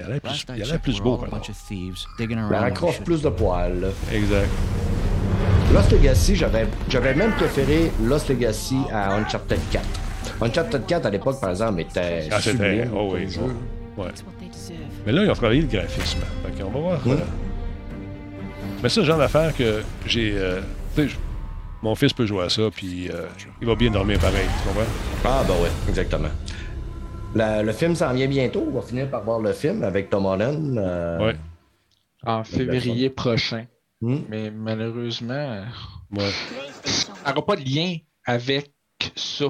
[0.00, 1.50] Il a l'air plus, il a l'air plus beau, par contre.
[2.50, 3.80] La Croft plus de poils.
[3.80, 3.88] là.
[4.12, 4.48] Exact.
[5.72, 9.84] Lost Legacy, j'avais, j'avais même préféré Lost Legacy à Uncharted 4.
[10.40, 12.88] Uncharted 4, à l'époque, par exemple, était Ah, c'était.
[12.94, 13.26] Oh, oui.
[13.96, 14.08] Ouais.
[15.06, 16.20] Mais là, ils ont travaillé le graphisme.
[16.44, 17.06] Fait qu'on va voir.
[17.06, 17.10] Mm.
[17.10, 17.16] euh,
[18.82, 20.32] Mais ça, genre d'affaire que j'ai.
[20.36, 20.60] euh,
[20.94, 21.16] tu sais, je-
[21.82, 23.26] mon fils peut jouer à ça, puis euh,
[23.60, 24.46] il va bien dormir pareil.
[24.62, 24.90] Tu comprends?
[25.24, 26.28] Ah, ben ouais, exactement.
[27.34, 28.64] La- le film s'en vient bientôt.
[28.68, 30.78] On va finir par voir le film avec Tom Holland.
[30.78, 31.36] euh, Ouais.
[32.24, 33.64] En février prochain.
[34.02, 34.18] Hmm?
[34.28, 35.62] Mais malheureusement,
[36.16, 36.30] Ouais.
[36.84, 38.70] ça n'aura pas de lien avec
[39.14, 39.46] ça.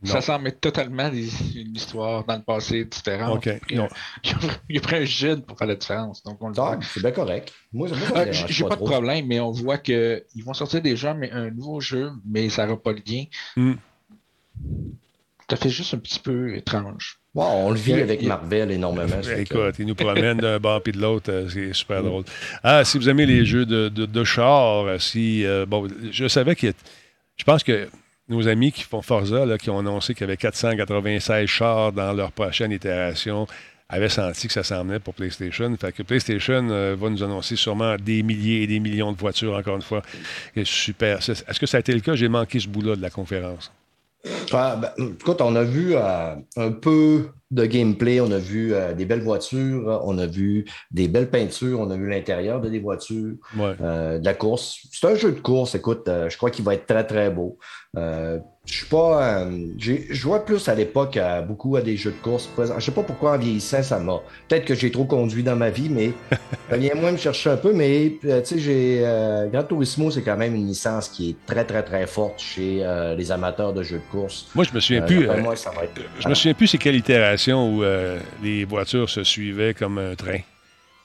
[0.00, 0.12] Non.
[0.12, 1.28] Ça semble être totalement des-
[1.60, 3.44] une histoire dans le passé différente.
[3.68, 3.88] Il a
[4.68, 6.22] il a- pris un jeune pour faire la différence.
[6.22, 7.52] Donc on le Ah, c'est bien correct.
[7.72, 11.14] Moi, moi, Euh, J'ai pas de problème, mais on voit qu'ils vont sortir des jeux,
[11.14, 13.24] mais un nouveau jeu, mais ça n'aura pas de lien.
[13.56, 13.74] Hmm.
[15.50, 17.18] Ça fait juste un petit peu étrange.
[17.34, 19.20] Wow, on le vit Il a- avec il Marvel énormément.
[19.36, 22.24] Écoute, ils nous promènent d'un bord puis de l'autre, euh, c'est super drôle.
[22.62, 25.44] Ah, si vous aimez les jeux de, de, de char, euh, si.
[25.46, 26.74] euh, bon, je savais qu'il y a-
[27.36, 27.88] Je pense que
[28.28, 32.32] nos amis qui font Forza, qui ont annoncé qu'il y avait 496 chars dans leur
[32.32, 33.46] prochaine itération,
[33.88, 35.74] avaient senti que ça s'en pour PlayStation.
[35.80, 39.54] Fait que PlayStation euh, va nous annoncer sûrement des milliers et des millions de voitures,
[39.54, 40.02] encore une fois.
[40.64, 41.18] Super.
[41.18, 42.14] Est-ce que ça a été le cas?
[42.14, 43.72] J'ai manqué ce bout-là de la conférence.
[44.52, 48.92] Ah, ben, écoute, on a vu euh, un peu de gameplay, on a vu euh,
[48.92, 52.78] des belles voitures, on a vu des belles peintures, on a vu l'intérieur de des
[52.80, 53.74] voitures, Ouais.
[53.80, 54.78] euh, de la course.
[54.92, 57.58] C'est un jeu de course, écoute, je crois qu'il va être très, très beau.
[58.68, 59.22] Euh, je suis pas.
[59.40, 62.48] euh, j'ai- je jouais plus à l'époque à beaucoup à des jeux de course.
[62.78, 64.20] Je sais pas pourquoi en vieillissant, ça m'a.
[64.48, 66.12] Peut-être que j'ai trop conduit dans ma vie, mais
[66.78, 67.72] vient moins me chercher un peu.
[67.72, 69.00] Mais euh, tu sais, j'ai.
[69.04, 72.80] Euh, Gran Turismo, c'est quand même une licence qui est très, très, très forte chez
[72.82, 74.46] euh, les amateurs de jeux de course.
[74.54, 75.28] Moi, je me souviens Euh, plus.
[75.28, 78.64] euh, moi, ça va être- Je me souviens plus c'est quelle itération où euh, les
[78.64, 80.38] voitures se suivaient comme un train.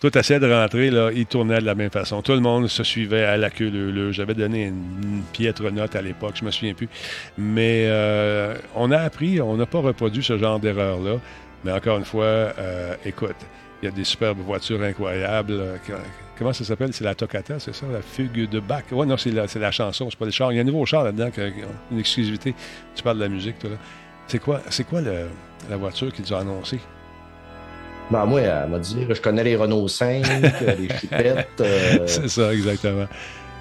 [0.04, 2.22] Toi, tu essayais de rentrer, là, ils tournaient de la même façon.
[2.22, 6.34] Tout le monde se suivait à la queue J'avais donné une, piètre note à l'époque,
[6.36, 6.90] je me souviens plus.
[7.38, 11.20] Mais euh, on a appris, on n'a pas reproduit ce genre d'erreur-là.
[11.64, 13.38] Mais encore une fois, euh, écoute,
[13.82, 15.54] il y a des superbes voitures incroyables.
[15.54, 15.78] euh,
[16.38, 16.92] Comment ça s'appelle?
[16.92, 17.86] C'est la Toccata, c'est ça?
[17.90, 18.84] La fugue de Bach?
[18.92, 20.52] Ouais, non, c'est la, la chanson, c'est pas le char.
[20.52, 21.30] Il y a un nouveau char là-dedans,
[21.92, 22.54] une exclusivité.
[22.94, 23.70] Tu parles de la musique, toi.
[24.28, 26.82] C'est quoi, quoi la voiture qu'ils ont annoncée?
[28.12, 31.48] Ben, moi, elle m'a dit, je connais les Renault 5, euh, les chipettes.
[31.62, 33.08] euh, C'est ça, exactement.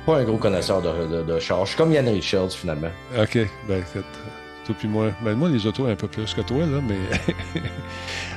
[0.05, 1.65] pas un gros connaisseur de, de, de char.
[1.65, 2.91] Je suis comme Yann Richards, finalement.
[3.19, 3.39] OK.
[3.69, 3.83] Ben,
[4.67, 5.07] toi puis moi.
[5.25, 6.97] Ben, moi, les autos, un peu plus que toi, là, mais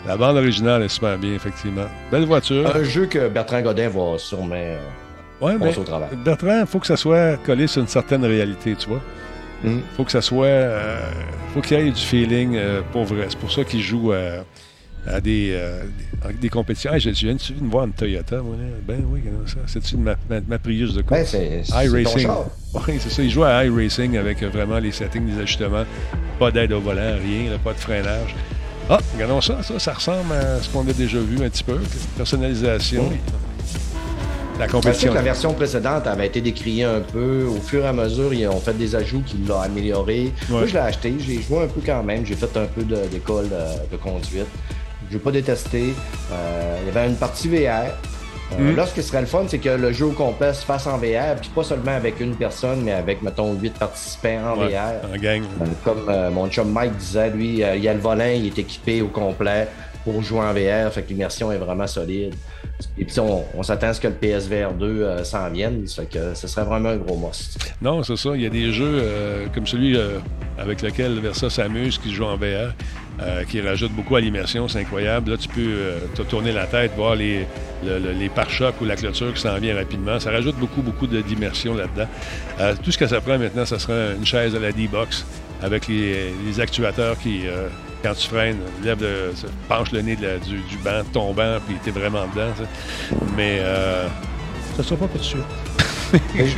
[0.07, 1.85] la bande originale est super bien, effectivement.
[2.11, 2.73] Belle voiture.
[2.75, 4.77] Un jeu que Bertrand Godin va sûrement euh,
[5.41, 6.09] Ouais, mais au travail.
[6.23, 9.01] Bertrand, il faut que ça soit collé sur une certaine réalité, tu vois.
[9.63, 9.79] Mm.
[9.97, 10.45] faut que ça soit.
[10.47, 10.99] euh,
[11.53, 13.25] faut qu'il y ait du feeling euh, pour vrai.
[13.29, 14.13] C'est pour ça qu'il joue
[15.07, 15.83] à, des, euh,
[16.41, 16.93] des, compétitions.
[16.93, 18.63] Hey, je je viens de me voir une Toyota, moi, là.
[18.87, 19.57] Ben oui, comment ça?
[19.67, 21.17] C'est-tu ma, ma, ma Prius de quoi?
[21.17, 21.63] Ben, c'est-.
[22.87, 23.23] Oui, c'est ça.
[23.23, 25.85] Il joue à High Racing avec euh, vraiment les settings, les ajustements.
[26.39, 28.35] Pas d'aide au volant, rien, là, pas de freinage.
[28.89, 31.79] Ah, regardons ça, ça, ça ressemble à ce qu'on a déjà vu un petit peu.
[32.17, 33.11] Personnalisation.
[34.59, 35.09] La compétition.
[35.11, 37.43] que la version précédente avait été décriée un peu.
[37.45, 40.31] Au fur et à mesure, ils ont fait des ajouts qui l'ont amélioré.
[40.49, 41.13] Moi, je l'ai acheté.
[41.19, 42.25] J'ai joué un peu quand même.
[42.25, 44.47] J'ai fait un peu de- d'école de, de conduite.
[45.09, 45.93] Je n'ai pas détesté.
[46.31, 47.69] Euh, il y avait une partie VR.
[47.69, 47.89] Euh,
[48.59, 48.75] Mm.
[48.75, 50.97] Là, ce qui serait le fun, c'est que le jeu au complet se fasse en
[50.99, 55.11] VR, puis pas seulement avec une personne, mais avec, mettons, huit participants en Ouais, VR.
[55.11, 55.41] en gang.
[55.61, 58.59] Euh, Comme euh, mon chum Mike disait, lui, il y a le volant, il est
[58.59, 59.67] équipé au complet
[60.03, 62.35] pour jouer en VR, fait que l'immersion est vraiment solide.
[62.99, 66.03] Et puis on, on s'attend à ce que le PSVR 2 euh, s'en vienne, ça
[66.03, 67.57] fait que ce serait vraiment un gros must.
[67.81, 68.29] Non, c'est ça.
[68.35, 69.01] Il y a des jeux
[69.55, 69.97] comme celui
[70.59, 72.73] avec lequel Versa s'amuse, qui se joue en VR,
[73.21, 74.67] euh, qui rajoute beaucoup à l'immersion.
[74.67, 75.31] C'est incroyable.
[75.31, 77.45] Là, tu peux euh, te tourner la tête, voir les,
[77.85, 80.19] le- le- les pare-chocs ou la clôture qui s'en vient rapidement.
[80.19, 82.07] Ça rajoute beaucoup, beaucoup d'immersion là-dedans.
[82.59, 85.25] Euh, tout ce que ça prend maintenant, ce sera une chaise à la D-Box
[85.61, 87.43] avec les, actuateurs qui,
[88.03, 89.31] quand tu freines, lève le,
[89.69, 91.03] penche le nez de la- du, du banc,
[91.33, 92.51] banc, puis t'es vraiment dedans.
[92.57, 93.15] sais.
[93.37, 93.61] Mais
[94.75, 95.43] ça sera pas tout de suite.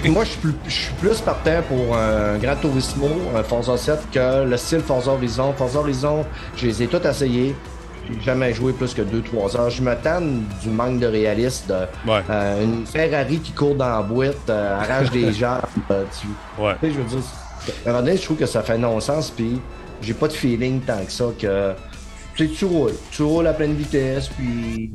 [0.09, 3.99] Moi, je suis, plus, je suis plus partant pour un Gran Turismo, un Forza 7,
[4.11, 5.53] que le style Forza Horizon.
[5.53, 6.25] Forza Horizon,
[6.55, 7.55] je les ai tous essayés.
[8.09, 9.69] J'ai jamais joué plus que 2-3 heures.
[9.69, 11.67] Je me tanne du manque de réalisme.
[11.67, 11.87] De,
[12.29, 15.59] euh, une Ferrari qui court dans la boîte, euh, arrache des jambes.
[15.91, 16.27] euh, tu,
[16.61, 16.73] Ouais.
[16.81, 17.19] tu sais, je veux dire,
[17.85, 19.29] à un moment donné, je trouve que ça fait non-sens.
[19.31, 19.59] Puis
[20.01, 21.73] j'ai pas de feeling tant que ça que
[22.35, 22.93] tu sais, tu roules.
[23.11, 24.93] Tu roules à pleine vitesse, puis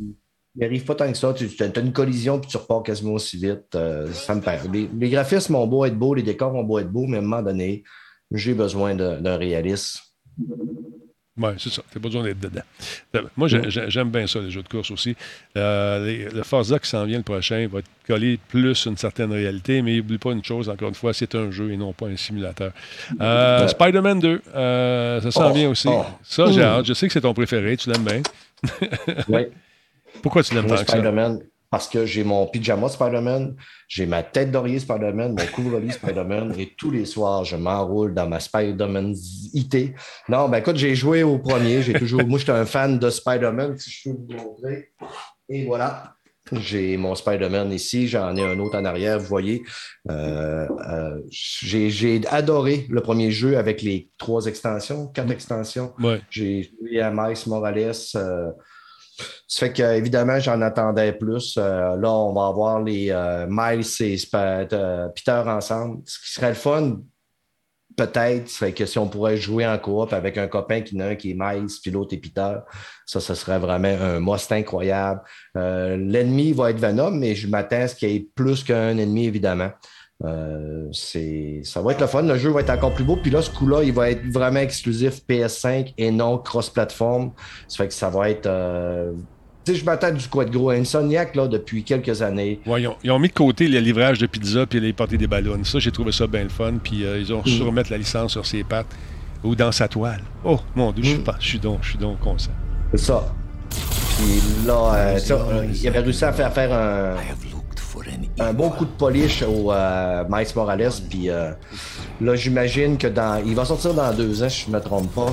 [0.57, 1.35] il arrive pas tant que ça.
[1.35, 3.75] Tu as une collision, puis tu repars quasiment aussi vite.
[3.75, 4.73] euh, ça me perd.
[4.73, 7.21] Les, les graphismes ont beau être beaux, les décors ont beau être beaux, mais à
[7.21, 7.85] un moment donné,
[8.31, 10.01] j'ai besoin d'un réalisme.
[11.39, 11.83] Oui, c'est ça.
[11.91, 12.61] Tu pas besoin d'être dedans.
[13.37, 15.17] Moi, j'aime bien ça, les jeux de course aussi.
[15.57, 19.97] Euh, le Forza qui s'en vient le prochain va coller plus une certaine réalité, mais
[19.97, 22.73] n'oublie pas une chose, encore une fois, c'est un jeu et non pas un simulateur.
[23.19, 25.89] Euh, Spider-Man 2, euh, ça s'en oh, vient aussi.
[25.91, 26.05] Oh.
[26.23, 26.85] Ça, j'ai hâte.
[26.85, 28.23] Je sais que c'est ton préféré, tu l'aimes bien.
[29.29, 29.47] oui.
[30.21, 30.85] Pourquoi tu l'aimes tant ça?
[31.73, 33.57] parce que j'ai mon pyjama Spider-Man,
[33.89, 38.29] j'ai ma tête d'oreiller Spider-Man, mon couvre-lit Spider-Man, et tous les soirs, je m'enroule dans
[38.29, 39.15] ma Spider-Man
[39.55, 39.95] IT.
[40.29, 42.27] Non, ben écoute, j'ai joué au premier, j'ai toujours.
[42.27, 44.93] Moi, j'étais un fan de Spider-Man, si je peux vous montrer.
[45.49, 46.15] Et voilà.
[46.53, 49.63] J'ai mon Spider-Man ici, j'en ai un autre en arrière, vous voyez.
[50.11, 55.95] Euh, euh, j'ai adoré le premier jeu avec les trois extensions, quatre extensions.
[56.29, 57.93] J'ai joué à Miles Morales.
[58.17, 58.51] Euh,
[59.47, 61.57] ça fait qu'évidemment, j'en attendais plus.
[61.59, 66.03] Euh, là, on va avoir les euh, Miles et euh, Peter ensemble.
[66.07, 67.01] Ce qui serait le fun,
[67.97, 71.15] peut-être, c'est que si on pourrait jouer en coop avec un copain qui n'a un
[71.17, 72.55] qui est Miles, puis l'autre Peter,
[73.05, 75.21] ça, ce serait vraiment un must incroyable.
[75.55, 79.27] L'ennemi va être Venom, mais je m'attends à ce qu'il y ait plus qu'un ennemi,
[79.27, 79.71] évidemment.
[80.23, 82.23] Ça va être le fun.
[82.23, 83.17] Le jeu va être encore plus beau.
[83.17, 87.33] Puis là, ce coup-là, il va être vraiment exclusif PS5 et non cross-platform.
[87.69, 88.49] Ça fait que ça va être
[89.65, 90.71] sais, je m'attends du quoi de gros.
[90.71, 92.61] Insomniac, là, depuis quelques années.
[92.67, 95.63] Ouais, ils, ont, mis de côté le livrage de pizza puis les parties des ballons.
[95.65, 96.75] Ça, j'ai trouvé ça bien le fun.
[96.83, 97.67] Puis euh, ils ont su mm.
[97.67, 98.95] remettre la licence sur ses pattes
[99.45, 100.23] ou dans sa toile.
[100.45, 101.25] Oh, mon Dieu, je suis mm.
[101.25, 101.37] pas.
[101.39, 102.53] Je suis donc, je suis donc conscient.
[102.93, 103.35] C'est ça.
[103.71, 107.17] Puis là, euh, euh, il avait réussi à faire faire un,
[108.43, 109.73] un bon coup de polish au
[110.29, 110.91] Miles Morales.
[111.09, 113.43] Puis là, j'imagine que dans.
[113.45, 115.33] Il va sortir dans deux ans, si je ne me trompe pas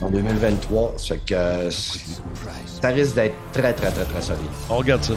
[0.00, 0.94] en 2023.
[0.96, 4.42] Ça fait que ça risque d'être très, très, très, très solide.
[4.68, 5.14] On regarde ça.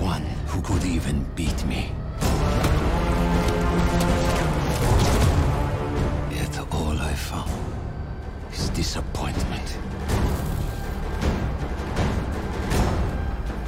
[0.00, 0.22] One
[0.52, 1.92] who could even beat me.
[6.32, 7.50] Yet all I found
[8.52, 9.45] is disappointment.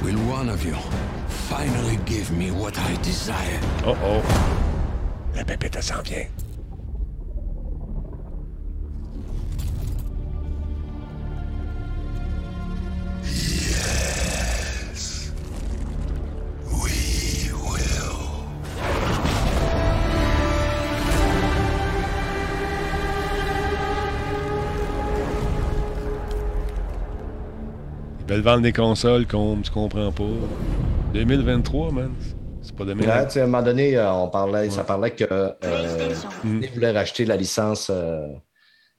[0.09, 0.73] Will one of you
[1.49, 3.59] finally give me what I desire?
[3.85, 4.23] Oh oh.
[5.35, 6.25] La pépite s'en vient.
[13.23, 14.18] Ils
[28.29, 30.23] veulent vendre des consoles comme tu comprends pas.
[31.13, 32.13] 2023, man.
[32.61, 33.07] C'est pas demain.
[33.07, 36.65] à un moment donné, euh, on parlait, ça parlait que euh, mm.
[36.75, 38.27] voulaient racheter la licence euh,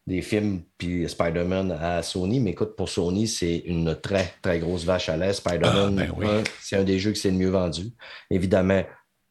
[0.07, 2.41] des films puis Spider-Man à Sony.
[2.41, 5.33] Mais écoute, pour Sony, c'est une très, très grosse vache à lait.
[5.33, 7.93] Spider-Man, ah, ben c'est un des jeux qui s'est le mieux vendu.
[8.31, 8.83] Évidemment,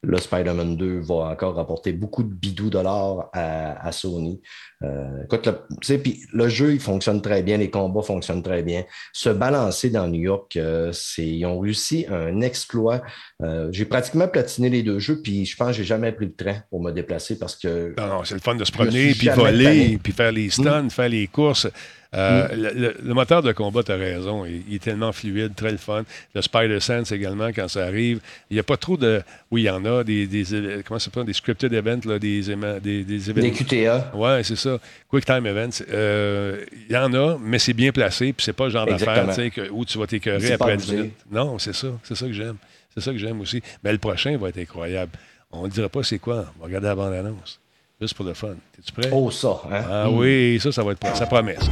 [0.01, 4.41] le Spider-Man 2 va encore rapporter beaucoup de bidous dollars à, Sony.
[4.81, 5.97] Euh, écoute, le,
[6.33, 8.85] le jeu, il fonctionne très bien, les combats fonctionnent très bien.
[9.11, 13.01] Se balancer dans New York, euh, c'est, ils ont réussi un exploit.
[13.43, 16.33] Euh, j'ai pratiquement platiné les deux jeux, puis je pense que j'ai jamais pris le
[16.33, 17.93] train pour me déplacer parce que.
[17.97, 20.89] Non, non, c'est le fun de se promener, puis voler, puis faire les stuns, hmm.
[20.89, 21.67] faire les courses.
[22.15, 22.95] Euh, mm.
[23.03, 26.03] le, moteur de combat, tu as raison, il, est tellement fluide, très le fun.
[26.33, 28.19] Le Spider Sense également, quand ça arrive,
[28.49, 29.21] il n'y a pas trop de.
[29.51, 30.43] Oui, il y en a des, des
[30.85, 32.41] comment ça des scripted events, là, des,
[32.81, 33.55] des, des événements.
[33.55, 34.11] Des QTA.
[34.15, 34.79] Ouais, c'est ça.
[35.07, 35.83] Quick Time Events.
[35.91, 39.27] Euh, il y en a, mais c'est bien placé, puis c'est pas le genre d'affaire
[39.71, 41.13] où tu vas t'écœurer après 10 minutes.
[41.31, 41.89] Non, c'est ça.
[42.03, 42.57] C'est ça que j'aime.
[42.93, 43.61] C'est ça que j'aime aussi.
[43.83, 45.11] Mais le prochain va être incroyable.
[45.51, 46.45] On ne dira pas c'est quoi.
[46.57, 47.59] On va regarder la bande-annonce.
[48.01, 48.55] Juste pour le fun.
[48.77, 49.09] Es-tu prêt?
[49.11, 49.83] Oh, ça, hein?
[49.89, 50.17] Ah mm.
[50.17, 51.69] oui, ça, ça va être Ça promet, ça.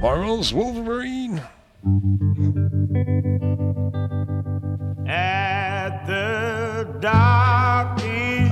[0.00, 1.40] Marvel's Wolverine.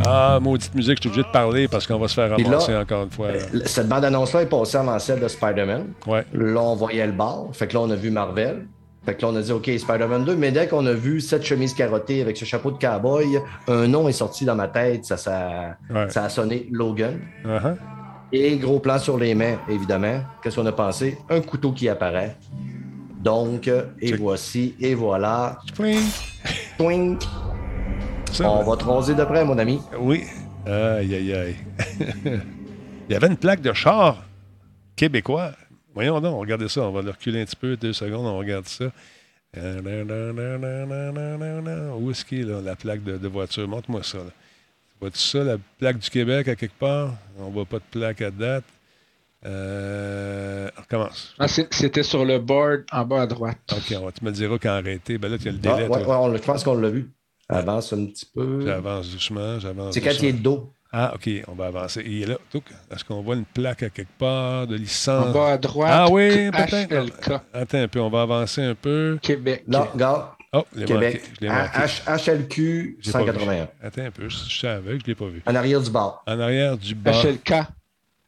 [0.06, 3.04] Ah, maudite musique, je suis obligé de parler parce qu'on va se faire ramasser encore
[3.04, 3.30] une fois.
[3.64, 5.94] Cette bande-annonce-là est passée avant celle de Spider-Man.
[6.06, 6.24] Ouais.
[6.32, 7.46] Là, on voyait le bar.
[7.52, 8.66] Fait que là, on a vu Marvel.
[9.04, 10.36] Fait que là, on a dit, OK, Spider-Man 2.
[10.36, 14.08] Mais dès qu'on a vu cette chemise carottée avec ce chapeau de cowboy, un nom
[14.08, 15.04] est sorti dans ma tête.
[15.06, 15.76] Ça, ça,
[16.08, 17.18] ça a sonné Logan.
[17.44, 17.76] Uh-huh.
[18.32, 20.20] Et gros plan sur les mains, évidemment.
[20.42, 21.18] Qu'est-ce qu'on a pensé?
[21.30, 22.36] Un couteau qui apparaît.
[23.22, 23.68] Donc,
[24.00, 25.58] et voici, et voilà.
[26.78, 27.22] Twink.
[28.42, 29.80] On va te raser de près, mon ami.
[29.98, 30.24] Oui.
[30.66, 31.56] Aïe, aïe, aïe.
[33.08, 34.22] Il y avait une plaque de char
[34.94, 35.52] québécois.
[35.94, 36.82] Voyons donc, regardez ça.
[36.82, 38.86] On va le reculer un petit peu, deux secondes, on regarde ça.
[39.54, 39.58] Où
[42.10, 43.66] est-ce qu'il est, la plaque de, voiture?
[43.66, 44.18] Montre-moi ça.
[45.00, 47.14] Vois-tu ça, la plaque du Québec à quelque part?
[47.38, 48.64] On voit pas de plaque à date.
[49.46, 51.34] Euh, on recommence.
[51.38, 53.58] Ah, c'était sur le board en bas à droite.
[53.72, 55.16] OK, on va te me dire quand arrêter.
[55.16, 55.88] Ben là, tu as le délai.
[55.90, 57.10] Ah, ouais, ouais, je pense qu'on l'a vu.
[57.48, 58.64] Avance un petit peu.
[58.64, 60.70] J'avance doucement, j'avance C'est quand il est de dos.
[60.92, 62.02] Ah, OK, on va avancer.
[62.04, 62.36] Il est là.
[62.90, 65.26] Est-ce qu'on voit une plaque à quelque part de licence?
[65.28, 65.90] En bas à droite.
[65.92, 66.92] Ah oui, peut-être.
[66.92, 67.40] HLK.
[67.52, 69.18] Attends un peu, on va avancer un peu.
[69.22, 69.62] Québec.
[69.68, 70.26] Là, regarde.
[70.52, 71.22] Oh, Québec.
[71.36, 71.78] je l'ai marqué.
[71.78, 73.26] H- HLQ Je l'ai pas vu.
[73.26, 73.68] 181.
[73.84, 75.42] Attends un peu, je suis aveugle, je ne l'ai pas vu.
[75.46, 76.24] En arrière du bar.
[76.26, 77.12] En arrière du bas.
[77.12, 77.52] HLK.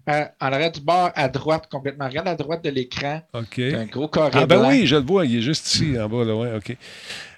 [0.08, 2.06] Euh, en arrière du bar, à droite, complètement.
[2.08, 3.22] Regarde à droite de l'écran.
[3.34, 3.58] OK.
[3.58, 4.68] Un gros carré Ah, ben blanc.
[4.70, 6.76] oui, je le vois, il est juste ici, en bas, là, ouais, OK.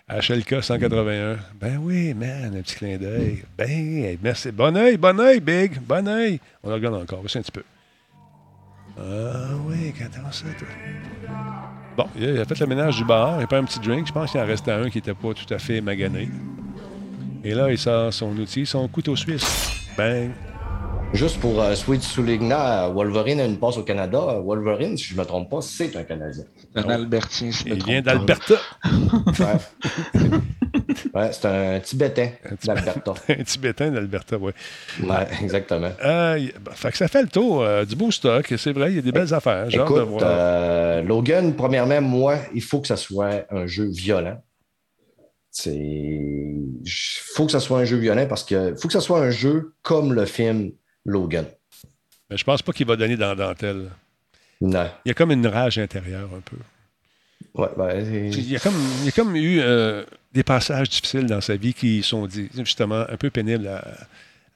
[0.08, 1.38] HLK 181.
[1.58, 3.42] Ben oui, man, un petit clin d'œil.
[3.56, 4.52] Ben, merci.
[4.52, 5.80] Bon oeil, bon oeil, Big.
[5.80, 6.40] Bon oeil.
[6.62, 7.62] On le regarde encore, aussi un petit peu.
[8.98, 10.68] Ah oui, qu'attends ça, toi.
[11.96, 14.06] Bon, il a fait le ménage du bar, il a pris un petit drink.
[14.06, 16.28] Je pense qu'il en restait un qui n'était pas tout à fait magané.
[17.42, 19.88] Et là, il sort son outil, son couteau suisse.
[19.96, 20.30] Bang.
[21.14, 24.40] Juste pour euh, Sweet souligner, Wolverine a une passe au Canada.
[24.44, 26.42] Wolverine, si je ne me trompe pas, c'est un Canadien.
[26.74, 28.54] Un Albertien, si je me Il vient d'Alberta.
[29.38, 30.24] Ouais.
[31.14, 32.30] Ouais, c'est un Tibétain
[32.64, 33.14] d'Alberta.
[33.28, 34.50] un Tibétain d'Alberta, oui.
[35.04, 35.92] Ouais, exactement.
[36.04, 38.52] Euh, bah, fait que ça fait le tour euh, du beau stock.
[38.58, 39.70] C'est vrai, il y a des belles affaires.
[39.70, 40.22] J'ai hâte de Écoute, voir.
[40.24, 44.42] euh, Logan, premièrement, moi, il faut que ça soit un jeu violent.
[45.52, 45.70] C'est.
[45.76, 46.82] Il
[47.34, 49.74] faut que ça soit un jeu violent parce que faut que ça soit un jeu
[49.82, 50.72] comme le film
[51.04, 51.46] Logan.
[52.30, 53.90] Mais je pense pas qu'il va donner dans la dentelle.
[54.60, 54.88] Non.
[55.04, 56.56] Il y a comme une rage intérieure un peu.
[57.54, 61.26] Ouais, ben, Il y a comme, il y a comme eu euh, des passages difficiles
[61.26, 62.28] dans sa vie qui sont
[62.58, 63.84] justement un peu pénibles à,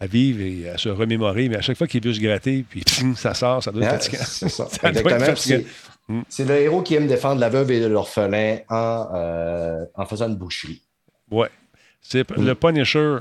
[0.01, 1.49] à vivre et à se remémorer.
[1.49, 3.93] Mais à chaque fois qu'il veut se gratter, puis ping, ça sort, ça doit être
[3.93, 4.25] Ah, fatigant.
[4.25, 4.65] c'est ça.
[4.89, 5.19] Exactement.
[5.21, 5.63] fatigant.
[6.29, 10.37] C'est- le héros qui aime défendre la veuve et l'orphelin en, euh, en faisant une
[10.37, 10.81] boucherie.
[11.31, 11.51] Ouais.
[12.01, 13.19] C'est p- le Punisher.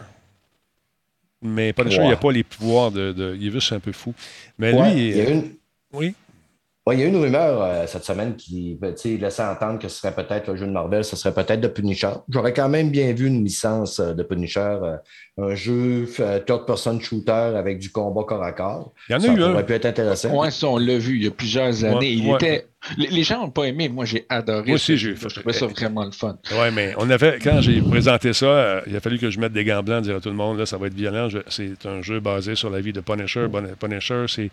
[1.42, 2.06] Mais Punisher, Ouais.
[2.06, 4.14] il n'a pas les pouvoirs de, de- Il est juste un peu fou.
[4.58, 5.10] Mais Ouais, lui.
[5.10, 5.52] il y a euh, une-
[5.94, 6.14] Oui.
[6.88, 9.78] Ouais, il y a une rumeur euh, cette semaine qui ben, tu sais, laissait entendre
[9.78, 12.12] que ce serait peut-être le jeu de Marvel, ce serait peut-être de Punisher.
[12.30, 14.96] J'aurais quand même bien vu une licence euh, de Punisher, euh,
[15.38, 18.94] un jeu euh, third-person shooter avec du combat corps à corps.
[19.10, 19.52] Il y en a ça eu un.
[19.52, 20.34] aurait pu être intéressant.
[20.34, 21.98] Ouais, ça, on l'a vu il y a plusieurs années.
[21.98, 22.36] Ouais, il ouais.
[22.36, 22.68] était...
[22.98, 23.90] les, gens n'ont pas aimé.
[23.90, 24.68] Moi, j'ai adoré.
[24.68, 25.28] Moi aussi, j'ai jeu.
[25.28, 26.38] Je trouvais ça vraiment le fun.
[26.54, 29.52] Oui, mais on avait, quand j'ai présenté ça, euh, il a fallu que je mette
[29.52, 31.28] des gants blancs, dire à tout le monde, là, ça va être violent.
[31.28, 33.50] Je- c'est un jeu basé sur la vie de Punisher.
[33.50, 34.50] Bon- Punisher, c'est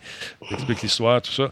[0.51, 1.49] explique l'histoire, tout ça.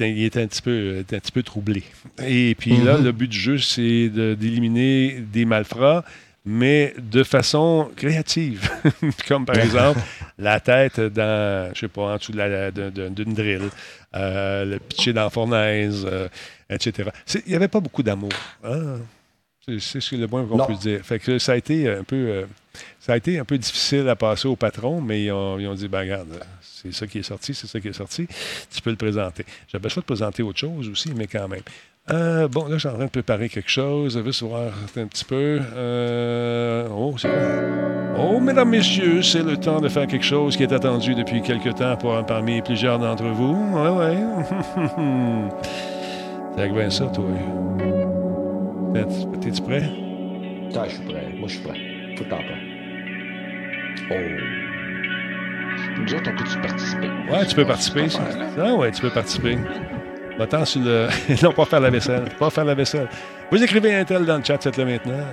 [0.00, 1.82] Il était un petit peu, un petit peu troublé.
[2.24, 3.04] Et puis là, Mhm.
[3.04, 6.04] le but du jeu, c'est de- d'éliminer des malfrats,
[6.44, 8.68] mais de façon créative.
[9.28, 10.00] Comme par exemple,
[10.38, 13.62] la tête dans, je sais pas, en dessous de la- de- de- d'une drill,
[14.14, 16.28] euh, le pitcher dans la fournaise, euh,
[16.70, 17.10] etc.
[17.46, 18.30] Il n'y avait pas beaucoup d'amour.
[18.64, 18.98] hein?
[19.64, 21.00] C'est ce que le moins qu'on peut dire.
[21.04, 22.44] Fait que ça a été un peu, euh,
[22.98, 25.74] ça a été un peu difficile à passer au patron, mais ils ont, ils ont
[25.74, 26.26] dit, ben regarde,
[26.82, 28.26] c'est ça qui est sorti, c'est ça qui est sorti,
[28.70, 29.44] tu peux le présenter.
[29.70, 31.62] J'avais choix de présenter autre chose aussi, mais quand même.
[32.10, 34.14] Euh, bon, là, je suis en train de préparer quelque chose.
[34.14, 35.60] Je vais se voir un petit peu.
[35.76, 37.28] Euh, oh, c'est?
[38.18, 41.68] Oh, mesdames, messieurs, c'est le temps de faire quelque chose qui est attendu depuis quelque
[41.68, 43.54] temps pour, parmi plusieurs d'entre vous.
[43.54, 44.16] Ouais, ouais.
[46.56, 47.24] T'as bien ça, toi.
[48.94, 49.82] T'es- T'es-tu prêt?
[50.74, 51.28] Ah, je suis prêt.
[51.38, 51.78] Moi, je suis prêt.
[52.16, 52.60] Tout le temps prêt.
[54.10, 54.71] Oh.
[55.98, 57.10] Nous autres, on peut-tu participer?
[57.30, 58.06] Ouais, tu peux participer.
[58.58, 59.58] Ah ouais, tu peux participer.
[60.38, 61.08] Va-t'en sur le.
[61.42, 62.24] non, pas faire la vaisselle.
[62.38, 63.08] Pas faire la vaisselle.
[63.50, 65.24] Vous écrivez Intel dans le chat, faites-le maintenant.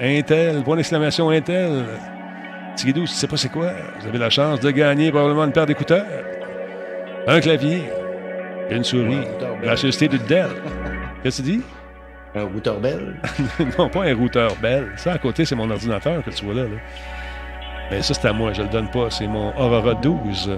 [0.00, 1.84] Intel, point d'exclamation Intel.
[2.76, 3.70] Tigidou, tu sais pas c'est quoi,
[4.00, 6.04] vous avez la chance de gagner probablement une paire d'écouteurs,
[7.26, 7.84] un clavier,
[8.70, 9.24] une souris,
[9.62, 10.48] la société de Dell.
[11.22, 11.62] Qu'est-ce que tu dis?
[12.34, 13.14] Un routeur Bell?
[13.78, 14.88] non, pas un routeur Bell.
[14.96, 16.62] Ça, à côté, c'est mon ordinateur que tu vois là.
[16.64, 16.76] là.
[17.94, 19.08] Mais ça, c'est à moi, je le donne pas.
[19.08, 20.50] C'est mon Aurora 12.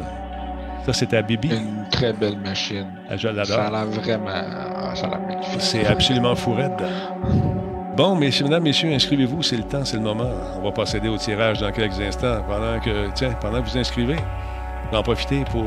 [0.87, 1.49] Ça, c'est à Bibi.
[1.51, 2.87] Une très belle machine.
[3.11, 3.57] Ah, je l'adore.
[3.57, 4.31] Ça a l'air vraiment.
[4.31, 5.61] ah, Ça a l'air magnifique.
[5.61, 6.73] C'est absolument fou raide.
[7.95, 10.31] Bon, messieurs, mesdames, messieurs, inscrivez-vous, c'est le temps, c'est le moment.
[10.59, 12.39] On va procéder au tirage dans quelques instants.
[12.49, 14.17] Pendant que, tiens, pendant que vous inscrivez,
[14.93, 15.65] en profitez pour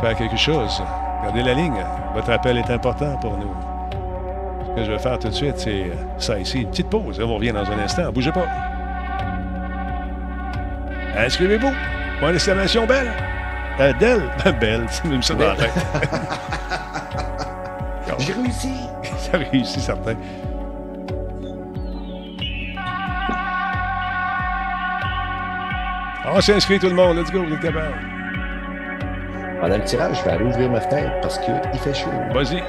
[0.00, 0.80] faire quelque chose.
[1.24, 1.84] Gardez la ligne.
[2.14, 3.54] Votre appel est important pour nous.
[4.66, 6.60] Ce que je vais faire tout de suite, c'est ça ici.
[6.60, 7.20] Une petite pause.
[7.20, 8.12] On revient dans un instant.
[8.12, 8.46] Bougez pas.
[11.16, 11.72] Inscrivez-vous.
[12.20, 13.12] Point d'exclamation belle?
[13.80, 14.22] Euh, Dell.
[14.60, 14.86] Belle.
[14.88, 15.72] C'est même ça dans la tête.
[18.18, 18.72] J'ai réussi.
[19.18, 20.14] Ça réussi, certain.
[26.26, 27.18] On s'inscrit tout le monde.
[27.18, 27.94] Let's go, vous êtes capable.
[29.60, 32.10] Pendant le tirage, je vais aller ouvrir ma fenêtre parce qu'il fait chaud.
[32.32, 32.62] Vas-y.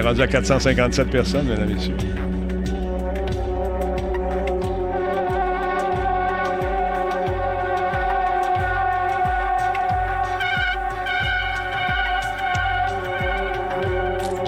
[0.00, 1.96] Est rendu à 457 personnes, mesdames et messieurs.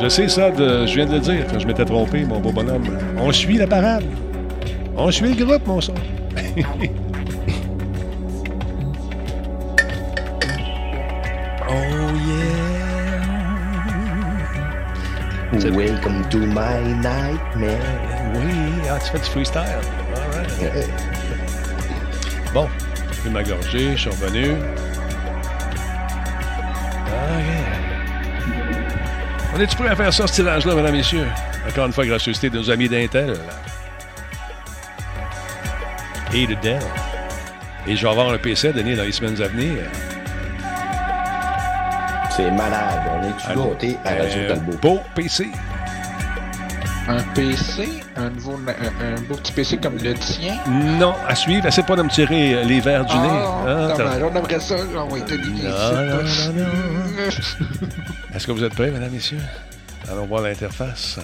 [0.01, 2.99] Je sais ça, de, je viens de le dire je m'étais trompé, mon beau bonhomme.
[3.19, 4.05] On suit la parade.
[4.97, 5.95] On suit le groupe, mon son.
[11.75, 12.62] Oh yeah.
[15.53, 18.33] Welcome to my nightmare.
[18.35, 19.61] Oui, ah, tu fais du freestyle.
[19.61, 20.89] All right.
[22.55, 22.69] Bon,
[23.23, 24.57] j'ai ma gorgée, je suis revenu.
[27.07, 27.39] Ah,
[29.55, 31.27] On est-tu prêt à faire ça, ce tirage-là, mesdames et messieurs?
[31.69, 33.37] Encore une fois, gracieuseté de nos amis d'Intel.
[36.33, 36.81] Et de Dell.
[37.87, 39.85] Et je vais avoir un PC à donner dans les semaines à venir.
[42.37, 43.01] C'est malade.
[43.11, 44.77] On est du à Radio Euh, Talbot?
[44.81, 45.49] Beau PC.
[47.09, 50.55] Un PC, un, nouveau, un, un beau petit PC comme le tien?
[50.69, 51.67] Non, à suivre.
[51.67, 53.29] Essaie pas de me tirer euh, les verres du nez.
[53.29, 54.23] Ah, Ah, t'as- dommage.
[54.23, 54.77] on aimerait ça.
[54.97, 57.27] On va être Non, non, non, non.
[58.35, 59.41] Est-ce que vous êtes prêts, mesdames, messieurs?
[60.11, 61.19] Allons voir l'interface.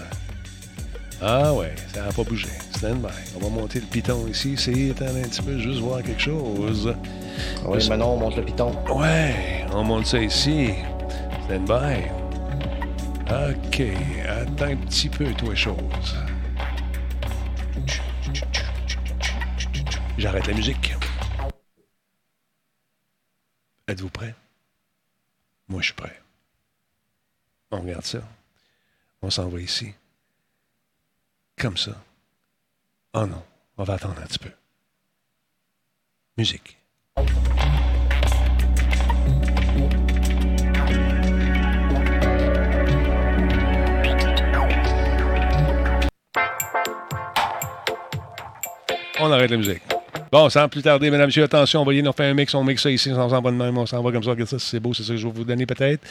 [1.23, 2.47] Ah ouais, ça n'a pas bougé.
[2.77, 3.09] Stand by.
[3.41, 4.55] On va monter le piton ici.
[4.57, 6.95] C'est attends un petit peu, juste voir quelque chose.
[7.65, 8.73] Oui, maintenant, on monte le piton.
[8.95, 10.71] Ouais, on monte ça ici.
[11.49, 12.11] Stand by.
[13.31, 13.81] OK,
[14.29, 16.15] attends un petit peu, toi, chose.
[20.19, 20.93] J'arrête la musique.
[23.87, 24.35] Êtes-vous prêts?
[25.69, 26.21] Moi, je suis prêt.
[27.71, 28.21] On regarde ça.
[29.23, 29.95] On s'en va ici.
[31.57, 31.93] Comme ça.
[33.15, 33.43] Oh non,
[33.79, 34.53] on va attendre un petit peu.
[36.37, 36.77] Musique.
[49.29, 49.83] On arrête la musique.
[50.33, 52.91] Bon, sans plus tarder, mesdames, messieurs, attention, voyez, on fait un mix, on mixe ça
[52.91, 54.95] ici, on s'en va de même, on s'en va comme ça, regarde ça, c'est beau,
[54.95, 56.03] c'est ça que je vais vous donner peut-être.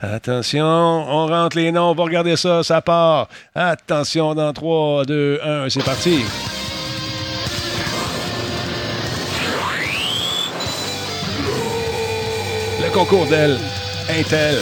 [0.00, 3.28] Attention, on rentre les noms, on va regarder ça, ça part.
[3.54, 6.20] Attention, dans 3, 2, 1, c'est parti.
[12.82, 13.58] Le concours d'elle,
[14.08, 14.56] Intel.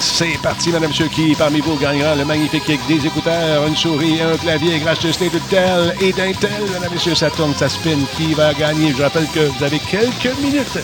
[0.00, 4.20] C'est parti, Madame Monsieur, qui parmi vous gagnera le magnifique kick des écouteurs, une souris,
[4.20, 6.50] un clavier, gracieuseté de Dell et d'Intel.
[6.72, 7.98] Mesdames, Messieurs, ça tourne, ça spin.
[8.16, 8.94] Qui va gagner?
[8.96, 10.78] Je rappelle que vous avez quelques minutes,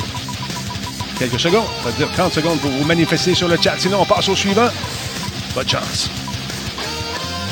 [1.18, 3.74] quelques secondes, ça veut dire 30 secondes pour vous manifester sur le chat.
[3.78, 4.68] Sinon, on passe au suivant.
[5.54, 6.10] Bonne chance.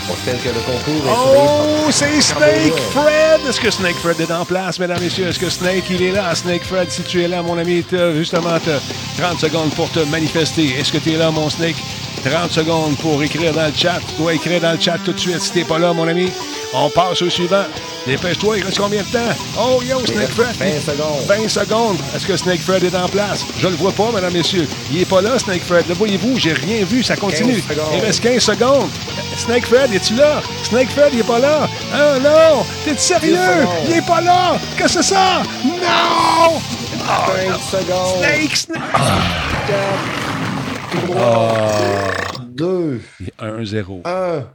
[0.09, 3.41] On rappelle que le concours est Oh, c'est Snake Fred!
[3.49, 5.29] Est-ce que Snake Fred est en place, mesdames, messieurs?
[5.29, 6.35] Est-ce que Snake, il est là?
[6.35, 7.85] Snake Fred, si tu es là, mon ami,
[8.15, 8.81] justement t'as
[9.23, 10.75] 30 secondes pour te manifester.
[10.79, 11.77] Est-ce que tu es là, mon Snake?
[12.25, 13.99] 30 secondes pour écrire dans le chat.
[14.09, 16.31] Tu dois écrire dans le chat tout de suite si t'es pas là, mon ami.
[16.75, 17.65] On passe au suivant.
[18.07, 19.35] Dépêche-toi, il reste combien de temps?
[19.59, 20.57] Oh, yo, Snake Fred!
[20.57, 21.27] 20 secondes.
[21.27, 21.97] 20 secondes.
[22.17, 23.45] Est-ce que Snake Fred est en place?
[23.59, 24.67] Je le vois pas, mesdames, messieurs.
[24.91, 25.85] Il est pas là, Snake Fred.
[25.89, 26.39] Le voyez-vous?
[26.39, 27.03] J'ai rien vu.
[27.03, 27.61] Ça continue.
[27.61, 27.93] 15 secondes.
[27.95, 28.89] Il reste 15 secondes.
[29.37, 30.43] Snake Fred, es-tu là?
[30.65, 31.69] Snake Fred, il est pas là.
[31.93, 32.65] Ah non!
[32.85, 33.33] T'es sérieux?
[33.33, 33.75] 10 secondes.
[33.89, 34.57] Il est pas là!
[34.77, 35.43] Qu'est-ce que c'est ça?
[35.65, 36.61] Non!
[36.99, 38.19] 20 secondes.
[38.19, 38.81] Snake, Snake!
[38.95, 40.22] Ah.
[42.55, 43.01] 2,
[43.39, 44.03] 1-0.
[44.05, 44.47] 1.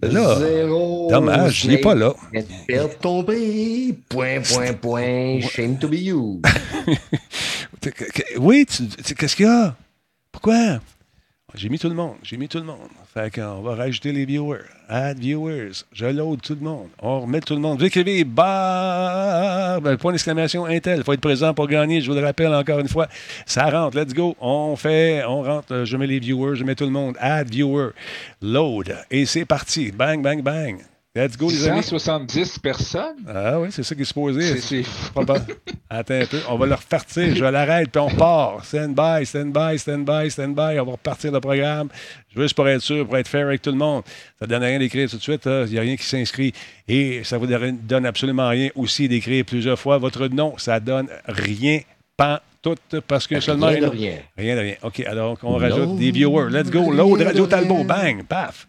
[0.00, 1.08] Là, 0.
[1.10, 2.14] dommage, il est pas là.
[2.66, 3.98] Perdre ton prix.
[4.08, 5.40] Point, point, point.
[5.40, 6.40] Shame to be you.
[8.38, 9.76] Oui, qu'est-ce qu'il y a?
[10.32, 10.80] Pourquoi?
[11.54, 12.16] J'ai mis tout le monde.
[12.22, 12.90] J'ai mis tout le monde.
[13.14, 14.66] Fait qu'on va rajouter les viewers.
[14.88, 15.72] Add viewers.
[15.92, 16.88] Je load tout le monde.
[17.00, 17.78] On remet tout le monde.
[17.78, 21.02] Vous écrivez barre, ben, point d'exclamation Intel.
[21.02, 22.02] Faut être présent pour gagner.
[22.02, 23.08] Je vous le rappelle encore une fois.
[23.46, 23.98] Ça rentre.
[23.98, 24.36] Let's go.
[24.40, 25.84] On fait, on rentre.
[25.84, 26.54] Je mets les viewers.
[26.54, 27.16] Je mets tout le monde.
[27.18, 27.88] Add viewer.
[28.42, 28.94] Load.
[29.10, 29.90] Et c'est parti.
[29.90, 30.78] Bang, bang, bang.
[31.18, 31.82] Let's go, les amis.
[31.82, 33.16] 170 personnes?
[33.28, 34.60] Ah oui, c'est ça qui est supposé.
[34.60, 34.84] C'est-.
[35.90, 36.38] Attends un peu.
[36.48, 37.34] On va le repartir.
[37.34, 38.64] Je l'arrête, puis on repart.
[38.64, 40.78] Stand by, stand by, stand by, stand by.
[40.78, 41.88] On va repartir le programme.
[42.36, 44.04] Juste pour être sûr, pour être fair avec tout le monde.
[44.38, 45.42] Ça ne donne rien d'écrire tout de suite.
[45.46, 46.52] Il n'y a rien qui s'inscrit.
[46.86, 50.54] Et ça ne vous donne absolument rien aussi d'écrire plusieurs fois votre nom.
[50.56, 51.80] Ça donne rien.
[52.16, 52.76] Pas tout
[53.08, 53.66] parce que seulement.
[53.66, 54.14] Rien de une- rien.
[54.36, 54.74] Rien de rien.
[54.82, 56.50] OK, alors on rajoute des viewers.
[56.50, 56.92] Let's go.
[56.92, 57.82] Load Radio Talbot.
[57.82, 58.22] Bang.
[58.24, 58.66] Paf.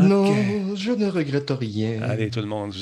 [0.00, 2.02] Non, je ne regrette rien.
[2.02, 2.72] Allez, tout le monde,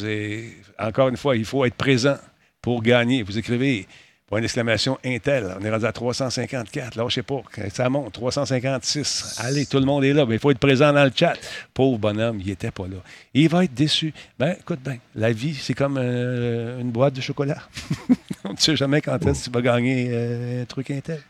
[0.79, 2.17] encore une fois, il faut être présent
[2.63, 3.23] pour gagner.
[3.23, 3.87] Vous écrivez
[4.31, 5.55] point d'exclamation Intel.
[5.61, 6.95] On est rendu à 354.
[6.95, 7.43] Là, je sais pas.
[7.75, 8.13] Ça monte.
[8.13, 9.41] 356.
[9.41, 10.25] Allez, tout le monde est là.
[10.27, 11.35] Mais il faut être présent dans le chat.
[11.75, 12.99] Pauvre bonhomme, il était pas là.
[13.35, 14.15] Il va être déçu.
[14.39, 17.59] Ben, écoute bien, la vie, c'est comme euh, une boîte de chocolat.
[18.45, 21.21] On ne sait jamais quand est-ce que tu vas gagner euh, un truc Intel.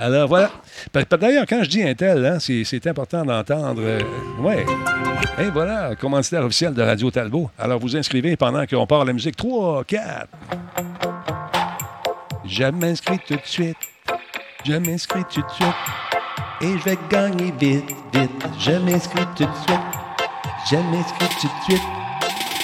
[0.00, 0.50] Alors voilà.
[1.20, 3.82] D'ailleurs, quand je dis Intel, hein, c'est c'est important d'entendre.
[3.84, 4.00] euh,
[4.40, 4.64] ouais.
[5.38, 7.50] Et voilà, commanditaire officiel de Radio Talbot.
[7.58, 9.36] Alors vous inscrivez pendant qu'on part la musique.
[9.36, 10.28] 3, 4.
[12.50, 13.76] Je m'inscris tout de suite.
[14.64, 15.68] Je m'inscris tout de suite.
[16.62, 18.30] Et je vais gagner vite, vite.
[18.58, 19.80] Je m'inscris tout de suite.
[20.70, 21.82] Je m'inscris tout de suite.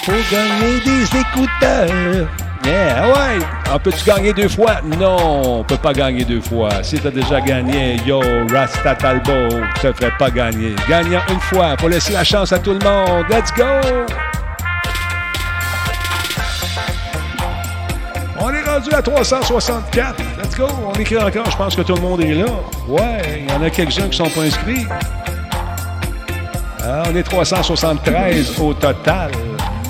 [0.03, 2.27] Pour gagner des écouteurs.
[2.65, 3.45] Yeah, ouais.
[3.71, 4.81] On peut-tu gagner deux fois?
[4.97, 6.81] Non, on peut pas gagner deux fois.
[6.81, 8.21] Si t'as déjà gagné, yo,
[8.51, 10.75] Rasta Talbot, te ferait pas gagner.
[10.89, 13.25] Gagnant une fois pour laisser la chance à tout le monde.
[13.29, 13.63] Let's go!
[18.85, 20.15] Rendu à 364.
[20.37, 20.67] Let's go.
[20.85, 21.49] On écrit encore.
[21.49, 22.45] Je pense que tout le monde est là.
[22.87, 24.85] Ouais, il y en a quelques-uns qui sont pas inscrits.
[26.83, 29.31] Ah, on est 373 au total.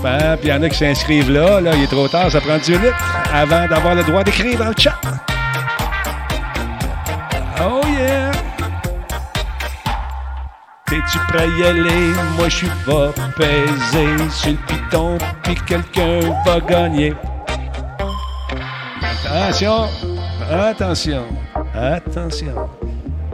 [0.06, 1.72] Hein, Puis il y en a qui s'inscrivent là, là.
[1.76, 2.94] Il est trop tard, ça prend 10 minutes
[3.34, 5.00] avant d'avoir le droit d'écrire dans le chat.
[7.60, 8.32] Oh yeah!
[10.88, 12.14] T'es-tu prêt à y aller?
[12.38, 17.16] Moi, je suis pas pesé sur le piton, puis quelqu'un va gagner.
[19.36, 19.90] Attention!
[20.50, 21.26] Attention!
[21.74, 22.70] Attention!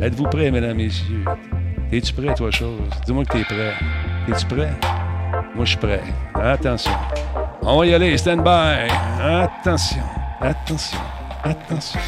[0.01, 1.23] Êtes-vous prêts, mesdames, messieurs?
[1.91, 2.89] Es-tu prêt, toi, chose?
[3.05, 3.75] Dis-moi que t'es prêt.
[4.27, 4.73] Es-tu prêt?
[5.53, 6.01] Moi, je suis prêt.
[6.33, 6.91] Attention.
[7.61, 8.17] On va y aller.
[8.17, 8.91] Stand by.
[9.21, 10.01] Attention.
[10.41, 10.97] Attention.
[11.43, 11.99] Attention.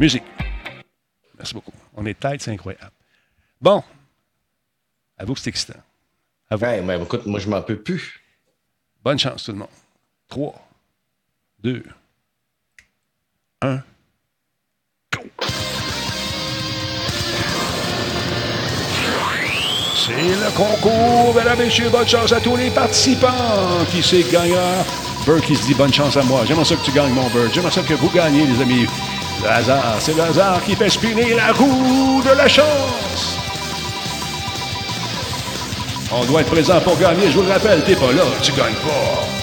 [0.00, 0.24] Musique.
[1.36, 1.72] Merci beaucoup.
[1.94, 2.90] On est tête, c'est incroyable.
[3.60, 3.84] Bon.
[5.18, 5.78] Avoue que c'est excitant.
[6.48, 6.64] Avoue.
[6.64, 8.22] Ouais, mais écoute, moi, je m'en peux plus.
[9.04, 9.68] Bonne chance, tout le monde.
[10.30, 10.54] 3,
[11.64, 11.80] 2,
[13.62, 13.78] 1.
[19.94, 21.88] C'est le concours, mesdames messieurs.
[21.90, 23.28] Bonne chance à tous les participants.
[23.92, 24.84] Qui c'est gagnant?
[25.46, 26.40] Qui se dit bonne chance à moi.
[26.44, 27.52] J'aimerais ça que tu gagnes, mon Bird.
[27.54, 28.86] J'aimerais ça que vous gagnez, les amis.
[29.40, 33.38] Le hasard, c'est le hasard qui fait spinner la roue de la chance.
[36.10, 37.30] On doit être présent pour gagner.
[37.30, 39.41] Je vous le rappelle, t'es pas là, tu gagnes pas.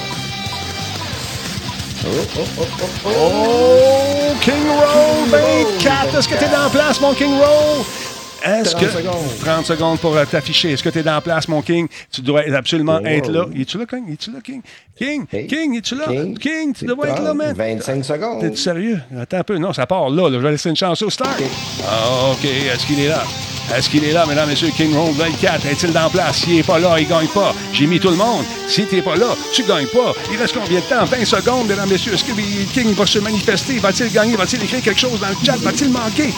[2.01, 2.07] Oh,
[2.37, 3.09] oh, oh, oh, oh.
[3.09, 6.15] Oh, King Roll 24.
[6.17, 7.83] Est-ce que t'es dans la place, mon King Roll?
[8.41, 8.89] Est-ce 30 que.
[8.91, 9.37] secondes.
[9.43, 10.71] 30 secondes pour euh, t'afficher.
[10.71, 11.87] Est-ce que tu es dans la place, mon King?
[12.09, 13.05] Tu dois absolument Oh.
[13.05, 13.45] être là.
[13.53, 14.13] Es-tu là, King?
[14.13, 14.61] Es-tu là, King?
[14.97, 15.25] King?
[15.27, 16.05] King, es-tu là?
[16.07, 16.37] King.
[16.37, 17.53] King, tu dois être là, man.
[17.53, 18.39] 25 secondes.
[18.39, 19.01] T'es sérieux?
[19.19, 19.57] Attends un peu.
[19.57, 20.29] Non, ça part là.
[20.29, 20.37] là.
[20.37, 21.41] Je vais laisser une chance au start.
[21.85, 22.45] Ah, OK.
[22.45, 23.23] Est-ce qu'il est là?
[23.75, 24.71] Est-ce qu'il est là, mesdames, messieurs?
[24.75, 25.65] King Roll 24.
[25.67, 26.37] Est-il dans la place?
[26.37, 27.53] S'il n'est pas là, il gagne pas.
[27.71, 28.43] J'ai mis tout le monde.
[28.67, 30.13] Si tu n'es pas là, tu gagnes pas.
[30.31, 31.05] Il reste combien de temps?
[31.05, 32.13] 20 secondes, mesdames, messieurs.
[32.13, 32.31] Est-ce que
[32.73, 33.77] King va se manifester?
[33.79, 34.35] Va-t-il gagner?
[34.35, 35.55] Va-t-il écrire quelque chose dans le chat?
[35.57, 36.33] Va-t-il manquer?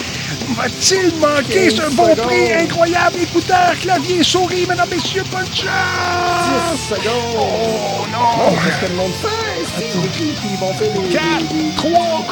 [0.56, 2.28] Va-t-il manquer 15 ce bon secondes.
[2.28, 3.18] prix incroyable?
[3.22, 6.76] Écouteur, clavier, souris, mesdames, messieurs, bonne chance!
[6.76, 7.36] 10 secondes.
[7.38, 8.56] Oh Non, non!
[8.56, 9.66] parce que le monde fait?
[9.78, 11.10] C'est écrit, puis ils vont faire les.
[11.10, 12.26] 4, 3,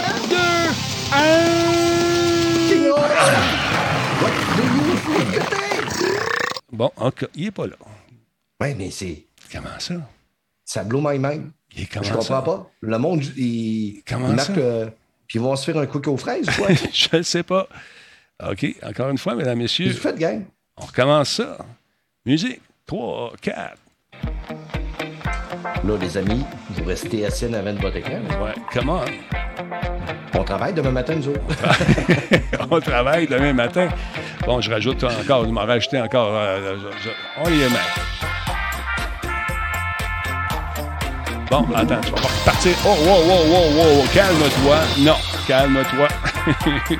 [6.80, 6.89] Bon,
[7.35, 7.76] il n'est pas là.
[8.61, 9.26] Ouais, mais c'est.
[9.51, 9.95] Comment ça?
[10.64, 11.51] Ça blow my mind.
[11.76, 12.41] Il est comment Je comprends ça?
[12.41, 12.72] pas.
[12.80, 14.47] Le monde, il, Comment il marque.
[14.47, 14.57] ça?
[14.57, 14.85] euh,
[15.27, 16.69] puis ils vont se faire un quick aux fraises, quoi.
[16.93, 17.68] Je ne sais pas.
[18.49, 19.88] OK, encore une fois, mesdames, messieurs.
[19.88, 20.45] Qu'est-ce que vous faites, gang?
[20.77, 21.57] On recommence ça.
[22.26, 22.61] Musique.
[22.85, 23.77] 3, 4.
[25.64, 28.19] Là, les amis, vous restez assis en avant de votre écran.
[28.41, 30.44] Ouais, come on.
[30.45, 31.41] Travaille demain matin, nous autres.
[32.72, 33.88] On travaille demain matin.
[34.48, 36.31] Bon, je rajoute encore, je m'en rajouter encore.
[36.34, 37.10] euh, je- je-
[37.44, 37.80] on y est, mec.
[41.52, 42.72] Bon, attends, tu vas pas repartir.
[42.84, 44.77] Oh, wow, wow, wow, wow, calme-toi.
[44.99, 45.15] Non,
[45.48, 46.07] calme-toi.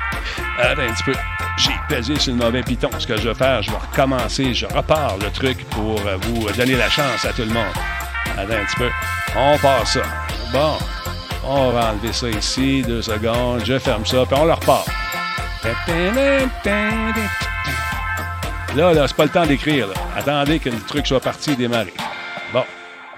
[0.58, 1.12] attends un petit peu.
[1.56, 2.90] J'ai pesé sur le mauvais piton.
[2.98, 4.54] Ce que je vais faire, je vais recommencer.
[4.54, 7.64] Je repars le truc pour euh, vous donner la chance à tout le monde.
[8.40, 8.90] Attends un petit peu.
[9.36, 10.00] On part ça.
[10.50, 10.78] Bon,
[11.44, 12.82] on va enlever ça ici.
[12.82, 13.62] Deux secondes.
[13.66, 14.88] Je ferme ça, puis on le repart.
[18.74, 19.88] Là, là, c'est pas le temps d'écrire.
[20.16, 21.92] Attendez que le truc soit parti et.
[22.52, 22.64] Bon,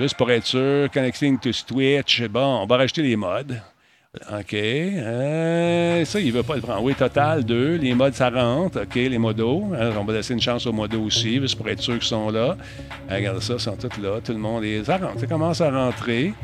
[0.00, 2.22] juste pour être sûr, connecting to Twitch.
[2.22, 3.62] Bon, on va rajouter les modes.
[4.14, 4.52] OK.
[4.52, 6.82] Euh, ça, il veut pas le prendre.
[6.82, 7.76] Oui, total, deux.
[7.76, 8.82] Les modes, ça rentre.
[8.82, 9.70] OK, les modos.
[9.72, 12.56] On va laisser une chance aux modos aussi, juste pour être sûr qu'ils sont là.
[13.10, 14.20] Euh, Regarde ça, ils sont tous là.
[14.22, 14.84] Tout le monde est.
[14.84, 15.18] Ça rentre.
[15.18, 16.34] Ça commence à rentrer.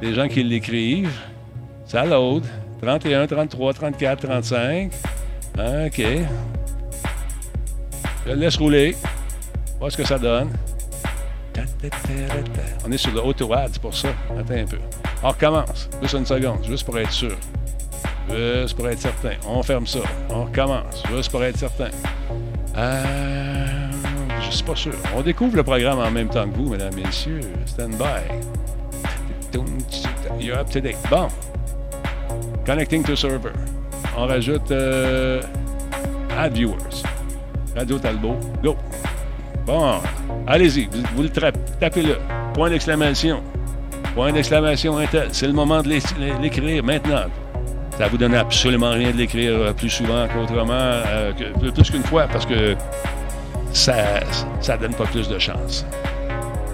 [0.00, 1.18] Les gens qui l'écrivent.
[1.84, 2.44] Ça load.
[2.80, 4.92] 31, 33, 34, 35.
[5.58, 6.02] OK.
[8.24, 8.94] Je le laisse rouler.
[9.80, 10.50] Voir ce que ça donne.
[12.86, 13.20] On est sur le
[13.72, 14.10] c'est pour ça.
[14.38, 14.78] Attends un peu.
[15.22, 15.88] On recommence.
[16.02, 17.36] Juste une seconde, juste pour être sûr.
[18.28, 19.32] Juste pour être certain.
[19.46, 20.00] On ferme ça.
[20.30, 21.02] On recommence.
[21.14, 21.90] Juste pour être certain.
[22.76, 23.66] Euh,
[24.44, 24.92] je suis pas sûr.
[25.16, 27.40] On découvre le programme en même temps que vous, mesdames messieurs.
[27.66, 28.22] Stand by.
[30.38, 30.98] You're up to date.
[31.08, 31.28] Bon.
[32.66, 33.52] Connecting to server.
[34.16, 35.40] On rajoute euh,
[36.36, 37.02] Add viewers.
[37.74, 38.36] Radio Talbot.
[38.62, 38.76] Go.
[39.64, 40.00] Bon.
[40.46, 40.86] Allez-y.
[40.86, 42.18] Vous, vous le tapez-le.
[42.54, 43.42] Point d'exclamation.
[44.16, 45.28] Point d'exclamation Intel.
[45.32, 46.00] C'est le moment de l'é-
[46.42, 47.26] l'écrire maintenant.
[47.98, 51.32] Ça vous donne absolument rien de l'écrire euh, plus souvent qu'autrement, euh,
[51.72, 52.74] plus qu'une fois, parce que
[53.72, 54.20] ça
[54.60, 55.84] ça donne pas plus de chance.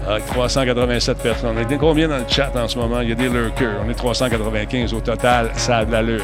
[0.05, 1.55] Ah, 387 personnes.
[1.57, 2.99] On est combien dans le chat en ce moment?
[2.99, 3.81] Il y a des lurkers.
[3.85, 5.51] On est 395 au total.
[5.55, 6.23] Ça a de l'allure.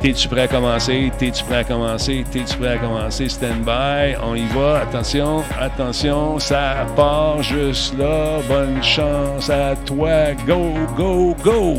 [0.00, 1.12] T'es-tu prêt à commencer?
[1.16, 2.24] T'es-tu prêt à commencer?
[2.32, 3.28] T'es-tu prêt à commencer?
[3.28, 4.16] Stand by.
[4.24, 4.80] On y va.
[4.80, 6.40] Attention, attention.
[6.40, 8.40] Ça part juste là.
[8.48, 10.32] Bonne chance à toi.
[10.44, 11.78] Go, go, go!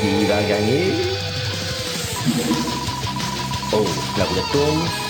[0.00, 0.92] Qui va gagner?
[3.72, 3.86] Oh,
[4.18, 5.03] la roulette.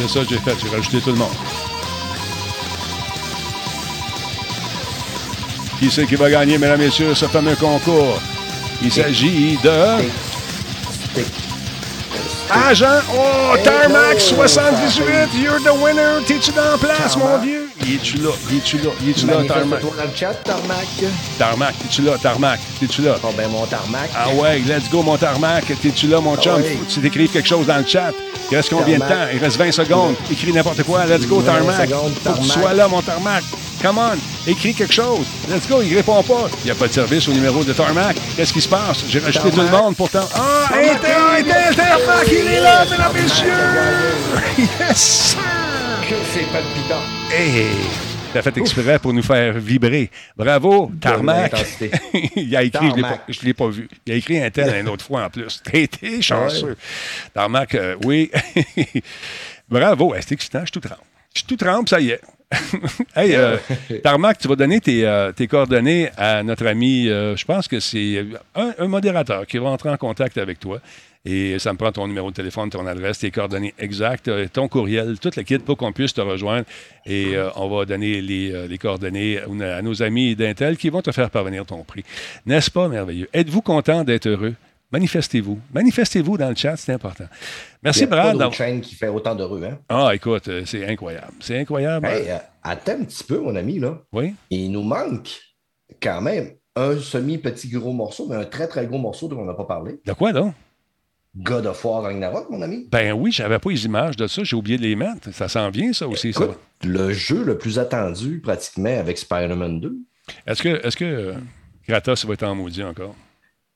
[0.00, 0.56] C'est ça que j'ai fait.
[0.62, 1.28] J'ai rajouté tout le monde.
[5.78, 8.20] Qui c'est qui va gagner, mesdames et messieurs, ce fameux concours?
[8.82, 9.70] Il s'agit de...
[12.52, 16.24] Agent, oh, Tarmac 78, you're the winner.
[16.26, 17.70] T'es-tu dans la place, mon vieux?
[17.82, 18.30] Il est-tu là?
[18.50, 18.90] Il est-tu là?
[19.02, 19.56] Il est-tu là, Tarmac?
[19.56, 20.86] Manifeste-toi dans le chat, Tarmac.
[21.38, 22.60] Tarmac, t'es-tu là, Tarmac?
[22.80, 23.16] T'es-tu là?
[23.22, 24.10] Oh, ben, mon Tarmac.
[24.16, 25.66] Ah ouais, let's go, mon Tarmac.
[25.80, 26.56] T'es-tu là, mon chum?
[26.56, 28.10] Faut que tu t'écrives quelque chose dans le chat.
[28.50, 29.08] Il reste combien de temps?
[29.08, 29.30] Tarmac.
[29.34, 30.14] Il reste 20 secondes.
[30.30, 31.06] Écris n'importe quoi.
[31.06, 31.88] Let's go, 20 Tarmac.
[31.88, 32.62] secondes, Faut que tu Tarmac.
[32.64, 33.44] sois là, mon Tarmac.
[33.82, 35.24] Come on, écris quelque chose.
[35.48, 36.48] Let's go, il répond pas.
[36.62, 38.16] Il n'y a pas de service au numéro de Tarmac.
[38.36, 39.04] Qu'est-ce qui se passe?
[39.08, 40.28] J'ai rajouté tout le monde pourtant.
[40.34, 43.52] Ah, Intel, Intel, Tarmac, il est là, mesdames messieurs!
[44.80, 45.36] Yes!
[46.08, 47.02] Que c'est palpitant.
[47.32, 47.68] Hey!
[48.32, 50.08] T'as fait exprès pour nous faire vibrer.
[50.36, 51.52] Bravo, Tarmac.
[52.36, 53.28] il a écrit, je Tarmac.
[53.28, 53.88] ne l'ai pas vu.
[54.06, 55.60] Il a écrit un tel une autre fois en plus.
[55.64, 56.76] T'es chanceux.
[57.34, 58.30] Tarmac, euh, oui.
[59.68, 60.98] Bravo, Hey, c'est excitant, je suis tout trempe.
[61.34, 62.20] Je suis tout trempe, ça y est.
[63.16, 63.56] hey, euh,
[64.02, 68.24] Tarmac, tu vas donner tes, euh, tes coordonnées à notre ami, je pense que c'est
[68.54, 70.80] un, un modérateur qui va entrer en contact avec toi.
[71.26, 74.68] Et ça me prend ton numéro de téléphone, ton adresse, tes coordonnées exactes, euh, ton
[74.68, 76.64] courriel, toute la kit pour qu'on puisse te rejoindre.
[77.04, 81.02] Et euh, on va donner les, euh, les coordonnées à nos amis d'Intel qui vont
[81.02, 82.04] te faire parvenir ton prix.
[82.46, 83.28] N'est-ce pas merveilleux?
[83.34, 84.54] Êtes-vous content d'être heureux?
[84.92, 85.58] Manifestez-vous.
[85.72, 87.26] Manifestez-vous dans le chat, c'est important.
[87.82, 88.52] Merci, Il y a pas Brad.
[88.52, 89.78] chaîne qui fait autant d'heureux, hein?
[89.88, 91.32] Ah, écoute, c'est incroyable.
[91.38, 92.06] C'est incroyable.
[92.06, 93.98] Hey, euh, attends un petit peu, mon ami, là.
[94.12, 94.34] Oui.
[94.50, 95.28] Il nous manque
[96.02, 99.54] quand même un semi-petit gros morceau, mais un très, très gros morceau dont on n'a
[99.54, 100.00] pas parlé.
[100.04, 100.54] De quoi, donc?
[101.36, 102.88] God of War Ragnarok, mon ami.
[102.90, 105.32] Ben oui, j'avais pas les images de ça, j'ai oublié de les mettre.
[105.32, 106.48] Ça s'en vient, ça aussi, ça.
[106.82, 109.96] Le jeu le plus attendu, pratiquement, avec Spider-Man 2.
[110.46, 111.34] Est-ce que, est-ce que euh,
[111.86, 113.14] Kratos va être en maudit encore?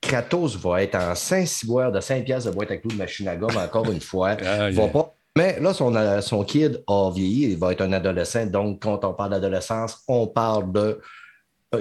[0.01, 3.37] Kratos va être en Saint-Cyboire de 5 piastres de boîte à clous de machine à
[3.37, 4.31] gomme, encore une fois.
[4.43, 4.75] Aïe.
[4.75, 5.15] Va pas...
[5.37, 8.47] Mais là, son, euh, son kid a vieilli, il va être un adolescent.
[8.47, 11.01] Donc, quand on parle d'adolescence, on parle de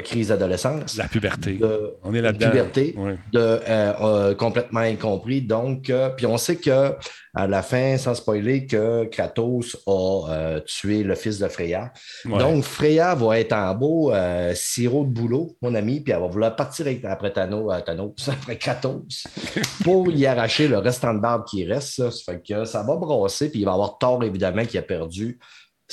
[0.01, 0.97] crise d'adolescence.
[0.97, 1.53] La puberté.
[1.53, 2.49] de On est là-dedans.
[2.49, 3.17] puberté, Ouais.
[3.31, 3.59] de, euh,
[4.01, 5.41] euh, complètement incompris.
[5.41, 6.93] Donc, euh, puis on sait que
[7.35, 11.91] à la fin, sans spoiler, que Kratos a euh, tué le fils de Freya.
[12.25, 12.37] Ouais.
[12.37, 16.27] Donc, Freya va être en beau euh, sirop de boulot, mon ami, puis elle va
[16.27, 19.23] vouloir partir après Thanos, euh, Thanos, après Kratos,
[19.83, 21.95] pour y arracher le restant de barbe qui reste.
[21.95, 24.77] Ça, Ça fait que ça va brasser, puis il va y avoir Thor, évidemment, qui
[24.77, 25.39] a perdu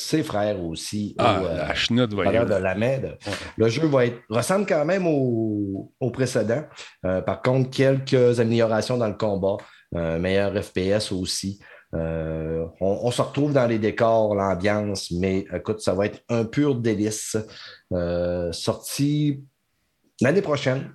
[0.00, 1.14] ses frères aussi.
[1.18, 3.18] Ah, au, euh, la chenoute de la Med.
[3.56, 6.64] Le jeu va être, ressemble quand même au, au précédent.
[7.04, 9.56] Euh, par contre, quelques améliorations dans le combat,
[9.94, 11.60] un meilleur FPS aussi.
[11.94, 16.44] Euh, on, on se retrouve dans les décors, l'ambiance, mais écoute, ça va être un
[16.44, 17.36] pur délice.
[17.92, 19.42] Euh, sorti
[20.20, 20.94] l'année prochaine.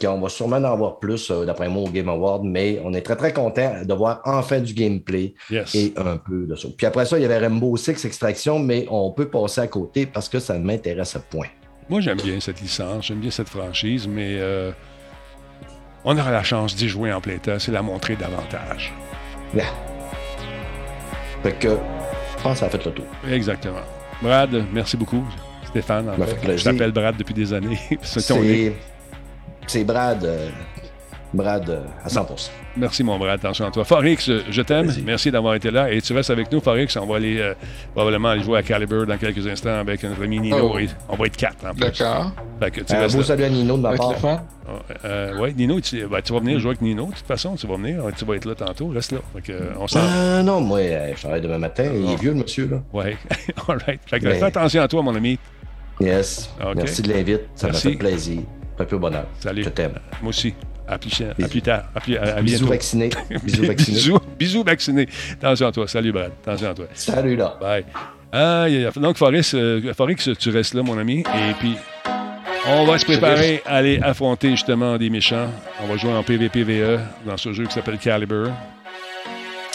[0.00, 3.00] Qu'on va sûrement en avoir plus, euh, d'après moi, au Game Award, mais on est
[3.02, 5.74] très, très content de voir enfin du gameplay Yes.
[5.74, 6.68] et un peu de ça.
[6.76, 10.06] Puis après ça, il y avait Rainbow Six Extraction, mais on peut passer à côté
[10.06, 11.48] parce que ça ne m'intéresse point.
[11.88, 14.70] Moi, j'aime bien cette licence, j'aime bien cette franchise, mais euh,
[16.04, 18.92] on aura la chance d'y jouer en plein temps, c'est la montrer davantage.
[19.54, 19.64] Là.
[21.42, 21.68] Fait que
[22.36, 23.04] je pense que ça a fait le tour.
[23.28, 23.82] Exactement.
[24.22, 25.24] Brad, merci beaucoup.
[25.66, 26.36] Stéphane, en m'a fait.
[26.36, 27.78] fait je t'appelle Brad depuis des années.
[28.02, 28.72] C'est.
[29.66, 30.48] C'est Brad, euh,
[31.32, 32.50] Brad euh, à 100%.
[32.76, 33.38] Merci, mon Brad.
[33.40, 33.84] Attention à toi.
[33.84, 34.92] Forex, euh, je t'aime.
[35.04, 35.90] Merci d'avoir été là.
[35.92, 36.96] Et tu restes avec nous, Forex.
[36.96, 37.54] On va aller euh,
[37.94, 40.72] probablement aller jouer à Caliber dans quelques instants avec notre ami Nino.
[40.74, 40.78] Oh.
[40.78, 41.80] Et on va être quatre en plus.
[41.80, 42.32] D'accord.
[42.60, 44.14] Fait que tu Un restes beau salut à Nino de ma part.
[45.04, 47.06] Euh, ouais, Nino, tu, ben, tu vas venir jouer avec Nino.
[47.06, 48.02] De toute façon, tu vas venir.
[48.16, 48.88] Tu vas être là tantôt.
[48.88, 49.18] Reste là.
[49.34, 51.90] Fait que, on s'en Ah non, moi, euh, je travaille demain matin.
[51.94, 52.68] Il est vieux, le monsieur.
[52.68, 52.82] Là.
[52.92, 53.16] Ouais.
[53.68, 54.00] All right.
[54.06, 55.38] Fait que Mais- fais attention à toi, mon ami.
[56.00, 56.50] Yes.
[56.60, 56.74] Ok.
[56.76, 57.42] Merci de l'invite.
[57.54, 58.40] Ça m'a fait plaisir.
[58.78, 59.26] Un peu bonheur.
[59.40, 59.62] Salut.
[59.62, 59.94] Je t'aime.
[60.22, 60.54] Moi aussi.
[60.86, 61.84] À plus, à plus tard.
[61.94, 63.08] À, plus, à, à Bisous vaccinés.
[63.42, 63.96] Bisous vaccinés.
[63.96, 65.08] bisous, bisous vaccinés.
[65.32, 65.88] Attention à toi.
[65.88, 66.32] Salut, Brad.
[66.42, 66.86] Attention à toi.
[66.92, 67.56] Salut là.
[67.60, 67.84] Bye.
[68.30, 68.88] Aïe.
[68.96, 69.92] Donc, Forrest, euh,
[70.38, 71.20] tu restes là, mon ami.
[71.20, 71.76] Et puis,
[72.66, 75.48] on va se préparer à aller affronter justement des méchants.
[75.82, 78.50] On va jouer en PvPVE dans ce jeu qui s'appelle Caliber.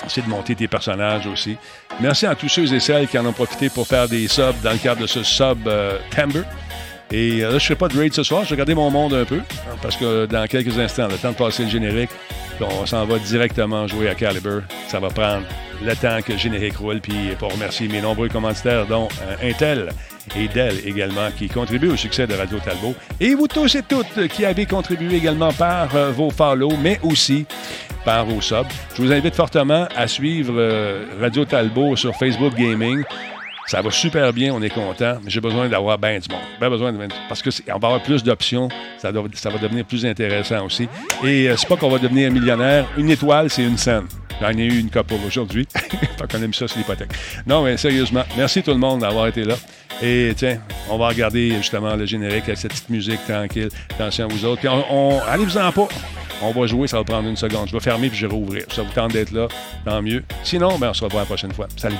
[0.06, 1.58] Essayer de monter tes personnages aussi.
[2.02, 4.72] Merci à tous ceux et celles qui en ont profité pour faire des subs dans
[4.72, 6.44] le cadre de ce sub euh, Timber.
[7.12, 8.44] Et là, je ne ferai pas de raid ce soir.
[8.44, 9.40] Je vais garder mon monde un peu.
[9.82, 12.12] Parce que dans quelques instants, le temps de passer le générique,
[12.62, 14.60] on s'en va directement jouer à Caliber.
[14.88, 15.44] Ça va prendre
[15.84, 17.00] le temps que le générique roule.
[17.00, 19.08] Puis pour remercier mes nombreux commanditaires, dont
[19.42, 19.90] Intel
[20.36, 22.94] et Dell également, qui contribuent au succès de Radio Talbot.
[23.20, 27.46] Et vous tous et toutes qui avez contribué également par vos follow, mais aussi
[28.06, 28.68] par vos subs.
[28.96, 30.54] Je vous invite fortement à suivre
[31.20, 33.04] Radio Talbot sur Facebook Gaming.
[33.70, 36.42] Ça va super bien, on est content, mais j'ai besoin d'avoir bien du monde.
[36.60, 36.98] Ben besoin de,
[37.28, 38.68] parce qu'on va avoir plus d'options,
[38.98, 40.90] ça, va devenir plus intéressant aussi.
[41.24, 42.88] Et c'est pas qu'on va devenir millionnaire.
[42.98, 44.08] Une étoile, c'est une scène.
[44.42, 45.68] J'en ai eu une couple aujourd'hui.
[46.18, 47.12] Tant qu'on aime ça sur l'hypothèque.
[47.46, 49.54] Non, mais sérieusement, merci tout le monde d'avoir été là.
[50.02, 50.58] Et tiens,
[50.90, 53.70] on va regarder justement le générique avec cette petite musique tranquille.
[53.92, 54.62] Attention à vous autres.
[54.62, 55.88] Puis on, allez-vous-en pas.
[56.42, 57.68] On va jouer, ça va prendre une seconde.
[57.68, 58.64] Je vais fermer puis je vais rouvrir.
[58.74, 59.48] Ça vous tente d'être là,
[59.86, 60.24] tant mieux.
[60.44, 61.68] Sinon, ben, on se revoit la prochaine fois.
[61.78, 61.98] Salut.